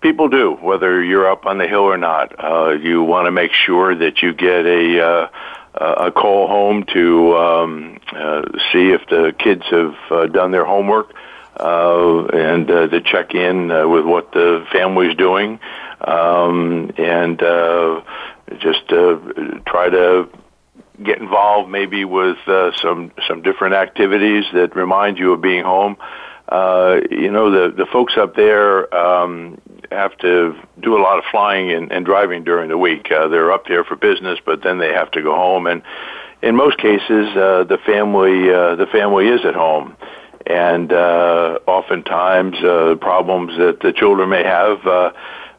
people 0.00 0.28
do, 0.28 0.52
whether 0.60 1.02
you're 1.02 1.26
up 1.26 1.46
on 1.46 1.56
the 1.56 1.66
hill 1.66 1.80
or 1.80 1.96
not. 1.96 2.34
Uh, 2.38 2.72
you 2.72 3.02
want 3.02 3.24
to 3.24 3.30
make 3.30 3.52
sure 3.52 3.94
that 3.94 4.20
you 4.20 4.34
get 4.34 4.66
a 4.66 5.02
uh, 5.02 5.28
a 5.74 6.12
call 6.12 6.46
home 6.46 6.84
to 6.92 7.36
um, 7.36 7.98
uh, 8.12 8.42
see 8.72 8.90
if 8.90 9.06
the 9.08 9.34
kids 9.38 9.62
have 9.70 9.94
uh, 10.10 10.26
done 10.26 10.50
their 10.50 10.64
homework 10.64 11.12
uh, 11.58 12.24
and 12.26 12.70
uh, 12.70 12.86
to 12.88 13.00
check 13.00 13.34
in 13.34 13.70
uh, 13.70 13.86
with 13.88 14.04
what 14.04 14.32
the 14.32 14.64
family's 14.72 15.16
doing 15.16 15.58
um, 16.00 16.90
and 16.96 17.42
uh, 17.42 18.02
just 18.58 18.92
uh, 18.92 19.18
try 19.66 19.88
to 19.88 20.28
get 21.02 21.18
involved 21.18 21.70
maybe 21.70 22.04
with 22.04 22.38
uh, 22.46 22.70
some 22.80 23.12
some 23.26 23.42
different 23.42 23.74
activities 23.74 24.44
that 24.52 24.76
remind 24.76 25.18
you 25.18 25.32
of 25.32 25.40
being 25.40 25.64
home. 25.64 25.96
Uh, 26.48 27.00
you 27.10 27.30
know, 27.30 27.50
the 27.50 27.74
the 27.74 27.86
folks 27.86 28.14
up 28.16 28.36
there 28.36 28.94
um, 28.94 29.60
have 29.90 30.16
to 30.18 30.54
do 30.80 30.96
a 30.96 31.00
lot 31.00 31.18
of 31.18 31.24
flying 31.30 31.72
and, 31.72 31.90
and 31.90 32.04
driving 32.04 32.44
during 32.44 32.68
the 32.68 32.78
week. 32.78 33.10
Uh, 33.10 33.28
they're 33.28 33.50
up 33.50 33.66
there 33.66 33.84
for 33.84 33.96
business, 33.96 34.38
but 34.44 34.62
then 34.62 34.78
they 34.78 34.92
have 34.92 35.10
to 35.12 35.22
go 35.22 35.34
home, 35.34 35.66
and 35.66 35.82
in 36.42 36.54
most 36.56 36.76
cases, 36.78 37.34
uh, 37.36 37.64
the 37.64 37.78
family 37.86 38.52
uh, 38.52 38.76
the 38.76 38.86
family 38.92 39.28
is 39.28 39.44
at 39.44 39.54
home, 39.54 39.96
and 40.46 40.92
uh, 40.92 41.58
oftentimes 41.66 42.56
uh, 42.62 42.96
problems 43.00 43.56
that 43.56 43.80
the 43.80 43.92
children 43.92 44.28
may 44.28 44.44
have. 44.44 44.86
Uh, 44.86 45.12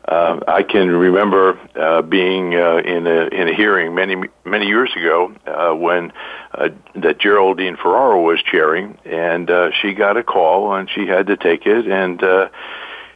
uh, 0.08 0.40
I 0.48 0.64
can 0.64 0.90
remember 0.90 1.60
uh, 1.76 2.02
being 2.02 2.54
uh, 2.54 2.78
in 2.78 3.08
a 3.08 3.28
in 3.28 3.48
a 3.48 3.56
hearing 3.56 3.96
many 3.96 4.16
many 4.44 4.68
years 4.68 4.92
ago 4.96 5.34
uh, 5.48 5.74
when 5.76 6.14
uh, 6.54 6.70
that 6.96 7.20
Geraldine 7.20 7.76
Ferraro 7.76 8.22
was 8.22 8.42
chairing, 8.44 8.98
and 9.04 9.50
uh, 9.50 9.72
she 9.82 9.94
got 9.94 10.18
a 10.18 10.24
call 10.24 10.76
and 10.76 10.90
she 10.90 11.08
had 11.08 11.28
to 11.28 11.38
take 11.38 11.66
it, 11.66 11.88
and 11.88 12.24
uh, 12.24 12.50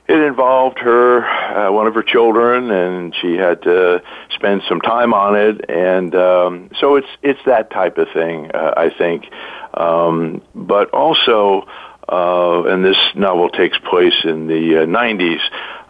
it 0.07 0.17
involved 0.17 0.79
her 0.79 1.23
uh, 1.23 1.71
one 1.71 1.85
of 1.85 1.93
her 1.93 2.01
children, 2.01 2.71
and 2.71 3.15
she 3.21 3.35
had 3.35 3.61
to 3.61 4.01
spend 4.31 4.63
some 4.67 4.81
time 4.81 5.13
on 5.13 5.35
it, 5.35 5.69
and 5.69 6.15
um, 6.15 6.71
so 6.79 6.95
it's 6.95 7.07
it's 7.21 7.39
that 7.45 7.69
type 7.69 7.99
of 7.99 8.07
thing, 8.11 8.49
uh, 8.51 8.73
I 8.75 8.89
think, 8.89 9.25
um, 9.73 10.41
but 10.55 10.89
also. 10.89 11.67
Uh, 12.11 12.63
and 12.63 12.83
this 12.83 12.97
novel 13.13 13.49
takes 13.49 13.77
place 13.77 14.15
in 14.23 14.47
the 14.47 14.81
uh, 14.81 14.85
90s 14.85 15.39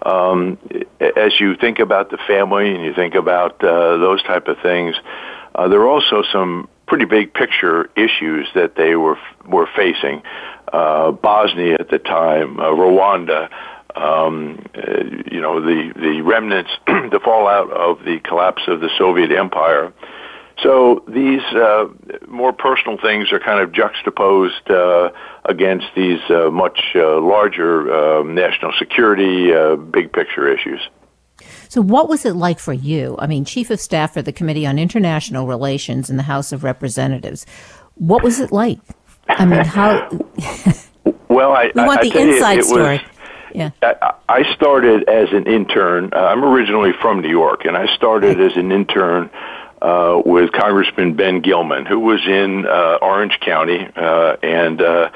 um, 0.02 0.58
as 1.00 1.40
you 1.40 1.56
think 1.56 1.80
about 1.80 2.10
the 2.10 2.18
family 2.28 2.74
and 2.74 2.84
you 2.84 2.94
think 2.94 3.16
about 3.16 3.64
uh, 3.64 3.98
those 3.98 4.24
type 4.24 4.48
of 4.48 4.58
things, 4.62 4.96
uh, 5.56 5.68
there 5.68 5.82
are 5.82 5.88
also 5.88 6.24
some 6.32 6.70
pretty 6.88 7.06
big 7.06 7.34
picture 7.34 7.90
issues 7.96 8.48
that 8.56 8.76
they 8.76 8.96
were 8.96 9.18
were 9.46 9.68
facing. 9.76 10.22
Uh, 10.72 11.12
Bosnia 11.12 11.78
at 11.80 11.90
the 11.90 12.00
time, 12.00 12.60
uh, 12.60 12.66
Rwanda, 12.66 13.50
um, 13.96 14.64
uh, 14.76 15.04
you 15.32 15.42
know, 15.42 15.60
the 15.62 15.92
the 15.96 16.22
remnants, 16.22 16.72
the 16.88 17.20
fallout 17.24 17.72
of 17.72 18.06
the 18.06 18.20
collapse 18.20 18.64
of 18.68 18.80
the 18.80 18.90
Soviet 18.98 19.32
Empire. 19.32 19.92
So 20.64 21.04
these 21.08 21.42
uh, 21.54 21.86
more 22.28 22.52
personal 22.52 22.98
things 22.98 23.32
are 23.32 23.40
kind 23.40 23.62
of 23.62 23.72
juxtaposed 23.72 24.70
uh, 24.70 25.10
against 25.46 25.88
these 25.96 26.20
uh, 26.30 26.50
much 26.52 26.80
uh, 26.96 27.20
larger 27.22 27.94
um, 27.94 28.36
national 28.36 28.74
security, 28.78 29.54
uh, 29.54 29.76
big 29.76 30.12
picture 30.12 30.52
issues. 30.52 30.82
So, 31.70 31.82
what 31.82 32.10
was 32.10 32.26
it 32.26 32.36
like 32.36 32.60
for 32.60 32.74
you? 32.74 33.16
I 33.20 33.28
mean, 33.28 33.46
Chief 33.46 33.70
of 33.70 33.80
Staff 33.80 34.14
for 34.14 34.22
the 34.22 34.34
Committee 34.34 34.66
on 34.66 34.78
International 34.78 35.48
Relations 35.48 36.10
in 36.10 36.18
the 36.18 36.24
House 36.24 36.52
of 36.52 36.64
Representatives. 36.64 37.46
What 37.96 38.24
was 38.24 38.40
it 38.40 38.52
like? 38.52 38.80
I 39.30 39.46
mean, 39.46 39.64
how? 39.64 40.10
well, 41.30 41.54
I 41.54 41.72
we 41.74 41.84
want 41.84 42.00
I, 42.00 42.10
the 42.10 42.20
I 42.20 42.22
inside 42.22 42.54
you, 42.56 42.64
story. 42.64 42.98
Was, 42.98 43.02
yeah. 43.54 43.72
I 44.28 44.54
started 44.54 45.08
as 45.08 45.30
an 45.32 45.48
intern. 45.48 46.12
I'm 46.14 46.44
originally 46.44 46.92
from 47.02 47.22
New 47.22 47.30
York, 47.30 47.66
and 47.66 47.78
I 47.78 47.94
started 47.96 48.42
as 48.42 48.58
an 48.58 48.72
intern 48.72 49.30
uh, 49.82 50.22
with 50.26 50.52
Congressman 50.52 51.14
Ben 51.16 51.42
Gilman, 51.42 51.86
who 51.86 52.00
was 52.00 52.22
in 52.26 52.66
uh, 52.66 52.98
Orange 53.02 53.40
County, 53.40 53.80
uh, 53.96 54.38
and 54.44 54.82
uh, 54.82 55.10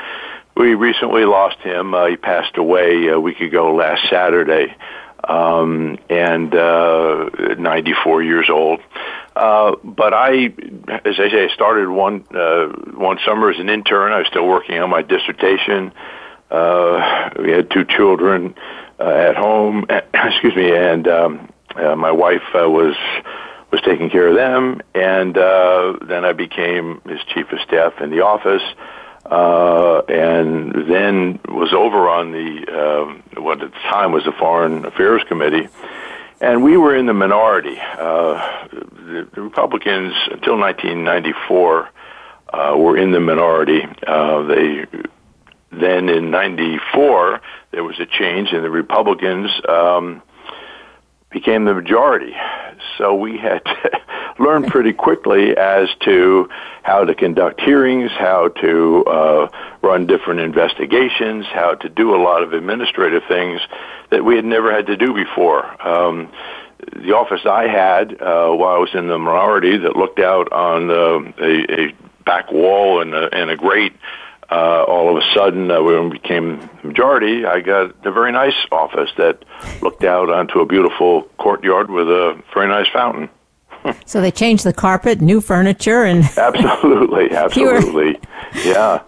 we 0.55 0.76
recently 0.76 1.26
lost 1.26 1.57
him. 1.59 1.93
Uh, 1.93 2.07
he 2.07 2.18
passed 2.18 2.57
away 2.57 3.07
a 3.07 3.20
week 3.20 3.41
ago 3.41 3.76
last 3.76 4.09
Saturday, 4.09 4.76
um, 5.24 5.97
and 6.09 6.53
uh, 6.53 7.30
94 7.57 8.24
years 8.24 8.49
old. 8.49 8.80
Uh, 9.36 9.76
but 9.84 10.14
I, 10.14 10.45
as 11.05 11.16
I 11.20 11.30
say, 11.30 11.45
I 11.49 11.53
started 11.53 11.89
one 11.89 12.24
uh, 12.36 12.68
one 12.95 13.18
summer 13.26 13.49
as 13.49 13.59
an 13.59 13.70
intern. 13.70 14.11
I 14.11 14.20
was 14.20 14.28
still 14.28 14.47
working 14.47 14.78
on 14.80 14.89
my 14.89 15.01
dissertation. 15.01 15.91
Uh, 16.51 17.30
we 17.39 17.51
had 17.51 17.72
two 17.72 17.84
children 17.84 18.53
uh, 18.99 19.09
at 19.09 19.36
home. 19.36 19.86
Excuse 20.14 20.55
me, 20.55 20.72
and 20.72 21.07
um, 21.07 21.51
uh, 21.76 21.95
my 21.95 22.11
wife 22.11 22.43
uh, 22.53 22.70
was 22.70 22.95
was 23.74 23.82
taking 23.82 24.11
care 24.11 24.28
of 24.28 24.36
them, 24.36 24.80
and 24.93 25.36
uh, 25.36 25.97
then 26.07 26.24
I 26.24 26.34
became 26.34 27.01
his 27.07 27.19
chief 27.34 27.51
of 27.51 27.59
staff 27.61 27.99
in 28.01 28.11
the 28.11 28.21
office, 28.21 28.61
uh, 29.26 30.01
and 30.07 30.88
then 30.88 31.39
was 31.49 31.74
over 31.74 32.07
on 32.07 32.32
the 32.32 32.67
uh, 32.71 33.41
what 33.41 33.63
at 33.63 33.71
the 33.71 33.80
time 33.80 34.11
was 34.11 34.26
the 34.26 34.32
Foreign 34.32 34.86
Affairs 34.86 35.24
Committee, 35.28 35.69
and 36.39 36.63
we 36.63 36.78
were 36.78 36.95
in 36.95 37.07
the 37.07 37.15
minority. 37.15 37.80
Uh, 37.80 38.67
the, 38.71 39.28
the 39.34 39.41
Republicans 39.41 40.13
until 40.30 40.55
1994 40.59 41.89
uh, 42.53 42.76
were 42.78 42.95
in 42.95 43.11
the 43.11 43.19
minority. 43.19 43.82
Uh, 44.05 44.43
they 44.43 44.86
then 45.71 46.09
in 46.09 46.30
'94 46.30 47.41
there 47.71 47.84
was 47.84 47.99
a 47.99 48.05
change, 48.05 48.53
and 48.53 48.63
the 48.63 48.69
Republicans. 48.69 49.49
Um, 49.67 50.21
became 51.34 51.65
the 51.65 51.73
majority. 51.73 52.34
So 52.97 53.15
we 53.15 53.38
had 53.38 53.65
to 53.65 54.01
learn 54.39 54.63
pretty 54.63 54.93
quickly 54.93 55.57
as 55.57 55.89
to 56.05 56.47
how 56.84 57.03
to 57.03 57.15
conduct 57.15 57.59
hearings, 57.59 58.11
how 58.11 58.49
to 58.49 59.05
uh, 59.05 59.47
run 59.81 60.05
different 60.05 60.39
investigations, 60.39 61.45
how 61.47 61.75
to 61.75 61.89
do 61.89 62.15
a 62.15 62.21
lot 62.21 62.43
of 62.43 62.53
administrative 62.53 63.23
things 63.27 63.59
that 64.11 64.23
we 64.23 64.36
had 64.36 64.45
never 64.45 64.71
had 64.71 64.88
to 64.88 64.95
do 64.95 65.13
before. 65.13 65.65
Um, 65.86 66.29
the 66.95 67.13
office 67.13 67.41
I 67.45 67.67
had 67.67 68.21
uh, 68.21 68.51
while 68.51 68.75
I 68.75 68.77
was 68.77 68.93
in 68.93 69.07
the 69.07 69.17
minority 69.17 69.77
that 69.77 69.95
looked 69.95 70.19
out 70.19 70.51
on 70.51 70.91
uh, 70.91 71.43
a, 71.43 71.88
a 71.88 71.95
back 72.25 72.51
wall 72.51 73.01
and 73.01 73.13
a, 73.13 73.34
and 73.34 73.49
a 73.49 73.55
grate 73.55 73.93
uh, 74.51 74.83
all 74.87 75.09
of 75.09 75.23
a 75.23 75.33
sudden, 75.33 75.71
uh, 75.71 75.81
when 75.81 76.09
we 76.09 76.19
became 76.19 76.69
majority, 76.83 77.45
I 77.45 77.61
got 77.61 77.95
a 78.05 78.11
very 78.11 78.31
nice 78.31 78.55
office 78.71 79.09
that 79.17 79.43
looked 79.81 80.03
out 80.03 80.29
onto 80.29 80.59
a 80.59 80.65
beautiful 80.65 81.23
courtyard 81.37 81.89
with 81.89 82.07
a 82.07 82.41
very 82.53 82.67
nice 82.67 82.87
fountain. 82.89 83.29
so 84.05 84.21
they 84.21 84.31
changed 84.31 84.63
the 84.63 84.73
carpet, 84.73 85.21
new 85.21 85.41
furniture, 85.41 86.03
and 86.03 86.23
absolutely, 86.37 87.31
absolutely, 87.31 88.19
yeah. 88.63 89.01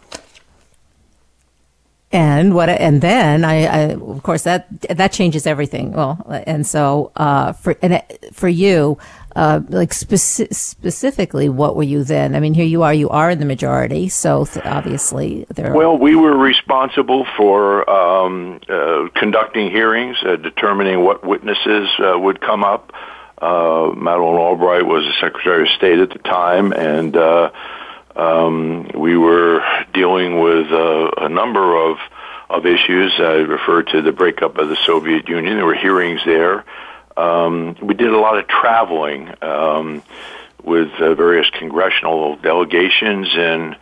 And 2.12 2.56
what? 2.56 2.70
And 2.70 3.02
then 3.02 3.44
I, 3.44 3.66
I, 3.66 3.80
of 3.92 4.24
course, 4.24 4.44
that 4.44 4.68
that 4.84 5.12
changes 5.12 5.46
everything. 5.46 5.92
Well, 5.92 6.24
and 6.48 6.66
so 6.66 7.12
uh, 7.18 7.52
for 7.52 7.76
and 7.82 8.02
for 8.32 8.48
you, 8.48 8.98
uh, 9.36 9.60
like 9.70 9.92
speci- 9.92 10.54
specifically, 10.54 11.50
what 11.50 11.76
were 11.76 11.84
you 11.84 12.04
then? 12.04 12.36
I 12.36 12.40
mean, 12.40 12.54
here 12.54 12.66
you 12.66 12.84
are. 12.84 12.94
You 12.94 13.10
are 13.10 13.30
in 13.30 13.40
the 13.40 13.46
majority, 13.46 14.08
so 14.08 14.46
th- 14.46 14.66
obviously 14.66 15.46
there. 15.54 15.74
Well, 15.74 15.98
we 15.98 16.16
were 16.16 16.38
responsible 16.38 17.26
for 17.36 17.90
um, 17.90 18.62
uh, 18.70 19.10
conducting 19.14 19.72
hearings, 19.72 20.18
uh, 20.26 20.38
determining 20.38 21.04
what 21.04 21.26
witnesses 21.26 21.90
uh, 22.00 22.18
would 22.18 22.40
come 22.40 22.64
up. 22.64 22.94
Uh, 23.38 23.92
Madeleine 23.96 24.40
Albright 24.40 24.86
was 24.86 25.04
the 25.04 25.14
Secretary 25.20 25.64
of 25.64 25.70
State 25.76 26.00
at 26.00 26.10
the 26.12 26.20
time, 26.20 26.72
and 26.72 27.18
uh, 27.18 27.52
um, 28.16 28.90
we 28.96 29.18
were 29.18 29.62
dealing 29.94 30.40
with 30.40 30.68
a 30.72 31.28
number 31.30 31.76
of 31.76 31.98
of 32.50 32.66
issues. 32.66 33.12
I 33.18 33.44
referred 33.44 33.88
to 33.88 34.02
the 34.02 34.12
breakup 34.12 34.58
of 34.58 34.70
the 34.70 34.78
Soviet 34.86 35.28
Union. 35.28 35.58
There 35.58 35.66
were 35.66 35.76
hearings 35.76 36.22
there. 36.26 36.64
Um, 37.18 37.76
we 37.82 37.94
did 37.94 38.12
a 38.12 38.18
lot 38.18 38.38
of 38.38 38.48
traveling 38.48 39.32
um, 39.42 40.04
with 40.64 40.90
uh, 41.00 41.14
various 41.16 41.50
congressional 41.52 42.36
delegations, 42.38 43.30
and 43.34 43.78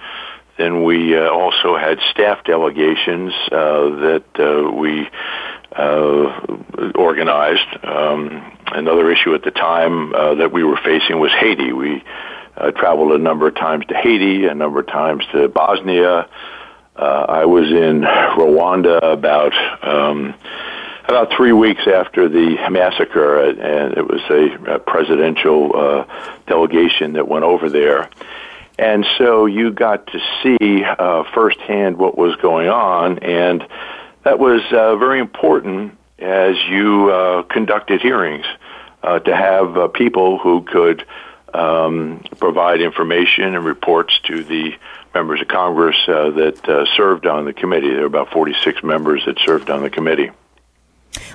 then 0.57 0.83
we 0.83 1.17
uh, 1.17 1.29
also 1.29 1.75
had 1.75 1.99
staff 2.11 2.43
delegations 2.43 3.33
uh, 3.51 3.89
that 4.01 4.23
uh, 4.37 4.71
we 4.71 5.09
uh, 5.75 6.91
organized. 6.95 7.83
Um, 7.83 8.57
another 8.67 9.11
issue 9.11 9.33
at 9.33 9.43
the 9.43 9.51
time 9.51 10.13
uh, 10.13 10.35
that 10.35 10.51
we 10.51 10.63
were 10.63 10.77
facing 10.77 11.19
was 11.19 11.31
Haiti. 11.31 11.73
We 11.73 12.03
traveled 12.75 13.13
a 13.13 13.17
number 13.17 13.47
of 13.47 13.55
times 13.55 13.85
to 13.87 13.95
Haiti, 13.95 14.45
a 14.45 14.53
number 14.53 14.79
of 14.81 14.87
times 14.87 15.23
to 15.31 15.47
Bosnia. 15.47 16.29
I 16.95 17.45
was 17.45 17.65
in 17.71 18.01
Rwanda 18.01 19.01
about 19.01 19.53
um, 19.83 20.35
about 21.05 21.33
three 21.35 21.51
weeks 21.51 21.81
after 21.87 22.29
the 22.29 22.57
massacre, 22.69 23.43
and 23.43 23.97
it 23.97 24.07
was 24.07 24.21
a, 24.29 24.75
a 24.75 24.79
presidential 24.79 25.71
uh, 25.75 26.05
delegation 26.47 27.13
that 27.13 27.27
went 27.27 27.43
over 27.43 27.69
there. 27.69 28.09
And 28.77 29.05
so 29.17 29.45
you 29.45 29.71
got 29.71 30.07
to 30.07 30.19
see 30.41 30.83
uh, 30.83 31.23
firsthand 31.33 31.97
what 31.97 32.17
was 32.17 32.35
going 32.37 32.69
on, 32.69 33.19
and 33.19 33.67
that 34.23 34.39
was 34.39 34.61
uh, 34.71 34.95
very 34.95 35.19
important 35.19 35.97
as 36.17 36.55
you 36.69 37.11
uh, 37.11 37.43
conducted 37.43 38.01
hearings 38.01 38.45
uh, 39.03 39.19
to 39.19 39.35
have 39.35 39.77
uh, 39.77 39.87
people 39.89 40.39
who 40.39 40.61
could 40.61 41.05
um, 41.53 42.23
provide 42.39 42.81
information 42.81 43.55
and 43.55 43.65
reports 43.65 44.19
to 44.23 44.43
the 44.43 44.73
members 45.13 45.41
of 45.41 45.47
Congress 45.47 45.97
uh, 46.07 46.31
that 46.31 46.67
uh, 46.67 46.85
served 46.95 47.27
on 47.27 47.45
the 47.45 47.53
committee. 47.53 47.89
There 47.89 47.99
were 47.99 48.05
about 48.05 48.31
46 48.31 48.83
members 48.83 49.23
that 49.25 49.37
served 49.39 49.69
on 49.69 49.83
the 49.83 49.89
committee. 49.89 50.31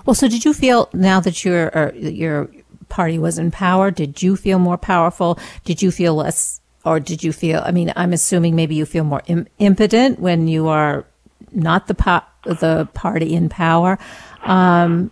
Well, 0.04 0.14
so 0.14 0.28
did 0.28 0.44
you 0.44 0.52
feel 0.52 0.88
now 0.92 1.20
that 1.20 1.44
your 1.44 1.76
uh, 1.76 1.92
your 1.92 2.48
party 2.88 3.18
was 3.18 3.38
in 3.38 3.50
power? 3.50 3.90
Did 3.90 4.22
you 4.22 4.36
feel 4.36 4.58
more 4.58 4.78
powerful? 4.78 5.38
Did 5.64 5.82
you 5.82 5.90
feel 5.90 6.14
less, 6.14 6.60
or 6.84 7.00
did 7.00 7.22
you 7.22 7.32
feel? 7.32 7.62
I 7.64 7.70
mean, 7.70 7.92
I'm 7.96 8.12
assuming 8.12 8.56
maybe 8.56 8.74
you 8.74 8.86
feel 8.86 9.04
more 9.04 9.22
Im- 9.26 9.48
impotent 9.58 10.18
when 10.18 10.48
you 10.48 10.68
are 10.68 11.04
not 11.52 11.86
the 11.86 11.94
po- 11.94 12.22
the 12.44 12.88
party 12.94 13.34
in 13.34 13.48
power. 13.48 13.98
Um, 14.42 15.10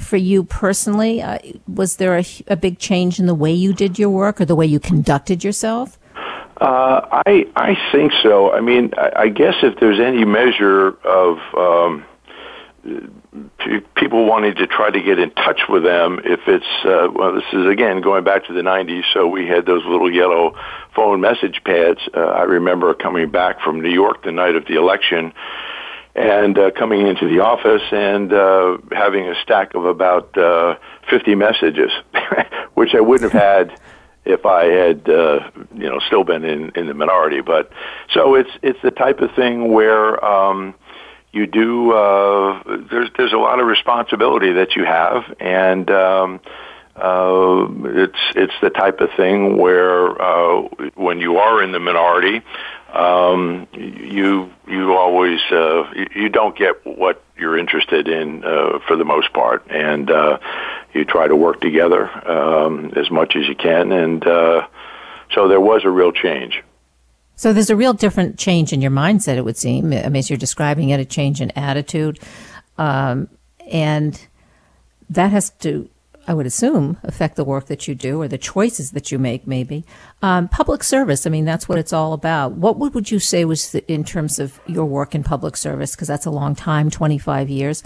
for 0.00 0.16
you 0.16 0.42
personally, 0.44 1.22
uh, 1.22 1.38
was 1.68 1.96
there 1.96 2.18
a, 2.18 2.24
a, 2.48 2.56
big 2.56 2.78
change 2.78 3.20
in 3.20 3.26
the 3.26 3.34
way 3.34 3.52
you 3.52 3.72
did 3.72 3.98
your 4.00 4.10
work 4.10 4.40
or 4.40 4.44
the 4.44 4.56
way 4.56 4.66
you 4.66 4.80
conducted 4.80 5.44
yourself? 5.44 5.96
Uh, 6.60 7.22
I 7.26 7.46
I 7.56 7.78
think 7.92 8.12
so. 8.22 8.52
I 8.52 8.60
mean, 8.60 8.92
I, 8.96 9.22
I 9.22 9.28
guess 9.28 9.54
if 9.62 9.78
there's 9.78 10.00
any 10.00 10.24
measure 10.24 10.88
of 11.06 11.38
um, 11.56 12.04
people 13.94 14.24
wanting 14.24 14.56
to 14.56 14.66
try 14.66 14.90
to 14.90 15.00
get 15.00 15.18
in 15.18 15.30
touch 15.30 15.60
with 15.68 15.84
them, 15.84 16.20
if 16.24 16.40
it's 16.48 16.64
uh, 16.84 17.08
well, 17.12 17.34
this 17.34 17.44
is 17.52 17.66
again 17.66 18.00
going 18.00 18.24
back 18.24 18.46
to 18.46 18.52
the 18.52 18.62
'90s, 18.62 19.04
so 19.12 19.26
we 19.26 19.46
had 19.46 19.66
those 19.66 19.84
little 19.84 20.12
yellow 20.12 20.56
phone 20.94 21.20
message 21.20 21.62
pads. 21.64 22.00
Uh, 22.14 22.20
I 22.20 22.42
remember 22.42 22.92
coming 22.94 23.30
back 23.30 23.60
from 23.60 23.82
New 23.82 23.92
York 23.92 24.24
the 24.24 24.32
night 24.32 24.56
of 24.56 24.66
the 24.66 24.74
election 24.74 25.32
and 26.14 26.58
uh, 26.58 26.70
coming 26.72 27.06
into 27.06 27.28
the 27.28 27.40
office 27.40 27.82
and 27.92 28.32
uh, 28.32 28.78
having 28.90 29.28
a 29.28 29.34
stack 29.42 29.74
of 29.74 29.84
about 29.84 30.36
uh, 30.36 30.76
50 31.08 31.36
messages, 31.36 31.90
which 32.74 32.94
I 32.94 33.00
wouldn't 33.00 33.32
have 33.32 33.40
had 33.40 33.80
if 34.24 34.44
I 34.44 34.64
had, 34.64 35.08
uh, 35.08 35.50
you 35.74 35.88
know, 35.88 35.98
still 36.06 36.24
been 36.24 36.44
in, 36.44 36.70
in 36.74 36.86
the 36.86 36.94
minority. 36.94 37.40
But 37.40 37.70
so 38.12 38.34
it's 38.34 38.50
it's 38.62 38.80
the 38.82 38.90
type 38.90 39.20
of 39.20 39.34
thing 39.34 39.72
where 39.72 40.22
um, 40.24 40.74
you 41.32 41.46
do. 41.46 41.92
Uh, 41.92 42.62
there's 42.90 43.10
there's 43.16 43.32
a 43.32 43.38
lot 43.38 43.60
of 43.60 43.66
responsibility 43.66 44.52
that 44.54 44.74
you 44.76 44.84
have, 44.84 45.22
and 45.38 45.90
um, 45.90 46.40
uh, 46.96 47.66
it's 47.84 48.18
it's 48.34 48.54
the 48.60 48.70
type 48.70 49.00
of 49.00 49.10
thing 49.16 49.56
where 49.56 50.20
uh, 50.20 50.62
when 50.94 51.20
you 51.20 51.38
are 51.38 51.62
in 51.62 51.72
the 51.72 51.78
minority, 51.78 52.42
um, 52.92 53.68
you 53.72 54.50
you 54.66 54.94
always 54.94 55.40
uh, 55.52 55.92
you, 56.14 56.28
don't 56.28 56.56
get 56.56 56.84
what 56.84 57.22
you're 57.38 57.56
interested 57.56 58.08
in 58.08 58.44
uh, 58.44 58.80
for 58.86 58.96
the 58.96 59.04
most 59.04 59.32
part, 59.32 59.64
and 59.70 60.10
uh, 60.10 60.38
you 60.92 61.04
try 61.04 61.28
to 61.28 61.36
work 61.36 61.60
together 61.60 62.08
um, 62.28 62.92
as 62.96 63.10
much 63.10 63.36
as 63.36 63.46
you 63.46 63.54
can, 63.54 63.92
and 63.92 64.26
uh, 64.26 64.66
so 65.32 65.48
there 65.48 65.60
was 65.60 65.82
a 65.84 65.90
real 65.90 66.12
change. 66.12 66.62
So 67.40 67.54
there's 67.54 67.70
a 67.70 67.74
real 67.76 67.94
different 67.94 68.38
change 68.38 68.70
in 68.70 68.82
your 68.82 68.90
mindset. 68.90 69.38
It 69.38 69.46
would 69.46 69.56
seem. 69.56 69.94
I 69.94 70.10
mean, 70.10 70.16
as 70.16 70.28
you're 70.28 70.36
describing 70.36 70.90
it, 70.90 71.00
a 71.00 71.06
change 71.06 71.40
in 71.40 71.50
attitude, 71.52 72.18
um, 72.76 73.30
and 73.66 74.20
that 75.08 75.30
has 75.30 75.48
to 75.60 75.88
I 76.28 76.34
would 76.34 76.44
assume, 76.44 76.98
affect 77.02 77.36
the 77.36 77.44
work 77.44 77.64
that 77.66 77.88
you 77.88 77.94
do 77.94 78.20
or 78.20 78.28
the 78.28 78.36
choices 78.36 78.90
that 78.90 79.10
you 79.10 79.18
make, 79.18 79.46
maybe. 79.46 79.86
Um, 80.20 80.48
public 80.48 80.84
service, 80.84 81.26
I 81.26 81.30
mean, 81.30 81.46
that's 81.46 81.66
what 81.66 81.78
it's 81.78 81.94
all 81.94 82.12
about. 82.12 82.52
What 82.52 82.78
would, 82.78 82.92
would 82.92 83.10
you 83.10 83.18
say 83.18 83.46
was 83.46 83.72
the, 83.72 83.90
in 83.90 84.04
terms 84.04 84.38
of 84.38 84.60
your 84.66 84.84
work 84.84 85.14
in 85.14 85.24
public 85.24 85.56
service? 85.56 85.96
Because 85.96 86.08
that's 86.08 86.26
a 86.26 86.30
long 86.30 86.54
time, 86.54 86.90
25 86.90 87.48
years. 87.48 87.82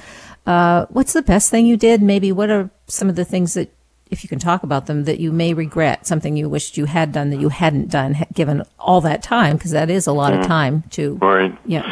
Uh, 0.47 0.87
what's 0.91 1.13
the 1.13 1.23
best 1.23 1.49
thing 1.49 1.65
you 1.65 1.77
did? 1.77 2.03
Maybe 2.03 2.33
what 2.33 2.51
are 2.51 2.71
some 2.89 3.09
of 3.09 3.15
the 3.15 3.25
things 3.25 3.55
that, 3.55 3.73
if 4.11 4.23
you 4.23 4.29
can 4.29 4.39
talk 4.39 4.63
about 4.63 4.87
them, 4.87 5.05
that 5.05 5.19
you 5.19 5.33
may 5.33 5.55
regret, 5.55 6.07
something 6.07 6.37
you 6.37 6.49
wished 6.49 6.77
you 6.77 6.85
had 6.85 7.13
done 7.13 7.31
that 7.31 7.41
you 7.41 7.49
hadn't 7.49 7.91
done, 7.91 8.17
given 8.33 8.63
all 8.79 9.01
that 9.01 9.23
time? 9.23 9.57
Because 9.57 9.73
that 9.73 9.91
is 9.91 10.07
a 10.07 10.13
lot 10.13 10.33
mm-hmm. 10.33 10.43
of 10.43 10.47
time 10.47 10.83
to. 10.91 11.17
Right. 11.17 11.57
Yeah. 11.67 11.83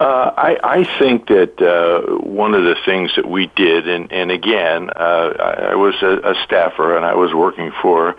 Uh, 0.00 0.34
I, 0.36 0.58
I 0.64 0.98
think 0.98 1.28
that 1.28 1.62
uh, 1.62 2.16
one 2.26 2.54
of 2.54 2.64
the 2.64 2.74
things 2.84 3.12
that 3.14 3.28
we 3.28 3.46
did, 3.54 3.86
and, 3.86 4.12
and 4.12 4.32
again, 4.32 4.90
uh, 4.90 5.32
I, 5.38 5.50
I 5.70 5.74
was 5.76 5.94
a, 6.02 6.30
a 6.30 6.34
staffer 6.44 6.96
and 6.96 7.06
I 7.06 7.14
was 7.14 7.32
working 7.32 7.70
for 7.80 8.16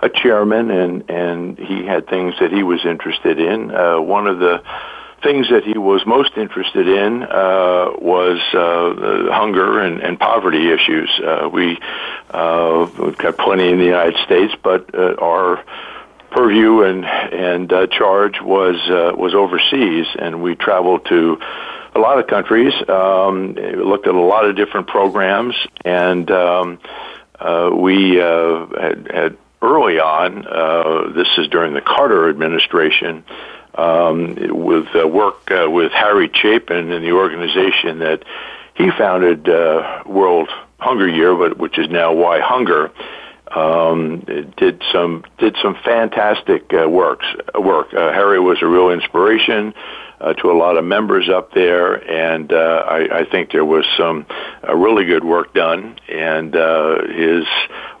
a 0.00 0.08
chairman, 0.08 0.70
and 0.70 1.10
and 1.10 1.58
he 1.58 1.84
had 1.84 2.08
things 2.08 2.34
that 2.40 2.52
he 2.52 2.62
was 2.62 2.84
interested 2.84 3.38
in. 3.38 3.74
Uh, 3.74 4.00
one 4.00 4.26
of 4.26 4.38
the 4.38 4.62
things 5.22 5.48
that 5.50 5.64
he 5.64 5.78
was 5.78 6.04
most 6.06 6.36
interested 6.36 6.88
in 6.88 7.22
uh, 7.22 7.92
was 7.98 8.38
uh, 8.54 9.32
hunger 9.32 9.80
and, 9.80 10.00
and 10.00 10.18
poverty 10.18 10.70
issues. 10.70 11.10
Uh, 11.22 11.48
we 11.52 11.78
uh, 12.30 12.88
we've 12.98 13.16
got 13.18 13.36
plenty 13.36 13.68
in 13.70 13.78
the 13.78 13.84
United 13.84 14.16
States, 14.24 14.54
but 14.62 14.94
uh, 14.94 15.14
our 15.20 15.64
purview 16.30 16.82
and 16.82 17.04
and 17.04 17.72
uh, 17.72 17.86
charge 17.86 18.40
was 18.40 18.76
uh, 18.90 19.16
was 19.16 19.34
overseas, 19.34 20.06
and 20.18 20.42
we 20.42 20.54
traveled 20.54 21.06
to 21.06 21.38
a 21.94 21.98
lot 21.98 22.18
of 22.18 22.26
countries. 22.26 22.74
Um, 22.88 23.54
looked 23.54 24.06
at 24.06 24.14
a 24.14 24.20
lot 24.20 24.44
of 24.44 24.56
different 24.56 24.86
programs, 24.86 25.54
and 25.84 26.30
um, 26.30 26.78
uh, 27.40 27.70
we 27.72 28.20
uh, 28.20 28.66
had, 28.66 29.10
had 29.12 29.36
early 29.62 29.98
on. 29.98 30.46
Uh, 30.46 31.12
this 31.14 31.28
is 31.38 31.48
during 31.48 31.74
the 31.74 31.80
Carter 31.80 32.28
administration. 32.28 33.24
Um, 33.76 34.36
with 34.38 34.86
uh, 34.94 35.06
work 35.06 35.50
uh, 35.50 35.70
with 35.70 35.92
Harry 35.92 36.30
Chapin 36.32 36.92
and 36.92 37.04
the 37.04 37.12
organization 37.12 37.98
that 37.98 38.24
he 38.74 38.90
founded, 38.90 39.48
uh, 39.48 40.02
World 40.06 40.48
Hunger 40.78 41.08
Year, 41.08 41.34
but 41.34 41.58
which 41.58 41.78
is 41.78 41.88
now 41.90 42.14
Why 42.14 42.40
Hunger 42.40 42.90
um, 43.54 44.20
did 44.56 44.82
some 44.92 45.24
did 45.38 45.56
some 45.62 45.76
fantastic 45.84 46.72
uh, 46.72 46.88
works 46.88 47.26
work. 47.54 47.92
Uh, 47.94 48.12
Harry 48.12 48.40
was 48.40 48.58
a 48.60 48.66
real 48.66 48.90
inspiration 48.90 49.72
uh, 50.20 50.34
to 50.34 50.50
a 50.50 50.56
lot 50.56 50.76
of 50.76 50.84
members 50.84 51.28
up 51.28 51.52
there, 51.52 51.94
and 51.94 52.52
uh, 52.52 52.84
I, 52.88 53.20
I 53.20 53.24
think 53.30 53.52
there 53.52 53.64
was 53.64 53.86
some 53.96 54.26
uh, 54.66 54.74
really 54.74 55.04
good 55.04 55.24
work 55.24 55.54
done. 55.54 55.98
And 56.08 56.56
uh, 56.56 57.06
his 57.06 57.44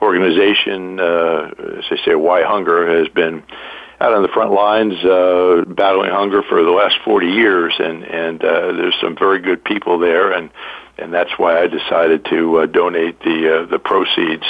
organization, 0.02 0.98
uh, 0.98 1.50
as 1.78 1.84
I 1.90 1.96
say, 2.04 2.14
Why 2.14 2.42
Hunger, 2.42 2.98
has 2.98 3.08
been 3.08 3.42
out 4.00 4.12
on 4.12 4.22
the 4.22 4.28
front 4.28 4.52
lines 4.52 4.94
uh, 5.04 5.64
battling 5.66 6.10
hunger 6.10 6.42
for 6.42 6.62
the 6.62 6.70
last 6.70 6.96
40 7.04 7.26
years, 7.26 7.74
and 7.78 8.04
and 8.04 8.44
uh, 8.44 8.72
there's 8.72 8.94
some 9.00 9.16
very 9.16 9.40
good 9.40 9.64
people 9.64 9.98
there, 9.98 10.32
and 10.32 10.50
and 10.98 11.12
that's 11.12 11.38
why 11.38 11.60
I 11.60 11.66
decided 11.66 12.24
to 12.26 12.60
uh, 12.60 12.66
donate 12.66 13.20
the 13.20 13.62
uh, 13.62 13.66
the 13.66 13.78
proceeds 13.78 14.44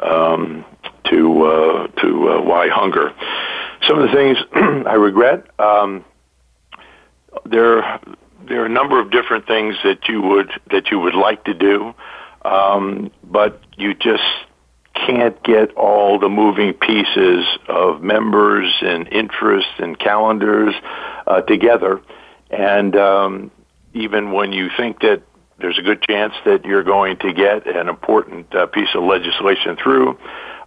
um, 0.00 0.64
to 1.04 1.42
uh, 1.44 1.86
to 2.00 2.30
uh, 2.30 2.42
Why 2.42 2.68
Hunger. 2.68 3.12
Some 3.86 3.98
of 3.98 4.08
the 4.08 4.14
things 4.14 4.38
I 4.86 4.94
regret. 4.94 5.46
Um, 5.60 6.04
there 7.44 8.00
there 8.48 8.62
are 8.62 8.66
a 8.66 8.70
number 8.70 9.00
of 9.00 9.10
different 9.10 9.46
things 9.46 9.76
that 9.84 10.08
you 10.08 10.22
would 10.22 10.50
that 10.70 10.90
you 10.90 10.98
would 11.00 11.14
like 11.14 11.44
to 11.44 11.54
do, 11.54 11.94
um, 12.42 13.10
but 13.24 13.60
you 13.76 13.94
just 13.94 14.22
can't 15.06 15.42
get 15.42 15.74
all 15.74 16.18
the 16.18 16.28
moving 16.28 16.72
pieces 16.72 17.44
of 17.68 18.02
members 18.02 18.72
and 18.82 19.08
interests 19.08 19.72
and 19.78 19.98
calendars 19.98 20.74
uh, 21.26 21.42
together. 21.42 22.00
And 22.50 22.96
um, 22.96 23.50
even 23.94 24.32
when 24.32 24.52
you 24.52 24.70
think 24.76 25.00
that 25.00 25.22
there's 25.58 25.78
a 25.78 25.82
good 25.82 26.02
chance 26.02 26.34
that 26.44 26.64
you're 26.64 26.84
going 26.84 27.16
to 27.18 27.32
get 27.32 27.66
an 27.66 27.88
important 27.88 28.54
uh, 28.54 28.66
piece 28.66 28.88
of 28.94 29.02
legislation 29.04 29.76
through, 29.82 30.18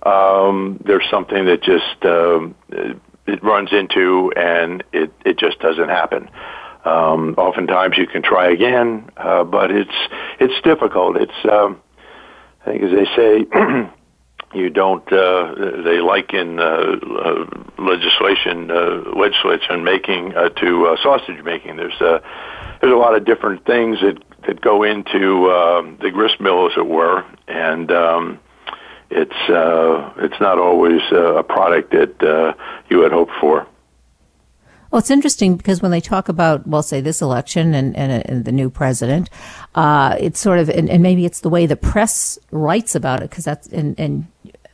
um, 0.03 0.80
there's 0.86 1.07
something 1.09 1.45
that 1.45 1.61
just 1.61 2.05
um, 2.05 2.55
it 3.27 3.43
runs 3.43 3.69
into, 3.71 4.32
and 4.36 4.84
it 4.91 5.11
it 5.25 5.38
just 5.38 5.59
doesn't 5.59 5.89
happen. 5.89 6.30
Um, 6.86 7.36
oftentimes, 7.38 7.97
you 7.97 8.07
can 8.07 8.23
try 8.23 8.49
again, 8.49 9.09
uh, 9.17 9.43
but 9.43 9.71
it's 9.71 9.95
it's 10.39 10.59
difficult. 10.63 11.17
It's 11.17 11.51
um, 11.51 11.82
I 12.65 12.71
think, 12.71 12.84
as 12.84 12.91
they 12.91 13.05
say. 13.15 13.89
you 14.54 14.70
don't 14.70 15.12
uh, 15.12 15.54
they 15.84 16.00
liken 16.00 16.60
uh, 16.60 16.64
uh, 16.64 17.45
legislation 17.78 18.72
uh, 18.72 19.04
legislation 19.16 19.84
making 19.84 20.36
uh, 20.36 20.50
to 20.50 20.88
uh, 20.88 20.95
sausage 21.04 21.43
making 21.43 21.78
there's 21.78 22.02
uh, 22.02 22.20
there's 22.82 22.93
a 22.93 22.97
lot 22.97 23.16
of 23.16 23.26
different 23.26 23.66
things 23.66 24.00
that 24.02 24.18
that 24.47 24.62
go 24.62 24.84
into 24.84 25.47
uh, 25.47 25.82
the 26.02 26.10
grist 26.12 26.39
mill 26.39 26.68
as 26.68 26.78
it 26.78 26.88
were 26.88 27.24
and 27.47 27.91
um, 27.91 28.39
it's 29.10 29.50
uh, 29.50 30.14
it's 30.18 30.39
not 30.39 30.60
always 30.60 31.02
uh, 31.12 31.36
a 31.36 31.43
product 31.43 31.91
that 31.91 32.22
uh, 32.24 32.54
you 32.89 33.02
had 33.02 33.12
hoped 33.12 33.32
for. 33.39 33.68
Well, 34.91 34.99
it's 34.99 35.11
interesting 35.11 35.55
because 35.55 35.81
when 35.81 35.91
they 35.91 36.01
talk 36.01 36.29
about, 36.29 36.65
well, 36.67 36.81
say 36.81 37.01
this 37.01 37.21
election 37.21 37.73
and, 37.73 37.95
and, 37.95 38.27
and 38.27 38.45
the 38.45 38.51
new 38.51 38.69
president, 38.69 39.29
uh, 39.75 40.15
it's 40.19 40.39
sort 40.39 40.59
of, 40.59 40.69
and, 40.69 40.89
and, 40.89 41.03
maybe 41.03 41.25
it's 41.25 41.41
the 41.41 41.49
way 41.49 41.65
the 41.65 41.75
press 41.75 42.39
writes 42.51 42.95
about 42.95 43.21
it 43.21 43.29
because 43.29 43.45
that's, 43.45 43.67
and, 43.67 43.99
and 43.99 44.27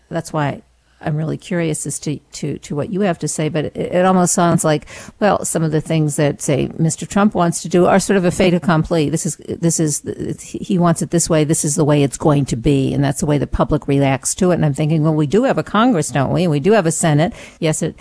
that's 0.09 0.31
why 0.31 0.61
I'm 1.01 1.15
really 1.15 1.37
curious 1.37 1.85
as 1.85 1.99
to, 1.99 2.17
to, 2.17 2.57
to 2.59 2.75
what 2.75 2.89
you 2.89 3.01
have 3.01 3.19
to 3.19 3.27
say, 3.27 3.49
but 3.49 3.65
it, 3.65 3.75
it, 3.75 4.05
almost 4.05 4.33
sounds 4.33 4.63
like, 4.63 4.87
well, 5.19 5.43
some 5.43 5.63
of 5.63 5.71
the 5.71 5.81
things 5.81 6.15
that 6.15 6.41
say 6.41 6.67
Mr. 6.69 7.07
Trump 7.07 7.35
wants 7.35 7.61
to 7.61 7.69
do 7.69 7.85
are 7.85 7.99
sort 7.99 8.17
of 8.17 8.25
a 8.25 8.31
fait 8.31 8.53
accompli. 8.53 9.09
This 9.09 9.25
is, 9.25 9.35
this 9.37 9.79
is, 9.79 10.01
he 10.41 10.77
wants 10.79 11.01
it 11.01 11.11
this 11.11 11.29
way. 11.29 11.43
This 11.43 11.65
is 11.65 11.75
the 11.75 11.85
way 11.85 12.01
it's 12.01 12.17
going 12.17 12.45
to 12.45 12.55
be. 12.55 12.93
And 12.93 13.03
that's 13.03 13.19
the 13.19 13.25
way 13.25 13.37
the 13.37 13.47
public 13.47 13.87
reacts 13.87 14.33
to 14.35 14.51
it. 14.51 14.55
And 14.55 14.65
I'm 14.65 14.73
thinking, 14.73 15.03
well, 15.03 15.13
we 15.13 15.27
do 15.27 15.43
have 15.43 15.57
a 15.57 15.63
Congress, 15.63 16.09
don't 16.09 16.31
we? 16.31 16.43
And 16.43 16.51
we 16.51 16.59
do 16.59 16.71
have 16.71 16.85
a 16.85 16.91
Senate. 16.91 17.33
Yes, 17.59 17.81
it, 17.81 17.95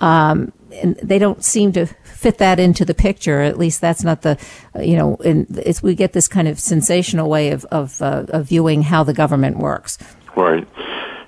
um, 0.00 0.52
and 0.72 0.96
they 0.96 1.18
don't 1.18 1.44
seem 1.44 1.72
to 1.72 1.86
fit 1.86 2.38
that 2.38 2.58
into 2.58 2.84
the 2.84 2.94
picture. 2.94 3.40
At 3.40 3.58
least 3.58 3.80
that's 3.80 4.04
not 4.04 4.22
the, 4.22 4.38
you 4.80 4.96
know, 4.96 5.16
it's, 5.20 5.82
we 5.82 5.94
get 5.94 6.12
this 6.12 6.28
kind 6.28 6.48
of 6.48 6.58
sensational 6.58 7.28
way 7.28 7.50
of, 7.50 7.64
of, 7.66 8.00
uh, 8.02 8.24
of 8.28 8.46
viewing 8.46 8.82
how 8.82 9.04
the 9.04 9.14
government 9.14 9.58
works. 9.58 9.98
Right. 10.36 10.66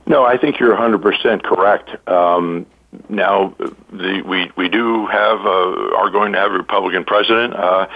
No, 0.07 0.25
I 0.25 0.37
think 0.37 0.59
you're 0.59 0.77
100% 0.77 1.43
correct. 1.43 2.09
Um, 2.09 2.67
now, 3.09 3.55
the, 3.91 4.23
we 4.27 4.51
we 4.57 4.69
do 4.69 5.07
have 5.07 5.39
uh, 5.47 5.97
are 5.97 6.11
going 6.11 6.33
to 6.33 6.39
have 6.39 6.51
a 6.51 6.55
Republican 6.55 7.05
president 7.05 7.55
uh, 7.55 7.87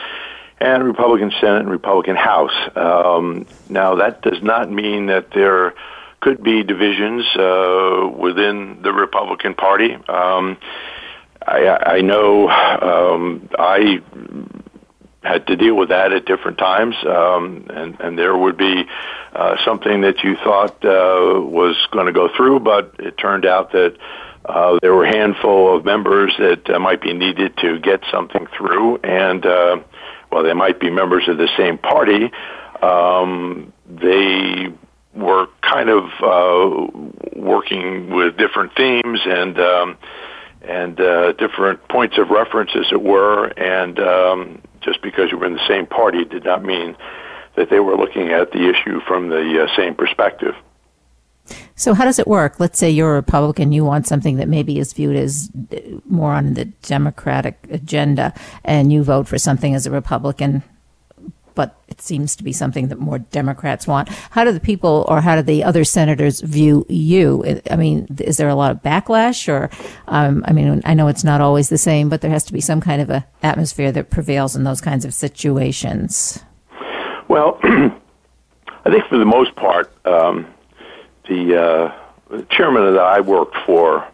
and 0.59 0.85
Republican 0.85 1.33
Senate 1.41 1.63
and 1.63 1.71
Republican 1.71 2.15
House. 2.15 2.55
Um, 2.77 3.47
now, 3.69 3.97
that 3.97 4.23
does 4.23 4.41
not 4.43 4.71
mean 4.71 5.07
that 5.07 5.33
there 5.33 5.75
could 6.21 6.43
be 6.43 6.63
divisions 6.63 7.25
uh, 7.37 8.09
within 8.17 8.81
the 8.83 8.93
Republican 8.93 9.55
Party. 9.55 9.95
Um, 10.09 10.57
I, 11.47 11.97
I 11.97 12.01
know 12.01 12.49
um, 12.49 13.49
I 13.59 14.01
had 15.25 15.47
to 15.47 15.57
deal 15.57 15.75
with 15.75 15.89
that 15.89 16.13
at 16.13 16.27
different 16.27 16.59
times, 16.59 16.95
um, 17.07 17.67
and 17.71 17.99
and 17.99 18.19
there 18.19 18.37
would 18.37 18.57
be 18.57 18.85
uh, 19.35 19.57
something 19.65 20.03
that 20.03 20.23
you 20.23 20.37
thought 20.37 20.85
uh, 20.85 21.41
was 21.41 21.77
going 21.91 22.07
to 22.07 22.13
go 22.13 22.29
through, 22.37 22.61
but 22.61 22.95
it 22.99 23.17
turned 23.17 23.47
out 23.47 23.73
that 23.73 23.97
uh, 24.45 24.79
there 24.83 24.93
were 24.95 25.05
a 25.05 25.17
handful 25.17 25.77
of 25.77 25.85
members 25.85 26.35
that 26.39 26.69
uh, 26.69 26.79
might 26.79 27.01
be 27.01 27.15
needed 27.15 27.57
to 27.59 27.79
get 27.79 28.03
something 28.13 28.47
through, 28.57 28.97
and 28.99 29.47
uh, 29.47 29.77
well, 30.31 30.43
they 30.43 30.53
might 30.53 30.79
be 30.79 30.91
members 30.91 31.27
of 31.29 31.39
the 31.39 31.49
same 31.57 31.79
party. 31.79 32.31
Um, 32.83 33.73
they 33.89 34.69
were 35.15 35.47
kind 35.63 35.89
of 35.89 36.05
uh, 36.23 36.87
working 37.35 38.11
with 38.15 38.37
different 38.37 38.75
themes 38.77 39.21
and. 39.25 39.59
Um, 39.59 39.99
and 40.69 41.01
uh, 41.01 41.33
different 41.33 41.87
points 41.89 42.19
of 42.19 42.31
reference, 42.31 42.71
as 42.75 42.87
it 42.93 43.03
were, 43.03 43.49
and 43.59 43.99
um, 43.99 44.63
just 44.81 45.03
because 45.03 45.31
you 45.31 45.39
were 45.39 45.47
in 45.47 45.55
the 45.55 45.69
same 45.69 45.87
party 45.87 46.25
did 46.25 46.45
not 46.45 46.65
mean 46.65 46.97
that 47.57 47.71
they 47.71 47.81
were 47.81 47.97
looking 47.97 48.31
at 48.31 48.53
the 48.53 48.69
issue 48.69 49.01
from 49.07 49.29
the 49.29 49.65
uh, 49.65 49.77
same 49.77 49.95
perspective. 49.95 50.55
So, 51.77 51.93
how 51.93 52.05
does 52.05 52.19
it 52.19 52.27
work? 52.27 52.59
Let's 52.59 52.79
say 52.79 52.91
you're 52.91 53.13
a 53.13 53.15
Republican, 53.15 53.73
you 53.73 53.85
want 53.85 54.07
something 54.07 54.37
that 54.37 54.49
maybe 54.49 54.79
is 54.79 54.93
viewed 54.93 55.17
as 55.17 55.51
uh, 55.73 55.77
more 56.09 56.33
on 56.33 56.55
the 56.55 56.65
Democratic 56.65 57.59
agenda, 57.71 58.33
and 58.65 58.93
you 58.93 59.03
vote 59.03 59.29
for 59.29 59.39
something 59.39 59.75
as 59.75 59.87
a 59.87 59.91
Republican 59.91 60.63
but 61.55 61.77
it 61.89 62.01
seems 62.01 62.35
to 62.37 62.45
be 62.45 62.53
something 62.53 62.89
that 62.89 62.99
more 62.99 63.19
Democrats 63.19 63.87
want. 63.87 64.09
How 64.09 64.45
do 64.45 64.53
the 64.53 64.61
people 64.61 65.05
or 65.09 65.21
how 65.21 65.37
do 65.37 65.43
the 65.43 65.65
other 65.65 65.85
senators 65.85 66.41
view 66.41 66.85
you? 66.89 67.61
I 67.71 67.77
mean, 67.77 68.07
is 68.21 68.37
there 68.37 68.49
a 68.49 68.55
lot 68.55 68.73
of 68.73 68.83
backlash 68.83 69.49
or, 69.49 69.71
um, 70.09 70.45
I 70.47 70.53
mean, 70.53 70.83
I 70.85 70.95
know 70.95 71.09
it's 71.09 71.25
not 71.25 71.41
always 71.41 71.69
the 71.69 71.79
same, 71.79 72.09
but 72.09 72.21
there 72.21 72.31
has 72.31 72.45
to 72.45 72.53
be 72.53 72.61
some 72.61 72.81
kind 72.81 73.01
of 73.01 73.11
a 73.11 73.27
atmosphere 73.43 73.93
that 73.93 74.11
prevails 74.11 74.57
in 74.57 74.65
those 74.65 74.81
kinds 74.81 75.05
of 75.05 75.15
situations. 75.15 76.43
Well, 77.29 77.59
I 77.63 78.91
think 78.91 79.07
for 79.07 79.19
the 79.19 79.25
most 79.25 79.55
part, 79.57 79.93
um, 80.07 80.47
the, 81.29 81.61
uh, 81.61 82.01
the 82.31 82.43
chairman 82.51 82.93
that 82.93 83.03
I 83.03 83.21
worked 83.21 83.57
for 83.65 84.07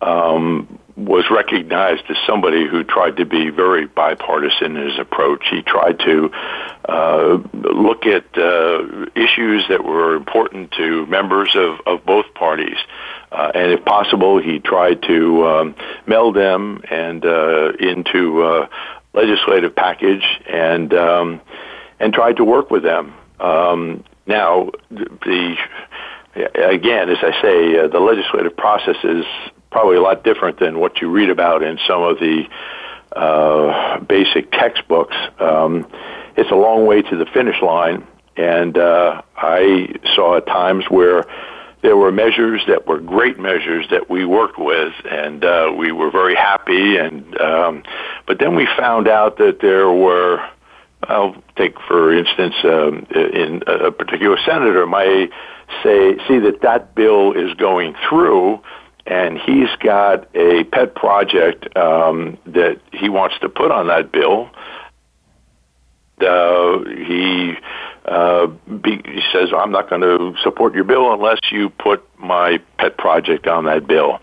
um, 0.00 0.77
was 0.98 1.24
recognized 1.30 2.02
as 2.08 2.16
somebody 2.26 2.66
who 2.66 2.82
tried 2.82 3.16
to 3.18 3.24
be 3.24 3.50
very 3.50 3.86
bipartisan 3.86 4.76
in 4.76 4.88
his 4.88 4.98
approach. 4.98 5.44
He 5.48 5.62
tried 5.62 6.00
to 6.00 6.30
uh, 6.88 7.38
look 7.52 8.04
at 8.04 8.24
uh, 8.36 9.06
issues 9.14 9.64
that 9.68 9.84
were 9.84 10.16
important 10.16 10.72
to 10.72 11.06
members 11.06 11.54
of, 11.54 11.78
of 11.86 12.04
both 12.04 12.34
parties. 12.34 12.76
Uh, 13.30 13.52
and 13.54 13.70
if 13.70 13.84
possible, 13.84 14.42
he 14.42 14.58
tried 14.58 15.00
to 15.02 15.46
um, 15.46 15.74
meld 16.06 16.34
them 16.34 16.82
and 16.90 17.24
uh, 17.24 17.72
into 17.78 18.44
a 18.44 18.68
legislative 19.12 19.76
package 19.76 20.24
and 20.48 20.92
um, 20.94 21.40
and 22.00 22.12
tried 22.12 22.36
to 22.38 22.44
work 22.44 22.70
with 22.70 22.82
them. 22.82 23.14
Um, 23.38 24.02
now, 24.26 24.70
the 24.90 25.56
again, 26.34 27.08
as 27.08 27.18
I 27.22 27.40
say, 27.40 27.78
uh, 27.78 27.88
the 27.88 28.00
legislative 28.00 28.56
process 28.56 28.96
is 29.04 29.24
probably 29.70 29.96
a 29.96 30.02
lot 30.02 30.24
different 30.24 30.58
than 30.58 30.78
what 30.78 31.00
you 31.00 31.10
read 31.10 31.30
about 31.30 31.62
in 31.62 31.78
some 31.86 32.02
of 32.02 32.18
the 32.18 32.44
uh, 33.14 34.00
basic 34.00 34.50
textbooks. 34.52 35.16
Um, 35.38 35.86
it's 36.36 36.50
a 36.50 36.56
long 36.56 36.86
way 36.86 37.02
to 37.02 37.16
the 37.16 37.26
finish 37.26 37.60
line, 37.62 38.06
and 38.36 38.76
uh, 38.78 39.22
I 39.36 39.94
saw 40.14 40.36
at 40.36 40.46
times 40.46 40.84
where 40.88 41.24
there 41.82 41.96
were 41.96 42.10
measures 42.10 42.62
that 42.66 42.86
were 42.86 42.98
great 42.98 43.38
measures 43.38 43.86
that 43.90 44.10
we 44.10 44.24
worked 44.24 44.58
with, 44.58 44.92
and 45.08 45.44
uh, 45.44 45.72
we 45.76 45.92
were 45.92 46.10
very 46.10 46.34
happy. 46.34 46.96
And 46.96 47.40
um, 47.40 47.82
but 48.26 48.38
then 48.38 48.56
we 48.56 48.66
found 48.76 49.08
out 49.08 49.38
that 49.38 49.60
there 49.60 49.90
were. 49.90 50.46
I'll 51.04 51.36
take, 51.56 51.80
for 51.86 52.12
instance, 52.12 52.56
um, 52.64 53.06
in 53.14 53.62
a 53.68 53.92
particular 53.92 54.36
senator 54.44 54.84
may 54.84 55.28
say, 55.84 56.18
see 56.26 56.40
that 56.40 56.60
that 56.62 56.96
bill 56.96 57.32
is 57.32 57.54
going 57.54 57.94
through, 58.08 58.60
and 59.08 59.38
he's 59.38 59.70
got 59.80 60.28
a 60.36 60.64
pet 60.64 60.94
project 60.94 61.74
um, 61.76 62.36
that 62.46 62.78
he 62.92 63.08
wants 63.08 63.38
to 63.40 63.48
put 63.48 63.70
on 63.70 63.86
that 63.86 64.12
bill. 64.12 64.50
Uh, 66.20 66.84
he 66.84 67.54
uh, 68.04 68.46
be, 68.46 69.00
he 69.04 69.22
says, 69.32 69.48
"I'm 69.56 69.70
not 69.70 69.88
going 69.88 70.02
to 70.02 70.34
support 70.42 70.74
your 70.74 70.84
bill 70.84 71.12
unless 71.12 71.38
you 71.50 71.70
put 71.70 72.04
my 72.18 72.58
pet 72.78 72.98
project 72.98 73.46
on 73.46 73.64
that 73.64 73.86
bill." 73.86 74.18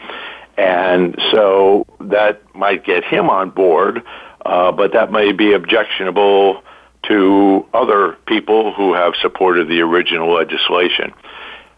And 0.57 1.15
so 1.31 1.85
that 1.99 2.41
might 2.55 2.85
get 2.85 3.03
him 3.03 3.29
on 3.29 3.49
board, 3.49 4.03
uh, 4.45 4.71
but 4.71 4.93
that 4.93 5.11
may 5.11 5.31
be 5.31 5.53
objectionable 5.53 6.61
to 7.07 7.65
other 7.73 8.17
people 8.27 8.73
who 8.73 8.93
have 8.93 9.13
supported 9.21 9.67
the 9.67 9.81
original 9.81 10.33
legislation. 10.33 11.13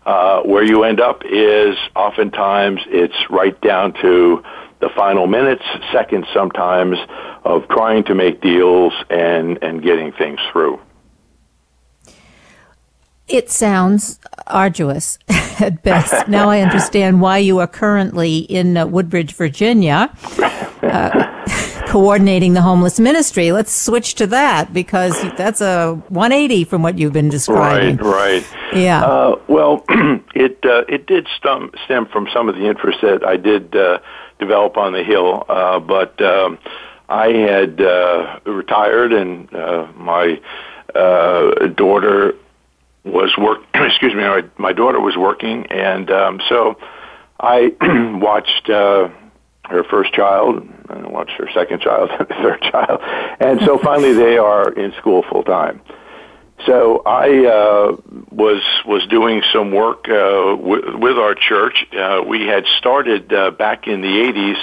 Uh, 0.07 0.41
where 0.43 0.63
you 0.63 0.85
end 0.85 1.01
up 1.01 1.21
is 1.25 1.75
oftentimes 1.93 2.79
it's 2.87 3.29
right 3.29 3.59
down 3.59 3.91
to 3.91 4.41
the 4.79 4.87
final 4.95 5.27
minutes, 5.27 5.65
seconds 5.91 6.25
sometimes, 6.33 6.97
of 7.43 7.67
trying 7.67 8.05
to 8.05 8.15
make 8.15 8.39
deals 8.39 8.93
and, 9.09 9.61
and 9.61 9.83
getting 9.83 10.13
things 10.13 10.39
through. 10.49 10.79
It 13.27 13.49
sounds 13.49 14.21
arduous 14.47 15.19
at 15.59 15.83
best. 15.83 16.29
now 16.29 16.49
I 16.49 16.61
understand 16.61 17.19
why 17.19 17.39
you 17.39 17.59
are 17.59 17.67
currently 17.67 18.37
in 18.37 18.77
uh, 18.77 18.87
Woodbridge, 18.87 19.33
Virginia. 19.33 20.09
Uh, 20.81 21.36
coordinating 21.87 22.53
the 22.53 22.61
homeless 22.61 22.99
ministry. 22.99 23.51
Let's 23.51 23.73
switch 23.73 24.15
to 24.15 24.27
that 24.27 24.73
because 24.73 25.19
that's 25.37 25.61
a 25.61 25.95
180 26.09 26.65
from 26.65 26.83
what 26.83 26.97
you've 26.97 27.13
been 27.13 27.29
describing. 27.29 27.97
Right, 27.97 28.43
right. 28.43 28.47
Yeah. 28.73 29.03
Uh, 29.03 29.39
well, 29.47 29.83
it 30.35 30.59
uh, 30.65 30.83
it 30.89 31.07
did 31.07 31.27
stem, 31.37 31.71
stem 31.85 32.05
from 32.07 32.27
some 32.33 32.49
of 32.49 32.55
the 32.55 32.67
interest 32.67 32.99
that 33.01 33.25
I 33.25 33.37
did 33.37 33.75
uh, 33.75 33.99
develop 34.39 34.77
on 34.77 34.93
the 34.93 35.03
Hill, 35.03 35.45
uh, 35.47 35.79
but 35.79 36.21
um, 36.21 36.59
I 37.09 37.27
had 37.29 37.81
uh, 37.81 38.39
retired 38.45 39.13
and 39.13 39.53
uh, 39.53 39.87
my 39.95 40.41
uh, 40.93 41.67
daughter 41.67 42.35
was 43.05 43.33
work. 43.37 43.61
excuse 43.73 44.13
me, 44.13 44.21
my, 44.21 44.43
my 44.57 44.73
daughter 44.73 44.99
was 44.99 45.15
working, 45.15 45.67
and 45.67 46.11
um, 46.11 46.41
so 46.49 46.77
I 47.39 47.73
watched 48.21 48.69
uh, 48.69 49.09
her 49.69 49.83
first 49.83 50.13
child, 50.13 50.67
and 50.89 51.11
watched 51.11 51.31
her 51.31 51.49
second 51.53 51.81
child, 51.81 52.09
third 52.29 52.61
child, 52.61 53.01
and 53.39 53.59
so 53.61 53.77
finally 53.77 54.13
they 54.13 54.37
are 54.37 54.71
in 54.71 54.93
school 54.93 55.23
full 55.29 55.43
time. 55.43 55.81
So 56.65 57.03
I 57.05 57.45
uh, 57.45 57.97
was 58.31 58.63
was 58.85 59.05
doing 59.07 59.43
some 59.53 59.71
work 59.71 60.09
uh, 60.09 60.55
w- 60.55 60.97
with 60.97 61.17
our 61.17 61.35
church. 61.35 61.85
Uh, 61.95 62.23
we 62.27 62.47
had 62.47 62.65
started 62.77 63.31
uh, 63.31 63.51
back 63.51 63.87
in 63.87 64.01
the 64.01 64.07
'80s 64.07 64.57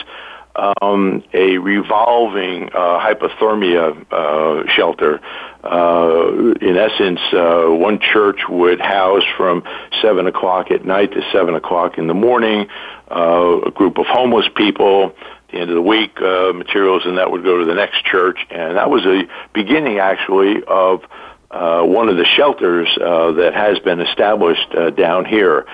um, 0.56 1.22
a 1.32 1.58
revolving 1.58 2.70
uh, 2.72 3.00
hypothermia 3.00 4.06
uh, 4.12 4.68
shelter. 4.68 5.20
Uh, 5.62 6.54
in 6.60 6.76
essence, 6.76 7.20
uh, 7.32 7.66
one 7.66 7.98
church 7.98 8.40
would 8.48 8.80
house 8.80 9.24
from 9.36 9.62
seven 10.02 10.26
o'clock 10.26 10.70
at 10.70 10.84
night 10.84 11.12
to 11.12 11.22
seven 11.32 11.54
o'clock 11.54 11.98
in 11.98 12.06
the 12.06 12.14
morning 12.14 12.68
uh, 13.10 13.60
a 13.66 13.70
group 13.70 13.98
of 13.98 14.06
homeless 14.06 14.46
people. 14.54 15.14
At 15.16 15.52
the 15.52 15.60
end 15.60 15.70
of 15.70 15.76
the 15.76 15.82
week, 15.82 16.20
uh, 16.20 16.52
materials 16.52 17.02
and 17.04 17.18
that 17.18 17.30
would 17.30 17.44
go 17.44 17.58
to 17.58 17.64
the 17.64 17.74
next 17.74 18.04
church, 18.04 18.38
and 18.50 18.76
that 18.76 18.90
was 18.90 19.04
a 19.06 19.22
beginning 19.52 19.98
actually 19.98 20.62
of 20.66 21.02
uh, 21.50 21.82
one 21.82 22.08
of 22.08 22.16
the 22.16 22.24
shelters 22.24 22.88
uh, 23.00 23.32
that 23.32 23.54
has 23.54 23.78
been 23.80 24.00
established 24.00 24.74
uh, 24.74 24.90
down 24.90 25.24
here. 25.24 25.66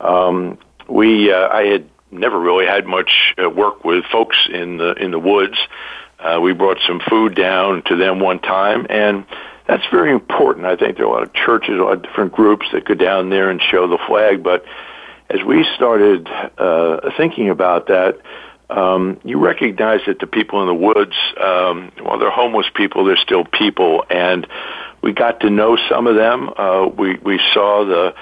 Um, 0.00 0.58
we, 0.88 1.32
uh, 1.32 1.48
I 1.48 1.64
had 1.64 1.88
never 2.14 2.38
really 2.38 2.66
had 2.66 2.86
much 2.86 3.34
uh, 3.42 3.48
work 3.48 3.84
with 3.84 4.04
folks 4.10 4.36
in 4.52 4.78
the 4.78 4.92
in 4.92 5.10
the 5.10 5.18
woods. 5.18 5.56
Uh, 6.18 6.40
we 6.40 6.52
brought 6.52 6.78
some 6.86 7.00
food 7.08 7.34
down 7.34 7.82
to 7.82 7.96
them 7.96 8.20
one 8.20 8.38
time, 8.38 8.86
and 8.88 9.26
that's 9.66 9.84
very 9.90 10.12
important. 10.12 10.66
I 10.66 10.76
think 10.76 10.96
there 10.96 11.06
are 11.06 11.08
a 11.08 11.12
lot 11.12 11.22
of 11.22 11.32
churches, 11.34 11.70
a 11.78 11.82
lot 11.82 11.94
of 11.94 12.02
different 12.02 12.32
groups 12.32 12.66
that 12.72 12.84
go 12.84 12.94
down 12.94 13.30
there 13.30 13.50
and 13.50 13.60
show 13.60 13.88
the 13.88 13.98
flag. 14.06 14.42
But 14.42 14.64
as 15.28 15.42
we 15.44 15.66
started 15.74 16.28
uh, 16.58 17.10
thinking 17.16 17.50
about 17.50 17.88
that, 17.88 18.20
um, 18.70 19.20
you 19.24 19.38
recognize 19.38 20.00
that 20.06 20.18
the 20.18 20.26
people 20.26 20.60
in 20.62 20.66
the 20.66 20.74
woods, 20.74 21.16
um, 21.42 21.92
while 22.00 22.18
they're 22.18 22.30
homeless 22.30 22.66
people, 22.74 23.04
they're 23.04 23.16
still 23.16 23.44
people, 23.44 24.04
and 24.08 24.46
we 25.02 25.12
got 25.12 25.40
to 25.40 25.50
know 25.50 25.76
some 25.88 26.06
of 26.06 26.16
them. 26.16 26.50
Uh, 26.56 26.86
we 26.86 27.16
we 27.18 27.38
saw 27.52 27.84
the 27.84 28.14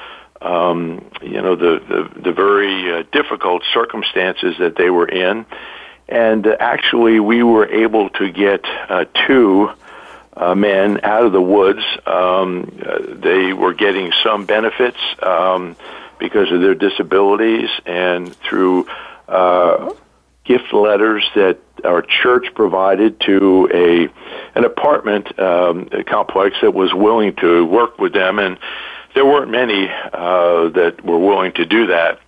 um, 0.43 1.11
you 1.23 1.41
know, 1.41 1.57
the, 1.57 1.81
the, 1.89 2.21
the 2.21 2.33
very 2.33 2.93
uh, 2.93 3.05
difficult 3.13 3.63
circumstances 3.73 4.57
that 4.59 4.77
they 4.77 4.91
were 4.91 5.09
in. 5.09 5.47
And 6.09 6.47
uh, 6.47 6.57
actually, 6.59 7.21
we 7.21 7.43
were 7.43 7.67
able 7.67 8.11
to 8.11 8.31
get 8.31 8.65
uh, 8.65 9.05
two 9.27 9.71
uh, 10.35 10.55
men 10.55 11.01
out 11.05 11.25
of 11.25 11.33
the 11.33 11.41
woods. 11.41 11.83
Um, 12.07 12.81
uh, 12.85 12.99
they 13.07 13.53
were 13.53 13.75
getting 13.75 14.13
some 14.23 14.47
benefits 14.47 14.99
um, 15.23 15.77
because 16.19 16.51
of 16.51 16.61
their 16.61 16.75
disabilities 16.75 17.69
and 17.87 18.35
through 18.37 18.89
uh, 19.29 19.93
gift 20.45 20.73
letters 20.73 21.29
that 21.35 21.59
our 21.85 22.03
church 22.03 22.47
provided 22.55 23.21
to 23.21 23.69
a 23.73 24.09
an 24.59 24.65
apartment 24.65 25.39
um, 25.39 25.89
complex 26.07 26.57
that 26.63 26.75
was 26.75 26.93
willing 26.93 27.35
to 27.37 27.65
work 27.65 27.99
with 27.99 28.13
them 28.13 28.39
and 28.39 28.59
there 29.15 29.27
weren't 29.27 29.51
many 29.51 29.89
uh, 29.89 30.69
that 30.71 31.05
were 31.05 31.19
willing 31.19 31.53
to 31.53 31.67
do 31.67 31.87
that. 31.89 32.21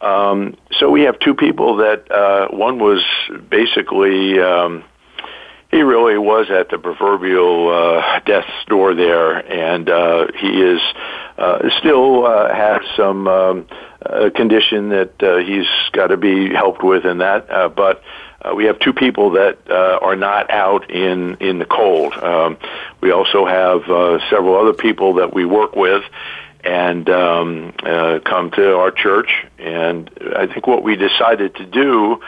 Um, 0.00 0.56
so 0.72 0.90
we 0.90 1.02
have 1.02 1.18
two 1.18 1.34
people 1.34 1.76
that 1.76 2.10
uh, 2.10 2.48
one 2.48 2.78
was 2.78 3.02
basically 3.48 4.38
um, 4.38 4.84
he 5.74 5.82
really 5.82 6.18
was 6.18 6.50
at 6.50 6.68
the 6.68 6.78
proverbial 6.78 7.68
uh, 7.68 8.20
death's 8.20 8.64
door 8.68 8.94
there, 8.94 9.38
and 9.38 9.88
uh, 9.90 10.26
he 10.38 10.62
is 10.62 10.80
uh, 11.36 11.68
still 11.78 12.26
uh, 12.26 12.54
has 12.54 12.80
some 12.96 13.26
um, 13.26 13.66
uh, 14.06 14.30
condition 14.34 14.90
that 14.90 15.20
uh, 15.20 15.38
he's 15.38 15.66
got 15.92 16.08
to 16.08 16.16
be 16.16 16.54
helped 16.54 16.84
with, 16.84 17.04
in 17.04 17.18
that. 17.18 17.50
Uh, 17.50 17.68
but 17.68 18.02
uh, 18.44 18.54
we 18.54 18.66
have 18.66 18.78
two 18.78 18.92
people 18.92 19.30
that 19.30 19.58
uh, 19.70 19.98
are 20.02 20.16
not 20.16 20.50
out 20.50 20.90
in 20.90 21.36
in 21.40 21.58
the 21.58 21.64
cold. 21.64 22.12
Um, 22.14 22.58
we 23.00 23.10
also 23.10 23.46
have 23.46 23.88
uh, 23.88 24.18
several 24.28 24.56
other 24.56 24.74
people 24.74 25.14
that 25.14 25.32
we 25.32 25.44
work 25.44 25.74
with 25.74 26.04
and 26.62 27.08
um, 27.10 27.72
uh, 27.82 28.20
come 28.24 28.50
to 28.52 28.76
our 28.76 28.90
church. 28.90 29.46
And 29.58 30.10
I 30.36 30.46
think 30.46 30.66
what 30.66 30.82
we 30.82 30.96
decided 30.96 31.54
to 31.56 31.66
do 31.66 32.20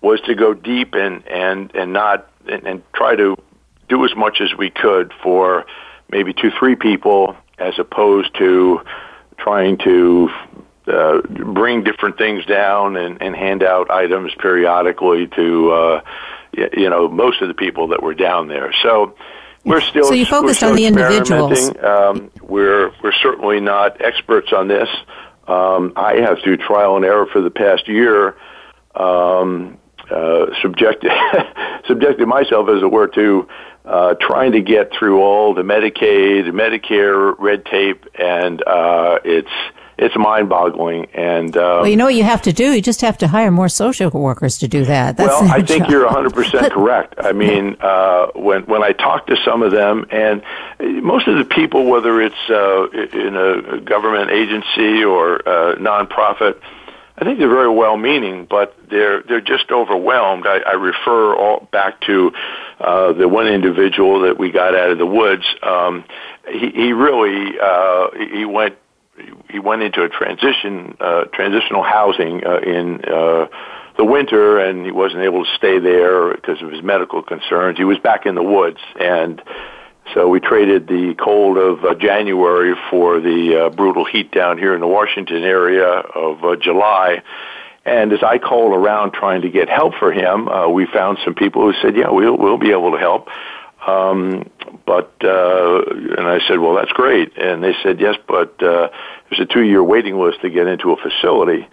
was 0.00 0.20
to 0.22 0.34
go 0.34 0.54
deep 0.54 0.94
and 0.94 1.26
and 1.26 1.74
and 1.74 1.92
not 1.92 2.30
and, 2.46 2.66
and 2.66 2.82
try 2.92 3.16
to 3.16 3.36
do 3.88 4.04
as 4.04 4.14
much 4.16 4.40
as 4.40 4.54
we 4.56 4.70
could 4.70 5.12
for 5.22 5.66
maybe 6.10 6.32
two 6.32 6.50
three 6.58 6.76
people 6.76 7.36
as 7.58 7.78
opposed 7.78 8.34
to 8.36 8.80
trying 9.38 9.78
to 9.78 10.28
uh, 10.88 11.20
bring 11.22 11.84
different 11.84 12.18
things 12.18 12.44
down 12.46 12.96
and, 12.96 13.20
and 13.22 13.34
hand 13.36 13.62
out 13.62 13.90
items 13.90 14.32
periodically 14.38 15.26
to 15.28 15.70
uh, 15.70 16.00
you 16.52 16.88
know 16.90 17.08
most 17.08 17.42
of 17.42 17.48
the 17.48 17.54
people 17.54 17.88
that 17.88 18.02
were 18.02 18.14
down 18.14 18.48
there. 18.48 18.72
So 18.82 19.14
we're 19.64 19.80
still 19.80 20.04
so 20.04 20.14
you 20.14 20.26
focused 20.26 20.62
on 20.62 20.74
the 20.74 20.86
individuals. 20.86 21.70
Um, 21.82 22.30
we're 22.42 22.92
we're 23.02 23.12
certainly 23.12 23.60
not 23.60 24.00
experts 24.02 24.52
on 24.52 24.68
this. 24.68 24.88
Um, 25.46 25.92
I 25.96 26.16
have 26.16 26.38
through 26.44 26.58
trial 26.58 26.96
and 26.96 27.04
error 27.04 27.26
for 27.26 27.40
the 27.40 27.50
past 27.50 27.88
year 27.88 28.36
um, 28.94 29.78
uh, 30.10 30.46
subjected 30.62 31.10
subjected 31.86 32.26
myself, 32.26 32.68
as 32.68 32.82
it 32.82 32.90
were, 32.90 33.08
to 33.08 33.48
uh, 33.84 34.14
trying 34.20 34.52
to 34.52 34.60
get 34.60 34.92
through 34.92 35.22
all 35.22 35.54
the 35.54 35.62
Medicaid, 35.62 36.48
Medicare 36.50 37.34
red 37.38 37.64
tape, 37.64 38.04
and 38.18 38.62
uh, 38.66 39.18
it's 39.24 39.50
it's 39.98 40.16
mind-boggling. 40.16 41.06
And 41.12 41.56
um, 41.56 41.80
well, 41.80 41.86
you 41.88 41.96
know 41.96 42.04
what 42.04 42.14
you 42.14 42.22
have 42.22 42.42
to 42.42 42.52
do? 42.52 42.72
You 42.72 42.80
just 42.80 43.00
have 43.00 43.18
to 43.18 43.28
hire 43.28 43.50
more 43.50 43.68
social 43.68 44.10
workers 44.10 44.58
to 44.58 44.68
do 44.68 44.84
that. 44.84 45.16
That's 45.16 45.28
well, 45.28 45.50
I 45.50 45.62
think 45.62 45.84
job. 45.84 45.90
you're 45.90 46.06
100 46.06 46.32
percent 46.32 46.72
correct. 46.72 47.14
I 47.18 47.32
mean, 47.32 47.76
uh, 47.80 48.28
when 48.34 48.62
when 48.62 48.82
I 48.82 48.92
talk 48.92 49.26
to 49.26 49.36
some 49.44 49.62
of 49.62 49.72
them, 49.72 50.06
and 50.10 50.42
most 50.80 51.26
of 51.26 51.36
the 51.36 51.44
people, 51.44 51.86
whether 51.86 52.22
it's 52.22 52.48
uh, 52.48 52.88
in 52.90 53.36
a 53.36 53.80
government 53.80 54.30
agency 54.30 55.04
or 55.04 55.36
a 55.36 55.76
nonprofit. 55.76 56.60
I 57.20 57.24
think 57.24 57.40
they're 57.40 57.48
very 57.48 57.68
well-meaning, 57.68 58.46
but 58.48 58.76
they're 58.88 59.22
they're 59.22 59.40
just 59.40 59.72
overwhelmed. 59.72 60.46
I, 60.46 60.58
I 60.58 60.74
refer 60.74 61.34
all 61.34 61.68
back 61.72 62.00
to 62.02 62.30
uh, 62.78 63.12
the 63.12 63.26
one 63.26 63.48
individual 63.48 64.20
that 64.20 64.38
we 64.38 64.52
got 64.52 64.76
out 64.76 64.92
of 64.92 64.98
the 64.98 65.06
woods. 65.06 65.42
Um, 65.60 66.04
he, 66.48 66.70
he 66.70 66.92
really 66.92 67.58
uh, 67.60 68.10
he 68.32 68.44
went 68.44 68.76
he 69.50 69.58
went 69.58 69.82
into 69.82 70.02
a 70.02 70.08
transition 70.08 70.96
uh, 71.00 71.24
transitional 71.32 71.82
housing 71.82 72.44
uh, 72.44 72.58
in 72.58 73.04
uh, 73.04 73.46
the 73.96 74.04
winter, 74.04 74.58
and 74.58 74.84
he 74.84 74.92
wasn't 74.92 75.22
able 75.22 75.44
to 75.44 75.50
stay 75.56 75.78
there 75.78 76.34
because 76.34 76.62
of 76.62 76.70
his 76.70 76.82
medical 76.82 77.22
concerns. 77.22 77.78
He 77.78 77.84
was 77.84 77.98
back 77.98 78.26
in 78.26 78.34
the 78.34 78.42
woods, 78.42 78.78
and 78.98 79.42
so 80.14 80.28
we 80.28 80.40
traded 80.40 80.86
the 80.86 81.14
cold 81.22 81.58
of 81.58 81.84
uh, 81.84 81.94
January 81.94 82.74
for 82.90 83.20
the 83.20 83.66
uh, 83.66 83.70
brutal 83.70 84.04
heat 84.04 84.30
down 84.30 84.56
here 84.56 84.74
in 84.74 84.80
the 84.80 84.86
Washington 84.86 85.42
area 85.42 85.86
of 85.86 86.44
uh, 86.44 86.56
July. 86.56 87.22
And 87.84 88.12
as 88.12 88.22
I 88.22 88.38
called 88.38 88.72
around 88.72 89.12
trying 89.12 89.42
to 89.42 89.50
get 89.50 89.68
help 89.68 89.94
for 89.94 90.12
him, 90.12 90.48
uh, 90.48 90.68
we 90.68 90.86
found 90.86 91.18
some 91.24 91.34
people 91.34 91.62
who 91.62 91.72
said, 91.80 91.96
"Yeah, 91.96 92.10
we'll 92.10 92.36
we'll 92.36 92.58
be 92.58 92.70
able 92.70 92.92
to 92.92 92.98
help." 92.98 93.28
Um, 93.88 94.50
but 94.86 95.12
uh, 95.22 95.82
and 96.18 96.26
I 96.26 96.40
said, 96.46 96.58
"Well, 96.58 96.74
that's 96.74 96.92
great." 96.92 97.36
And 97.36 97.62
they 97.62 97.74
said, 97.82 98.00
"Yes, 98.00 98.16
but 98.26 98.62
uh, 98.62 98.88
there's 99.28 99.40
a 99.40 99.46
two-year 99.46 99.82
waiting 99.82 100.18
list 100.18 100.40
to 100.42 100.50
get 100.50 100.66
into 100.66 100.92
a 100.92 100.96
facility." 100.96 101.66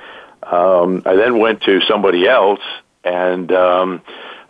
Um, 0.44 1.02
I 1.06 1.16
then 1.16 1.40
went 1.40 1.64
to 1.64 1.82
somebody 1.82 2.28
else 2.28 2.62
and 3.06 3.52
um, 3.52 4.02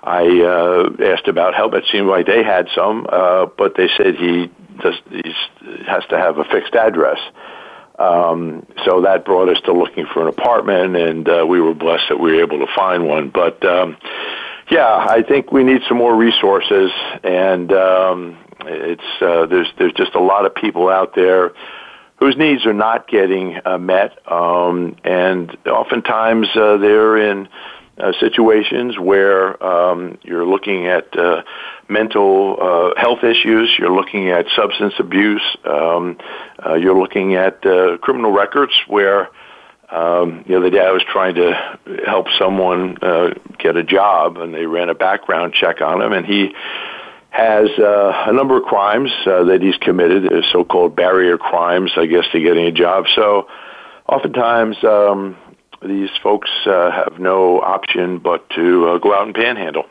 I 0.02 0.42
uh, 0.42 1.04
asked 1.04 1.28
about 1.28 1.54
help. 1.56 1.74
It 1.74 1.86
seemed 1.92 2.08
like 2.08 2.26
they 2.26 2.44
had 2.44 2.68
some, 2.74 3.06
uh, 3.10 3.48
but 3.58 3.76
they 3.76 3.90
said 3.98 4.16
he 4.16 4.50
does 4.82 4.96
he 5.10 5.34
has 5.88 6.04
to 6.10 6.18
have 6.18 6.38
a 6.38 6.44
fixed 6.46 6.76
address. 6.76 7.20
Um, 7.98 8.66
so 8.84 9.02
that 9.02 9.24
brought 9.24 9.50
us 9.50 9.62
to 9.66 9.74
looking 9.74 10.06
for 10.06 10.22
an 10.22 10.28
apartment, 10.28 10.96
and 10.96 11.30
uh, 11.30 11.46
we 11.48 11.62
were 11.62 11.74
blessed 11.74 12.06
that 12.10 12.20
we 12.20 12.34
were 12.34 12.42
able 12.42 12.60
to 12.60 12.72
find 12.76 13.08
one. 13.08 13.30
But 13.30 13.64
um, 13.66 13.98
yeah, 14.70 15.06
I 15.10 15.22
think 15.22 15.52
we 15.52 15.64
need 15.64 15.82
some 15.88 15.98
more 15.98 16.16
resources, 16.16 16.92
and 17.24 17.72
um, 17.72 18.38
it's 18.62 19.22
uh, 19.22 19.46
there's 19.46 19.68
there's 19.78 19.94
just 19.94 20.16
a 20.16 20.20
lot 20.20 20.46
of 20.46 20.56
people 20.56 20.90
out 20.90 21.14
there 21.16 21.54
whose 22.18 22.38
needs 22.38 22.66
are 22.66 22.74
not 22.74 23.08
getting 23.08 23.60
uh, 23.66 23.78
met, 23.78 24.18
um, 24.32 24.96
and 25.04 25.56
oftentimes 25.68 26.48
uh, 26.56 26.78
they're 26.78 27.18
in 27.18 27.48
uh, 27.98 28.12
situations 28.20 28.98
where 28.98 29.62
um, 29.64 30.18
you're 30.24 30.46
looking 30.46 30.88
at 30.88 31.18
uh, 31.18 31.44
mental 31.88 32.58
uh, 32.60 33.00
health 33.00 33.24
issues, 33.24 33.74
you're 33.78 33.94
looking 33.94 34.30
at 34.30 34.46
substance 34.56 34.94
abuse, 35.00 35.58
um, 35.66 36.18
uh, 36.66 36.74
you're 36.74 36.98
looking 36.98 37.36
at 37.36 37.66
uh, 37.66 37.98
criminal 38.00 38.32
records 38.32 38.74
where 38.88 39.30
um, 39.90 40.44
the 40.48 40.58
other 40.58 40.70
day 40.70 40.80
I 40.80 40.92
was 40.92 41.04
trying 41.04 41.36
to 41.36 41.78
help 42.06 42.28
someone 42.40 42.98
uh, 43.02 43.34
get 43.60 43.78
a 43.78 43.84
job 43.84 44.38
and 44.38 44.54
they 44.54 44.66
ran 44.66 44.90
a 44.90 44.96
background 44.96 45.54
check 45.54 45.82
on 45.82 46.02
him 46.02 46.14
and 46.14 46.26
he 46.26 46.54
has 47.30 47.70
uh, 47.78 48.24
a 48.28 48.34
number 48.34 48.58
of 48.58 48.64
crimes 48.64 49.12
uh, 49.26 49.44
that 49.44 49.62
he's 49.62 49.76
committed, 49.78 50.32
uh, 50.32 50.42
so-called 50.54 50.96
barrier 50.96 51.38
crimes, 51.38 51.92
I 51.98 52.06
guess, 52.06 52.24
to 52.32 52.40
getting 52.40 52.66
a 52.66 52.72
job. 52.72 53.06
So 53.14 53.48
oftentimes 54.08 54.78
um, 54.84 55.36
these 55.86 56.10
folks 56.24 56.50
uh, 56.66 56.92
have 56.92 57.20
no 57.20 57.62
option 57.62 58.20
but 58.20 58.50
to 58.52 58.88
uh, 58.88 58.98
go 59.00 59.14
out 59.14 59.26
and 59.26 59.36
panhandle. 59.36 59.86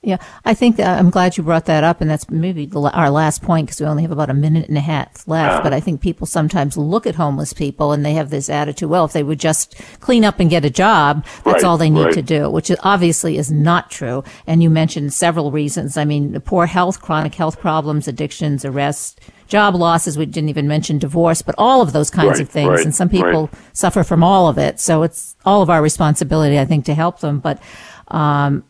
Yeah, 0.00 0.18
I 0.44 0.54
think 0.54 0.78
I'm 0.78 1.10
glad 1.10 1.36
you 1.36 1.42
brought 1.42 1.64
that 1.64 1.82
up, 1.82 2.00
and 2.00 2.08
that's 2.08 2.30
maybe 2.30 2.66
the, 2.66 2.80
our 2.80 3.10
last 3.10 3.42
point 3.42 3.66
because 3.66 3.80
we 3.80 3.86
only 3.86 4.02
have 4.02 4.12
about 4.12 4.30
a 4.30 4.34
minute 4.34 4.68
and 4.68 4.78
a 4.78 4.80
half 4.80 5.26
left. 5.26 5.64
But 5.64 5.72
I 5.72 5.80
think 5.80 6.00
people 6.00 6.24
sometimes 6.24 6.76
look 6.76 7.04
at 7.04 7.16
homeless 7.16 7.52
people 7.52 7.90
and 7.90 8.06
they 8.06 8.12
have 8.12 8.30
this 8.30 8.48
attitude: 8.48 8.88
well, 8.88 9.06
if 9.06 9.12
they 9.12 9.24
would 9.24 9.40
just 9.40 9.74
clean 9.98 10.24
up 10.24 10.38
and 10.38 10.48
get 10.48 10.64
a 10.64 10.70
job, 10.70 11.26
that's 11.44 11.46
right, 11.46 11.64
all 11.64 11.76
they 11.76 11.90
need 11.90 12.04
right. 12.04 12.14
to 12.14 12.22
do, 12.22 12.48
which 12.48 12.70
obviously 12.84 13.38
is 13.38 13.50
not 13.50 13.90
true. 13.90 14.22
And 14.46 14.62
you 14.62 14.70
mentioned 14.70 15.12
several 15.14 15.50
reasons. 15.50 15.96
I 15.96 16.04
mean, 16.04 16.40
poor 16.42 16.66
health, 16.66 17.02
chronic 17.02 17.34
health 17.34 17.58
problems, 17.58 18.06
addictions, 18.06 18.64
arrests, 18.64 19.16
job 19.48 19.74
losses. 19.74 20.16
We 20.16 20.26
didn't 20.26 20.50
even 20.50 20.68
mention 20.68 20.98
divorce, 20.98 21.42
but 21.42 21.56
all 21.58 21.82
of 21.82 21.92
those 21.92 22.08
kinds 22.08 22.38
right, 22.38 22.42
of 22.42 22.48
things. 22.48 22.82
And 22.82 22.94
some 22.94 23.08
people 23.08 23.50
suffer 23.72 24.04
from 24.04 24.22
all 24.22 24.46
of 24.46 24.58
it. 24.58 24.78
So 24.78 25.02
it's 25.02 25.34
all 25.44 25.60
of 25.60 25.70
our 25.70 25.82
responsibility, 25.82 26.56
I 26.56 26.66
think, 26.66 26.84
to 26.84 26.94
help 26.94 27.18
them. 27.18 27.40
But 27.40 27.60
um, 28.08 28.64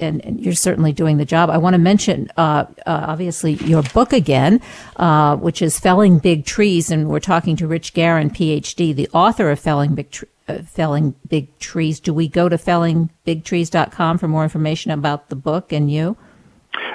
and, 0.00 0.24
and, 0.24 0.40
you're 0.40 0.54
certainly 0.54 0.92
doing 0.92 1.16
the 1.16 1.24
job. 1.24 1.50
I 1.50 1.58
want 1.58 1.74
to 1.74 1.78
mention, 1.78 2.30
uh, 2.36 2.66
uh, 2.86 3.04
obviously, 3.08 3.54
your 3.54 3.82
book 3.82 4.12
again, 4.12 4.60
uh, 4.96 5.36
which 5.36 5.62
is 5.62 5.78
Felling 5.80 6.18
Big 6.18 6.44
Trees, 6.44 6.90
and 6.90 7.08
we're 7.08 7.20
talking 7.20 7.56
to 7.56 7.66
Rich 7.66 7.94
Garon, 7.94 8.30
PhD, 8.30 8.94
the 8.94 9.08
author 9.14 9.50
of 9.50 9.60
Felling 9.60 9.94
Big 9.94 10.10
Trees. 10.10 10.28
Uh, 10.48 10.58
felling 10.58 11.14
big 11.28 11.56
trees. 11.60 12.00
Do 12.00 12.12
we 12.12 12.26
go 12.26 12.48
to 12.48 12.56
fellingbigtrees.com 12.56 14.18
for 14.18 14.26
more 14.26 14.42
information 14.42 14.90
about 14.90 15.28
the 15.28 15.36
book 15.36 15.72
and 15.72 15.88
you? 15.88 16.16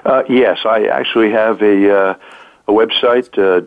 Uh, 0.04 0.24
yes, 0.28 0.60
I 0.66 0.84
actually 0.88 1.32
have 1.32 1.62
a 1.62 1.98
uh, 1.98 2.14
a 2.68 2.72
website, 2.74 3.38
uh, 3.38 3.62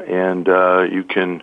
and 0.00 0.48
uh, 0.48 0.82
you 0.82 1.02
can 1.02 1.42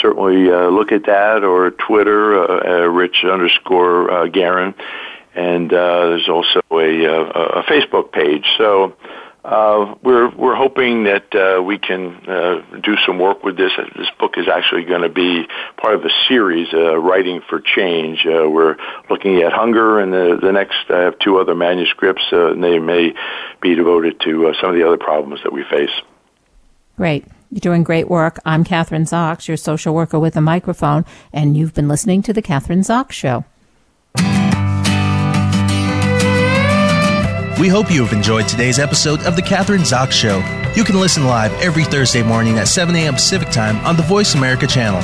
certainly 0.00 0.50
uh, 0.50 0.68
look 0.68 0.92
at 0.92 1.06
that 1.06 1.44
or 1.44 1.70
Twitter, 1.70 2.38
uh, 2.38 2.84
uh, 2.84 2.86
Rich 2.88 3.24
underscore 3.24 4.10
uh, 4.10 4.26
Garon, 4.26 4.74
and 5.34 5.72
uh, 5.72 6.06
there's 6.08 6.28
also 6.28 6.60
a, 6.70 7.04
a, 7.04 7.22
a 7.60 7.62
Facebook 7.64 8.12
page. 8.12 8.44
So 8.56 8.96
uh, 9.44 9.94
we're 10.02 10.28
we're 10.36 10.54
hoping 10.54 11.04
that 11.04 11.34
uh, 11.34 11.62
we 11.62 11.78
can 11.78 12.14
uh, 12.28 12.80
do 12.82 12.96
some 13.06 13.18
work 13.18 13.42
with 13.42 13.56
this. 13.56 13.72
This 13.96 14.08
book 14.18 14.34
is 14.36 14.46
actually 14.46 14.84
going 14.84 15.02
to 15.02 15.08
be 15.08 15.46
part 15.80 15.94
of 15.94 16.04
a 16.04 16.10
series, 16.28 16.68
uh, 16.74 16.98
Writing 16.98 17.40
for 17.48 17.60
Change. 17.60 18.26
Uh, 18.26 18.48
we're 18.50 18.76
looking 19.08 19.40
at 19.42 19.52
hunger, 19.52 20.00
and 20.00 20.12
the 20.12 20.38
the 20.42 20.52
next 20.52 20.76
I 20.90 20.98
have 20.98 21.18
two 21.20 21.38
other 21.38 21.54
manuscripts, 21.54 22.24
uh, 22.30 22.52
and 22.52 22.62
they 22.62 22.78
may 22.78 23.14
be 23.62 23.74
devoted 23.74 24.20
to 24.20 24.48
uh, 24.48 24.52
some 24.60 24.70
of 24.70 24.76
the 24.76 24.86
other 24.86 24.98
problems 24.98 25.40
that 25.44 25.52
we 25.52 25.64
face. 25.64 25.92
Great. 26.96 27.24
You're 27.50 27.60
doing 27.60 27.82
great 27.82 28.08
work. 28.08 28.38
I'm 28.44 28.64
Kathryn 28.64 29.02
Zox, 29.02 29.48
your 29.48 29.56
social 29.56 29.94
worker 29.94 30.18
with 30.18 30.36
a 30.36 30.40
microphone, 30.40 31.04
and 31.32 31.56
you've 31.56 31.74
been 31.74 31.88
listening 31.88 32.22
to 32.22 32.32
The 32.32 32.42
Kathryn 32.42 32.80
Zox 32.80 33.12
Show. 33.12 33.44
We 37.58 37.68
hope 37.68 37.90
you 37.90 38.04
have 38.04 38.12
enjoyed 38.12 38.46
today's 38.46 38.78
episode 38.78 39.22
of 39.22 39.34
The 39.34 39.42
Kathryn 39.42 39.80
Zox 39.80 40.12
Show. 40.12 40.38
You 40.76 40.84
can 40.84 41.00
listen 41.00 41.24
live 41.24 41.52
every 41.54 41.84
Thursday 41.84 42.22
morning 42.22 42.58
at 42.58 42.68
7 42.68 42.94
a.m. 42.94 43.14
Pacific 43.14 43.48
Time 43.48 43.84
on 43.84 43.96
the 43.96 44.04
Voice 44.04 44.34
America 44.34 44.66
channel. 44.66 45.00